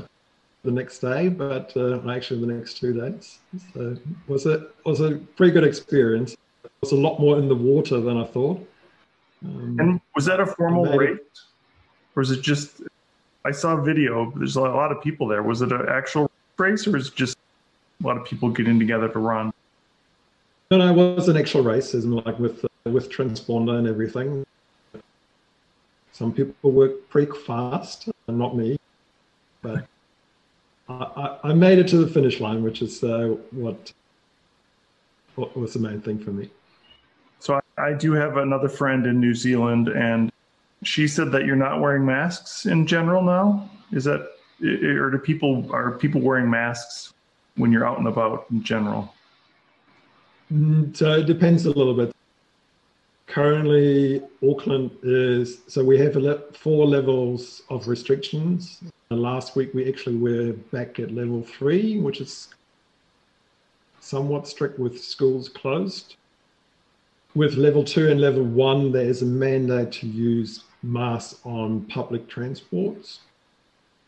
The 0.63 0.71
next 0.71 0.99
day, 0.99 1.29
but 1.29 1.71
uh, 1.77 2.01
actually 2.09 2.41
the 2.41 2.53
next 2.53 2.79
two 2.79 2.91
days. 2.91 3.39
So 3.73 3.91
it 3.91 3.99
was 4.27 4.45
a 4.47 4.67
was 4.85 4.99
a 4.99 5.11
pretty 5.37 5.53
good 5.53 5.63
experience. 5.63 6.33
It 6.33 6.71
was 6.81 6.91
a 6.91 6.97
lot 6.97 7.19
more 7.19 7.37
in 7.37 7.47
the 7.47 7.55
water 7.55 8.01
than 8.01 8.17
I 8.17 8.25
thought 8.25 8.67
Um, 9.45 9.77
and 9.79 10.01
was 10.15 10.25
that 10.25 10.39
a 10.39 10.45
formal 10.45 10.85
race, 10.97 11.19
or 12.15 12.23
is 12.23 12.31
it 12.31 12.41
just? 12.41 12.81
I 13.45 13.51
saw 13.51 13.77
a 13.77 13.81
video. 13.81 14.33
There's 14.35 14.55
a 14.55 14.61
lot 14.61 14.91
of 14.91 15.01
people 15.01 15.27
there. 15.27 15.43
Was 15.43 15.61
it 15.61 15.71
an 15.71 15.85
actual 15.87 16.29
race, 16.57 16.87
or 16.87 16.97
is 16.97 17.09
it 17.09 17.15
just 17.15 17.37
a 18.03 18.07
lot 18.07 18.17
of 18.17 18.25
people 18.25 18.49
getting 18.49 18.79
together 18.79 19.07
to 19.09 19.19
run? 19.19 19.53
No, 20.71 20.77
no, 20.77 20.89
it 20.89 20.95
was 20.95 21.29
an 21.29 21.37
actual 21.37 21.63
race, 21.63 21.93
isn't 21.93 22.25
like 22.25 22.39
with 22.39 22.65
uh, 22.65 22.89
with 22.89 23.09
transponder 23.09 23.77
and 23.77 23.87
everything. 23.87 24.43
Some 26.17 26.33
people 26.33 26.71
work 26.71 27.07
pretty 27.09 27.31
fast, 27.45 28.09
not 28.27 28.57
me, 28.57 28.79
but 29.61 29.85
I, 30.89 31.37
I, 31.43 31.53
made 31.53 31.77
it 31.77 31.87
to 31.89 31.97
the 31.99 32.07
finish 32.07 32.39
line, 32.39 32.63
which 32.63 32.81
is 32.81 33.03
uh, 33.03 33.35
what 33.51 33.93
what 35.35 35.55
was 35.55 35.73
the 35.73 35.79
main 35.79 36.01
thing 36.01 36.17
for 36.17 36.31
me. 36.31 36.49
So 37.37 37.61
I, 37.77 37.89
I 37.89 37.93
do 37.93 38.13
have 38.13 38.37
another 38.37 38.67
friend 38.67 39.05
in 39.05 39.19
New 39.19 39.35
Zealand, 39.35 39.89
and 39.89 40.31
she 40.81 41.07
said 41.07 41.31
that 41.33 41.45
you're 41.45 41.55
not 41.55 41.81
wearing 41.81 42.03
masks 42.03 42.65
in 42.65 42.87
general 42.87 43.21
now. 43.21 43.69
Is 43.91 44.05
that, 44.05 44.27
or 44.63 45.11
do 45.11 45.19
people 45.19 45.71
are 45.71 45.91
people 45.99 46.19
wearing 46.19 46.49
masks 46.49 47.13
when 47.57 47.71
you're 47.71 47.85
out 47.85 47.99
and 47.99 48.07
about 48.07 48.47
in 48.49 48.63
general? 48.63 49.13
Mm, 50.51 50.97
so 50.97 51.19
it 51.19 51.27
depends 51.27 51.67
a 51.67 51.71
little 51.71 51.93
bit. 51.93 52.11
Currently, 53.37 54.23
Auckland 54.41 54.89
is 55.03 55.59
so 55.67 55.83
we 55.83 55.99
have 55.99 56.15
four 56.55 56.87
levels 56.87 57.61
of 57.69 57.87
restrictions. 57.87 58.81
Last 59.11 59.55
week 59.55 59.75
we 59.75 59.87
actually 59.87 60.15
were 60.15 60.53
back 60.71 60.97
at 60.99 61.11
level 61.11 61.43
three, 61.43 61.99
which 61.99 62.19
is 62.19 62.47
somewhat 63.99 64.47
strict 64.47 64.79
with 64.79 64.99
schools 64.99 65.49
closed. 65.49 66.15
With 67.35 67.57
level 67.57 67.83
two 67.83 68.09
and 68.09 68.19
level 68.19 68.41
one, 68.41 68.91
there 68.91 69.05
is 69.05 69.21
a 69.21 69.27
mandate 69.27 69.91
to 69.99 70.07
use 70.07 70.63
masks 70.81 71.39
on 71.43 71.81
public 71.81 72.27
transports, 72.27 73.19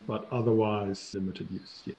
but 0.08 0.26
otherwise 0.32 1.14
limited 1.14 1.46
use. 1.52 1.82
Yeah. 1.86 1.94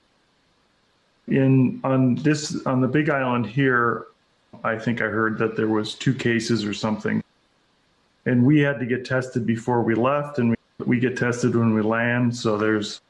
In 1.30 1.80
on 1.86 2.16
this 2.16 2.62
on 2.66 2.82
the 2.82 2.90
Big 2.90 3.10
Island 3.10 3.46
here, 3.46 4.08
I 4.64 4.78
think 4.78 5.02
I 5.02 5.06
heard 5.06 5.38
that 5.40 5.56
there 5.56 5.68
was 5.68 5.96
two 5.96 6.14
cases 6.14 6.66
or 6.66 6.74
something, 6.74 7.24
and 8.26 8.46
we 8.46 8.60
had 8.60 8.80
to 8.80 8.86
get 8.86 9.06
tested 9.06 9.46
before 9.46 9.82
we 9.82 9.96
left, 9.96 10.40
and 10.40 10.52
we, 10.52 10.86
we 10.86 11.00
get 11.00 11.18
tested 11.18 11.56
when 11.56 11.74
we 11.74 11.82
land. 11.82 12.36
So 12.36 12.58
there's 12.58 13.02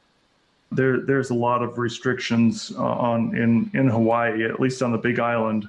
there 0.70 1.00
there's 1.00 1.30
a 1.30 1.34
lot 1.34 1.62
of 1.62 1.78
restrictions 1.78 2.72
uh, 2.76 2.82
on 2.82 3.36
in 3.36 3.70
in 3.74 3.88
Hawaii, 3.88 4.44
at 4.44 4.60
least 4.60 4.82
on 4.82 4.92
the 4.92 4.98
Big 4.98 5.18
Island, 5.18 5.68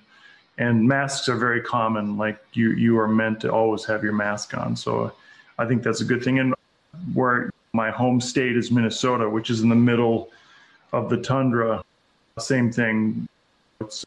and 0.57 0.87
masks 0.87 1.27
are 1.27 1.37
very 1.37 1.61
common. 1.61 2.17
Like 2.17 2.43
you 2.53 2.71
you 2.71 2.97
are 2.99 3.07
meant 3.07 3.41
to 3.41 3.51
always 3.51 3.83
have 3.85 4.03
your 4.03 4.13
mask 4.13 4.55
on. 4.57 4.75
So 4.75 5.11
I 5.57 5.65
think 5.65 5.83
that's 5.83 6.01
a 6.01 6.05
good 6.05 6.23
thing. 6.23 6.39
And 6.39 6.53
where 7.13 7.51
my 7.73 7.89
home 7.91 8.21
state 8.21 8.55
is 8.55 8.71
Minnesota, 8.71 9.29
which 9.29 9.49
is 9.49 9.61
in 9.61 9.69
the 9.69 9.75
middle 9.75 10.29
of 10.93 11.09
the 11.09 11.17
tundra, 11.17 11.83
same 12.37 12.71
thing. 12.71 13.27
It's, 13.81 14.05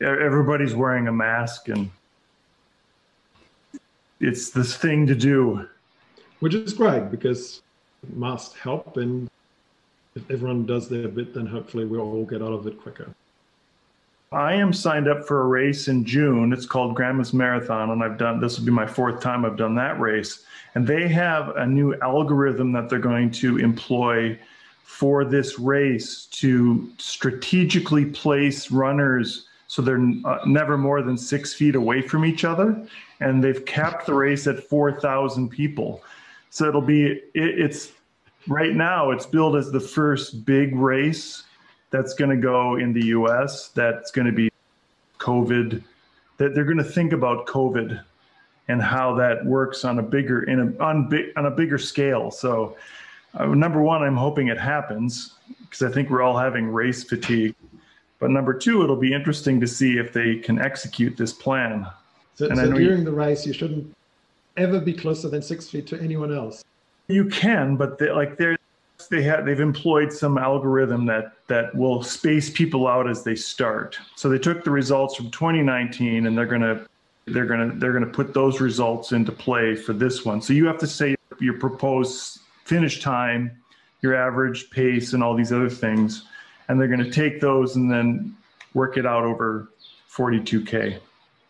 everybody's 0.00 0.74
wearing 0.74 1.08
a 1.08 1.12
mask 1.12 1.68
and 1.68 1.90
it's 4.20 4.50
this 4.50 4.76
thing 4.76 5.06
to 5.06 5.14
do. 5.14 5.68
Which 6.40 6.54
is 6.54 6.72
great 6.72 7.10
because 7.10 7.62
masks 8.14 8.58
help 8.58 8.96
and 8.96 9.30
if 10.14 10.30
everyone 10.30 10.64
does 10.64 10.88
their 10.88 11.08
bit, 11.08 11.34
then 11.34 11.46
hopefully 11.46 11.84
we'll 11.84 12.00
all 12.00 12.24
get 12.24 12.42
out 12.42 12.52
of 12.52 12.66
it 12.66 12.80
quicker. 12.80 13.08
I 14.32 14.54
am 14.54 14.72
signed 14.72 15.08
up 15.08 15.24
for 15.26 15.42
a 15.42 15.46
race 15.46 15.88
in 15.88 16.04
June. 16.04 16.52
It's 16.52 16.66
called 16.66 16.96
Grandma's 16.96 17.32
Marathon, 17.32 17.90
and 17.90 18.02
I've 18.02 18.18
done 18.18 18.40
this 18.40 18.58
will 18.58 18.66
be 18.66 18.72
my 18.72 18.86
fourth 18.86 19.20
time 19.20 19.44
I've 19.44 19.56
done 19.56 19.76
that 19.76 20.00
race. 20.00 20.44
And 20.74 20.86
they 20.86 21.06
have 21.08 21.50
a 21.50 21.66
new 21.66 21.94
algorithm 22.00 22.72
that 22.72 22.88
they're 22.88 22.98
going 22.98 23.30
to 23.32 23.58
employ 23.58 24.38
for 24.82 25.24
this 25.24 25.58
race 25.58 26.26
to 26.32 26.90
strategically 26.98 28.06
place 28.06 28.70
runners 28.70 29.45
so 29.68 29.82
they're 29.82 30.00
uh, 30.24 30.38
never 30.46 30.78
more 30.78 31.02
than 31.02 31.16
six 31.16 31.54
feet 31.54 31.74
away 31.74 32.02
from 32.02 32.24
each 32.24 32.44
other. 32.44 32.86
And 33.20 33.42
they've 33.42 33.64
capped 33.64 34.06
the 34.06 34.14
race 34.14 34.46
at 34.46 34.62
4,000 34.62 35.48
people. 35.48 36.02
So 36.50 36.68
it'll 36.68 36.80
be, 36.80 37.06
it, 37.06 37.22
it's 37.34 37.92
right 38.46 38.74
now 38.74 39.10
it's 39.10 39.26
billed 39.26 39.56
as 39.56 39.70
the 39.70 39.80
first 39.80 40.44
big 40.44 40.74
race 40.76 41.44
that's 41.90 42.14
going 42.14 42.30
to 42.30 42.36
go 42.36 42.76
in 42.76 42.92
the 42.92 43.06
US 43.06 43.68
that's 43.68 44.10
going 44.10 44.26
to 44.26 44.32
be 44.32 44.50
COVID, 45.18 45.82
that 46.36 46.54
they're 46.54 46.64
going 46.64 46.76
to 46.78 46.84
think 46.84 47.12
about 47.12 47.46
COVID 47.46 48.02
and 48.68 48.82
how 48.82 49.14
that 49.14 49.44
works 49.44 49.84
on 49.84 49.98
a 49.98 50.02
bigger 50.02 50.42
in 50.44 50.60
a 50.60 50.82
on, 50.82 51.08
big, 51.08 51.26
on 51.36 51.46
a 51.46 51.50
bigger 51.50 51.78
scale. 51.78 52.30
So, 52.30 52.76
uh, 53.34 53.46
number 53.46 53.80
one, 53.80 54.02
I'm 54.02 54.16
hoping 54.16 54.48
it 54.48 54.58
happens 54.58 55.34
because 55.60 55.82
I 55.82 55.92
think 55.92 56.10
we're 56.10 56.22
all 56.22 56.36
having 56.36 56.68
race 56.68 57.04
fatigue. 57.04 57.54
But 58.18 58.30
number 58.30 58.54
two, 58.54 58.82
it'll 58.82 58.96
be 58.96 59.12
interesting 59.12 59.60
to 59.60 59.66
see 59.66 59.98
if 59.98 60.12
they 60.12 60.36
can 60.36 60.58
execute 60.58 61.16
this 61.16 61.32
plan. 61.32 61.86
So, 62.34 62.48
so 62.48 62.72
during 62.72 62.98
you, 62.98 63.04
the 63.04 63.12
race, 63.12 63.46
you 63.46 63.52
shouldn't 63.52 63.94
ever 64.56 64.80
be 64.80 64.92
closer 64.92 65.28
than 65.28 65.42
six 65.42 65.68
feet 65.68 65.86
to 65.88 66.00
anyone 66.00 66.34
else. 66.34 66.64
You 67.08 67.26
can, 67.26 67.76
but 67.76 67.98
they, 67.98 68.10
like 68.10 68.36
they're 68.36 68.56
they 69.10 69.22
have 69.22 69.44
they've 69.44 69.60
employed 69.60 70.12
some 70.12 70.38
algorithm 70.38 71.06
that 71.06 71.32
that 71.48 71.74
will 71.74 72.02
space 72.02 72.50
people 72.50 72.86
out 72.86 73.08
as 73.08 73.22
they 73.22 73.34
start. 73.34 73.98
So 74.16 74.28
they 74.28 74.38
took 74.38 74.64
the 74.64 74.70
results 74.70 75.14
from 75.16 75.30
2019 75.30 76.26
and 76.26 76.36
they're 76.36 76.46
gonna 76.46 76.86
they're 77.26 77.46
gonna 77.46 77.72
they're 77.76 77.92
gonna 77.92 78.06
put 78.06 78.34
those 78.34 78.60
results 78.60 79.12
into 79.12 79.32
play 79.32 79.74
for 79.74 79.92
this 79.92 80.24
one. 80.24 80.40
So 80.40 80.52
you 80.52 80.66
have 80.66 80.78
to 80.78 80.86
say 80.86 81.14
your 81.40 81.58
proposed 81.58 82.40
finish 82.64 83.00
time, 83.00 83.50
your 84.02 84.14
average 84.14 84.70
pace, 84.70 85.12
and 85.12 85.22
all 85.22 85.34
these 85.34 85.52
other 85.52 85.70
things, 85.70 86.24
and 86.68 86.80
they're 86.80 86.88
gonna 86.88 87.10
take 87.10 87.40
those 87.40 87.76
and 87.76 87.90
then 87.90 88.36
work 88.74 88.96
it 88.96 89.06
out 89.06 89.24
over 89.24 89.70
42k. 90.10 90.98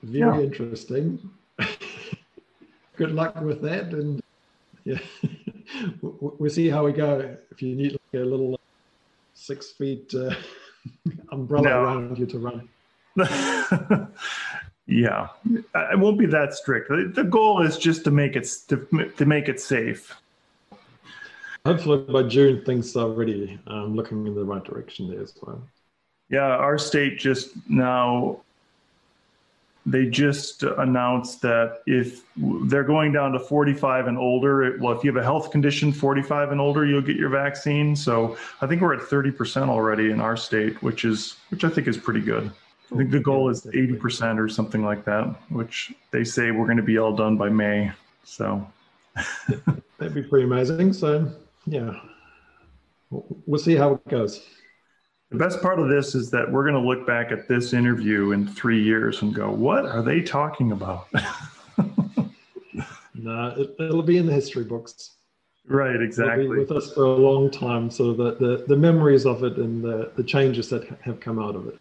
Very 0.03 0.21
yeah. 0.21 0.41
interesting. 0.41 1.31
Good 2.97 3.13
luck 3.13 3.41
with 3.41 3.61
that, 3.63 3.93
and 3.93 4.23
yeah. 4.85 4.99
we'll 6.01 6.51
see 6.51 6.69
how 6.69 6.85
we 6.85 6.93
go. 6.93 7.37
If 7.51 7.61
you 7.61 7.75
need 7.75 7.93
like 7.93 8.23
a 8.23 8.25
little 8.25 8.59
six 9.35 9.73
feet 9.73 10.15
uh, 10.15 10.35
umbrella 11.31 11.65
no. 11.65 11.83
around 11.83 12.19
you 12.19 12.27
to 12.27 12.39
run. 12.39 12.69
yeah, 14.87 15.29
it 15.75 15.99
won't 15.99 16.19
be 16.19 16.27
that 16.27 16.55
strict. 16.55 16.89
The 16.89 17.25
goal 17.25 17.63
is 17.63 17.77
just 17.77 18.05
to 18.05 18.11
make 18.11 18.37
it 18.37 18.49
to, 18.69 19.11
to 19.17 19.27
make 19.27 19.49
it 19.49 19.61
safe. 19.61 20.15
Hopefully 21.67 21.99
by 21.99 22.23
June 22.23 22.65
things 22.65 22.97
are 22.97 23.05
already 23.05 23.59
um, 23.67 23.97
looking 23.97 24.27
in 24.27 24.35
the 24.35 24.45
right 24.45 24.65
direction 24.65 25.11
there 25.11 25.23
as 25.23 25.35
well. 25.43 25.61
Yeah, 26.29 26.47
our 26.47 26.79
state 26.79 27.19
just 27.19 27.51
now 27.69 28.41
they 29.87 30.07
just 30.07 30.65
announced 30.65 31.41
that 31.43 31.83
if 31.87 32.25
they're 32.37 32.85
going 32.85 33.13
down 33.13 33.31
to 33.33 33.39
45 33.39 34.09
and 34.09 34.19
older, 34.19 34.77
well, 34.81 34.97
if 34.97 35.05
you 35.05 35.13
have 35.13 35.23
a 35.23 35.25
health 35.25 35.53
condition 35.53 35.93
45 35.93 36.51
and 36.51 36.61
older, 36.61 36.85
you'll 36.85 37.01
get 37.01 37.17
your 37.17 37.29
vaccine. 37.29 37.95
So 37.95 38.37
I 38.61 38.67
think 38.67 38.83
we're 38.83 38.95
at 38.95 39.01
30% 39.01 39.69
already 39.69 40.11
in 40.11 40.21
our 40.21 40.37
state, 40.37 40.83
which 40.83 41.05
is 41.05 41.37
which 41.51 41.63
I 41.63 41.69
think 41.69 41.87
is 41.87 41.97
pretty 41.97 42.21
good. 42.21 42.51
I 42.93 42.97
think 42.97 43.11
the 43.11 43.21
goal 43.21 43.49
is 43.49 43.63
80% 43.63 44.39
or 44.39 44.49
something 44.49 44.85
like 44.85 45.05
that, 45.05 45.25
which 45.51 45.93
they 46.11 46.25
say 46.25 46.51
we're 46.51 46.67
going 46.67 46.77
to 46.77 46.83
be 46.83 46.99
all 46.99 47.15
done 47.15 47.37
by 47.37 47.49
May. 47.49 47.91
So 48.25 48.67
that'd 49.99 50.15
be 50.15 50.23
pretty 50.23 50.47
amazing. 50.47 50.93
So 50.93 51.31
yeah, 51.67 52.01
we'll 53.11 53.61
see 53.61 53.75
how 53.75 53.95
it 53.95 54.09
goes. 54.09 54.45
The 55.31 55.39
best 55.39 55.61
part 55.61 55.81
of 55.81 55.89
this 55.89 56.15
is 56.15 56.31
that 56.31 56.51
we're 56.51 56.63
going 56.63 56.81
to 56.81 56.89
look 56.89 57.07
back 57.07 57.33
at 57.33 57.49
this 57.49 57.73
interview 57.73 58.31
in 58.31 58.47
three 58.47 58.81
years 58.81 59.23
and 59.23 59.35
go, 59.35 59.51
what 59.51 59.85
are 59.85 60.03
they 60.03 60.21
talking 60.21 60.71
about? 60.71 61.09
no, 63.15 63.55
it, 63.57 63.75
will 63.79 64.03
be 64.03 64.19
in 64.19 64.27
the 64.27 64.33
history 64.33 64.63
books. 64.63 65.17
Right, 65.67 66.01
exactly. 66.01 66.47
with 66.47 66.71
us 66.71 66.93
for 66.93 67.03
a 67.03 67.17
long 67.17 67.51
time. 67.51 67.91
So 67.91 68.13
that 68.15 68.39
the, 68.39 68.65
the 68.69 68.77
memories 68.77 69.27
of 69.27 69.43
it 69.43 69.57
and 69.57 69.83
the, 69.83 70.13
the 70.15 70.23
changes 70.23 70.69
that 70.69 70.87
have 71.03 71.19
come 71.19 71.41
out 71.41 71.57
of 71.57 71.67
it. 71.67 71.77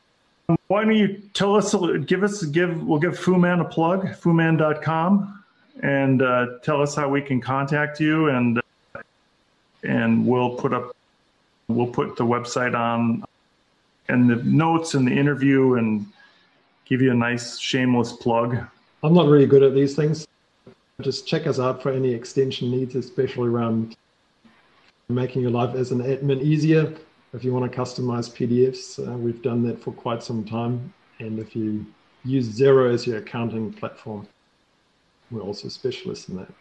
Why 0.68 0.84
don't 0.84 0.96
you 0.96 1.22
tell 1.34 1.56
us, 1.56 1.76
give 2.08 2.24
us, 2.24 2.44
give, 2.46 2.82
we'll 2.84 3.00
give 3.00 3.14
Fooman 3.14 3.62
a 3.62 3.66
plug, 3.66 4.08
fooman.com, 4.08 5.44
and 5.84 6.22
uh, 6.24 6.46
tell 6.64 6.82
us 6.82 6.96
how 6.96 7.10
we 7.10 7.22
can 7.22 7.40
contact 7.40 8.00
you 8.00 8.30
and, 8.30 8.60
and 9.86 10.26
we'll 10.26 10.56
put 10.56 10.74
up, 10.74 10.96
we'll 11.68 11.88
put 11.88 12.16
the 12.16 12.26
website 12.26 12.78
on 12.78 13.24
and 14.08 14.30
the 14.30 14.36
notes 14.44 14.94
and 14.94 15.08
the 15.08 15.12
interview 15.12 15.76
and 15.76 16.06
give 16.86 17.02
you 17.02 17.12
a 17.12 17.16
nice 17.16 17.58
shameless 17.58 18.14
plug. 18.14 18.58
I'm 19.04 19.14
not 19.14 19.28
really 19.28 19.48
good 19.48 19.64
at 19.64 19.74
these 19.74 19.96
things. 19.96 20.28
Just 21.02 21.28
check 21.28 21.46
us 21.48 21.60
out 21.60 21.84
for 21.84 21.92
any 21.92 22.12
extension 22.12 22.72
needs, 22.72 22.96
especially 22.96 23.50
around 23.50 23.96
making 25.10 25.42
your 25.42 25.52
life 25.52 25.76
as 25.76 25.92
an 25.92 26.00
admin 26.00 26.42
easier. 26.42 26.94
If 27.34 27.44
you 27.44 27.54
want 27.54 27.70
to 27.70 27.78
customize 27.78 28.30
PDFs, 28.32 29.06
uh, 29.06 29.18
we've 29.18 29.42
done 29.42 29.62
that 29.64 29.82
for 29.82 29.92
quite 29.92 30.24
some 30.24 30.46
time. 30.46 30.94
And 31.20 31.38
if 31.38 31.56
you 31.56 31.86
use 32.24 32.48
Xero 32.48 32.94
as 32.94 33.06
your 33.06 33.18
accounting 33.18 33.74
platform, 33.74 34.28
we're 35.32 35.42
also 35.42 35.68
specialists 35.68 36.30
in 36.30 36.38
that. 36.38 36.52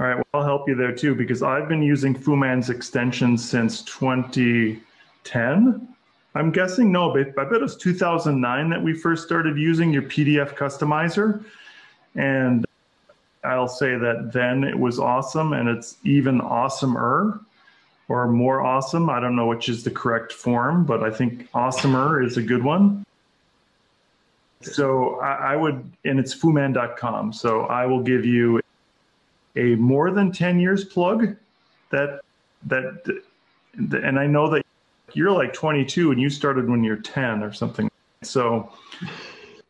All 0.00 0.06
right, 0.06 0.16
well, 0.16 0.24
I'll 0.34 0.42
help 0.42 0.68
you 0.68 0.74
there 0.74 0.92
too 0.92 1.14
because 1.14 1.42
I've 1.42 1.68
been 1.68 1.82
using 1.82 2.16
Fooman's 2.16 2.68
extension 2.68 3.38
since 3.38 3.82
2010. 3.82 5.88
I'm 6.34 6.50
guessing 6.50 6.90
no, 6.90 7.12
but 7.12 7.28
I 7.38 7.44
bet 7.44 7.52
it 7.52 7.62
was 7.62 7.76
2009 7.76 8.70
that 8.70 8.82
we 8.82 8.92
first 8.92 9.24
started 9.24 9.56
using 9.56 9.92
your 9.92 10.02
PDF 10.02 10.56
customizer. 10.56 11.44
And 12.16 12.66
I'll 13.44 13.68
say 13.68 13.96
that 13.96 14.32
then 14.32 14.64
it 14.64 14.76
was 14.76 14.98
awesome 14.98 15.52
and 15.52 15.68
it's 15.68 15.96
even 16.02 16.40
awesomer 16.40 17.38
or 18.08 18.26
more 18.26 18.62
awesome. 18.62 19.08
I 19.08 19.20
don't 19.20 19.36
know 19.36 19.46
which 19.46 19.68
is 19.68 19.84
the 19.84 19.92
correct 19.92 20.32
form, 20.32 20.84
but 20.84 21.04
I 21.04 21.10
think 21.10 21.48
awesomer 21.52 22.24
is 22.24 22.36
a 22.36 22.42
good 22.42 22.64
one. 22.64 23.04
So 24.60 25.20
I, 25.20 25.52
I 25.52 25.56
would, 25.56 25.88
and 26.04 26.18
it's 26.18 26.34
fooman.com. 26.34 27.32
So 27.32 27.66
I 27.66 27.86
will 27.86 28.02
give 28.02 28.24
you 28.24 28.60
a 29.56 29.74
more 29.76 30.10
than 30.10 30.32
10 30.32 30.60
years 30.60 30.84
plug 30.84 31.36
that, 31.90 32.20
that, 32.66 33.22
and 33.74 34.18
I 34.18 34.26
know 34.26 34.50
that 34.50 34.64
you're 35.12 35.30
like 35.30 35.52
22 35.52 36.12
and 36.12 36.20
you 36.20 36.28
started 36.28 36.68
when 36.68 36.82
you're 36.82 36.96
10 36.96 37.42
or 37.42 37.52
something. 37.52 37.90
So 38.22 38.72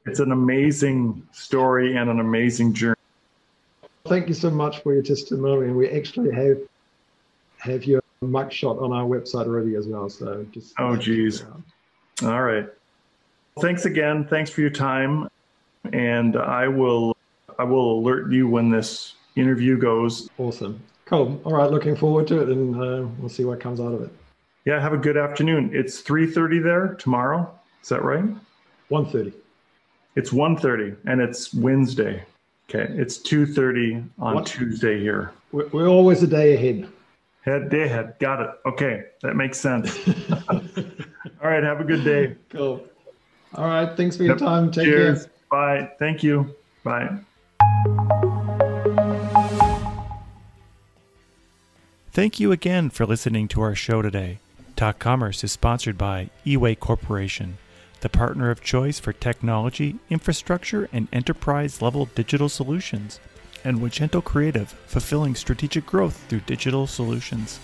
it's 0.06 0.20
an 0.20 0.32
amazing 0.32 1.26
story 1.32 1.96
and 1.96 2.10
an 2.10 2.20
amazing 2.20 2.72
journey. 2.72 2.96
Thank 4.06 4.28
you 4.28 4.34
so 4.34 4.50
much 4.50 4.82
for 4.82 4.92
your 4.92 5.02
testimony. 5.02 5.66
And 5.66 5.76
we 5.76 5.88
actually 5.88 6.30
have 6.34 6.58
have 7.58 7.84
your 7.84 8.02
mic 8.20 8.52
shot 8.52 8.78
on 8.78 8.92
our 8.92 9.04
website 9.04 9.46
already 9.46 9.76
as 9.76 9.86
well. 9.86 10.10
So 10.10 10.46
just 10.52 10.74
oh 10.78 10.96
geez. 10.96 11.44
All 12.22 12.42
right. 12.42 12.68
Thanks 13.60 13.86
again. 13.86 14.26
Thanks 14.28 14.50
for 14.50 14.60
your 14.60 14.70
time. 14.70 15.28
And 15.92 16.36
I 16.36 16.68
will 16.68 17.16
I 17.58 17.64
will 17.64 17.98
alert 17.98 18.30
you 18.30 18.46
when 18.46 18.70
this 18.70 19.14
interview 19.36 19.78
goes. 19.78 20.28
Awesome. 20.38 20.82
Cool. 21.06 21.40
All 21.44 21.52
right. 21.52 21.70
Looking 21.70 21.96
forward 21.96 22.26
to 22.28 22.42
it, 22.42 22.48
and 22.48 22.74
uh, 22.76 23.08
we'll 23.18 23.28
see 23.28 23.44
what 23.44 23.60
comes 23.60 23.80
out 23.80 23.92
of 23.92 24.02
it. 24.02 24.10
Yeah. 24.64 24.80
Have 24.80 24.92
a 24.92 24.98
good 24.98 25.16
afternoon. 25.16 25.70
It's 25.72 26.00
three 26.00 26.30
thirty 26.30 26.58
there 26.58 26.94
tomorrow. 26.94 27.52
Is 27.82 27.88
that 27.90 28.02
right? 28.02 28.24
One 28.88 29.06
thirty. 29.06 29.32
It's 30.16 30.30
1.30 30.30 30.96
and 31.06 31.20
it's 31.20 31.52
Wednesday. 31.54 32.24
Okay, 32.70 32.92
it's 32.94 33.18
2.30 33.18 34.08
on 34.18 34.36
what? 34.36 34.46
Tuesday 34.46 34.98
here. 35.00 35.32
We're, 35.52 35.66
we're 35.68 35.88
always 35.88 36.22
a 36.22 36.26
day 36.26 36.54
ahead. 36.54 36.88
Head 37.42 37.68
day 37.68 37.82
ahead. 37.82 38.14
Got 38.20 38.40
it. 38.40 38.50
Okay, 38.64 39.02
that 39.22 39.34
makes 39.36 39.58
sense. 39.58 39.98
All 40.48 41.50
right, 41.50 41.62
have 41.62 41.80
a 41.80 41.84
good 41.84 42.04
day. 42.04 42.36
Cool. 42.48 42.86
All 43.54 43.66
right, 43.66 43.94
thanks 43.96 44.16
for 44.16 44.22
your 44.22 44.36
time. 44.36 44.70
Take 44.70 44.84
Cheers. 44.86 45.24
care. 45.24 45.32
Bye. 45.50 45.90
Thank 45.98 46.22
you. 46.22 46.54
Bye. 46.84 47.18
Thank 52.14 52.38
you 52.38 52.52
again 52.52 52.90
for 52.90 53.06
listening 53.06 53.48
to 53.48 53.60
our 53.60 53.74
show 53.74 54.00
today. 54.00 54.38
Talk 54.76 55.00
Commerce 55.00 55.42
is 55.42 55.50
sponsored 55.50 55.98
by 55.98 56.30
eWay 56.46 56.78
Corporation 56.78 57.58
the 58.02 58.08
partner 58.08 58.50
of 58.50 58.62
choice 58.62 59.00
for 59.00 59.12
technology, 59.12 59.96
infrastructure, 60.10 60.88
and 60.92 61.08
enterprise 61.12 61.82
level 61.82 62.08
digital 62.14 62.48
solutions, 62.48 63.18
and 63.64 63.80
Wagento 63.80 64.22
Creative, 64.22 64.68
fulfilling 64.86 65.34
strategic 65.34 65.86
growth 65.86 66.24
through 66.28 66.40
digital 66.40 66.86
solutions. 66.86 67.58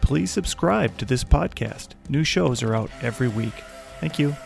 Please 0.00 0.30
subscribe 0.30 0.96
to 0.98 1.04
this 1.04 1.24
podcast. 1.24 1.88
New 2.08 2.22
shows 2.22 2.62
are 2.62 2.76
out 2.76 2.90
every 3.02 3.28
week. 3.28 3.64
Thank 3.98 4.20
you. 4.20 4.36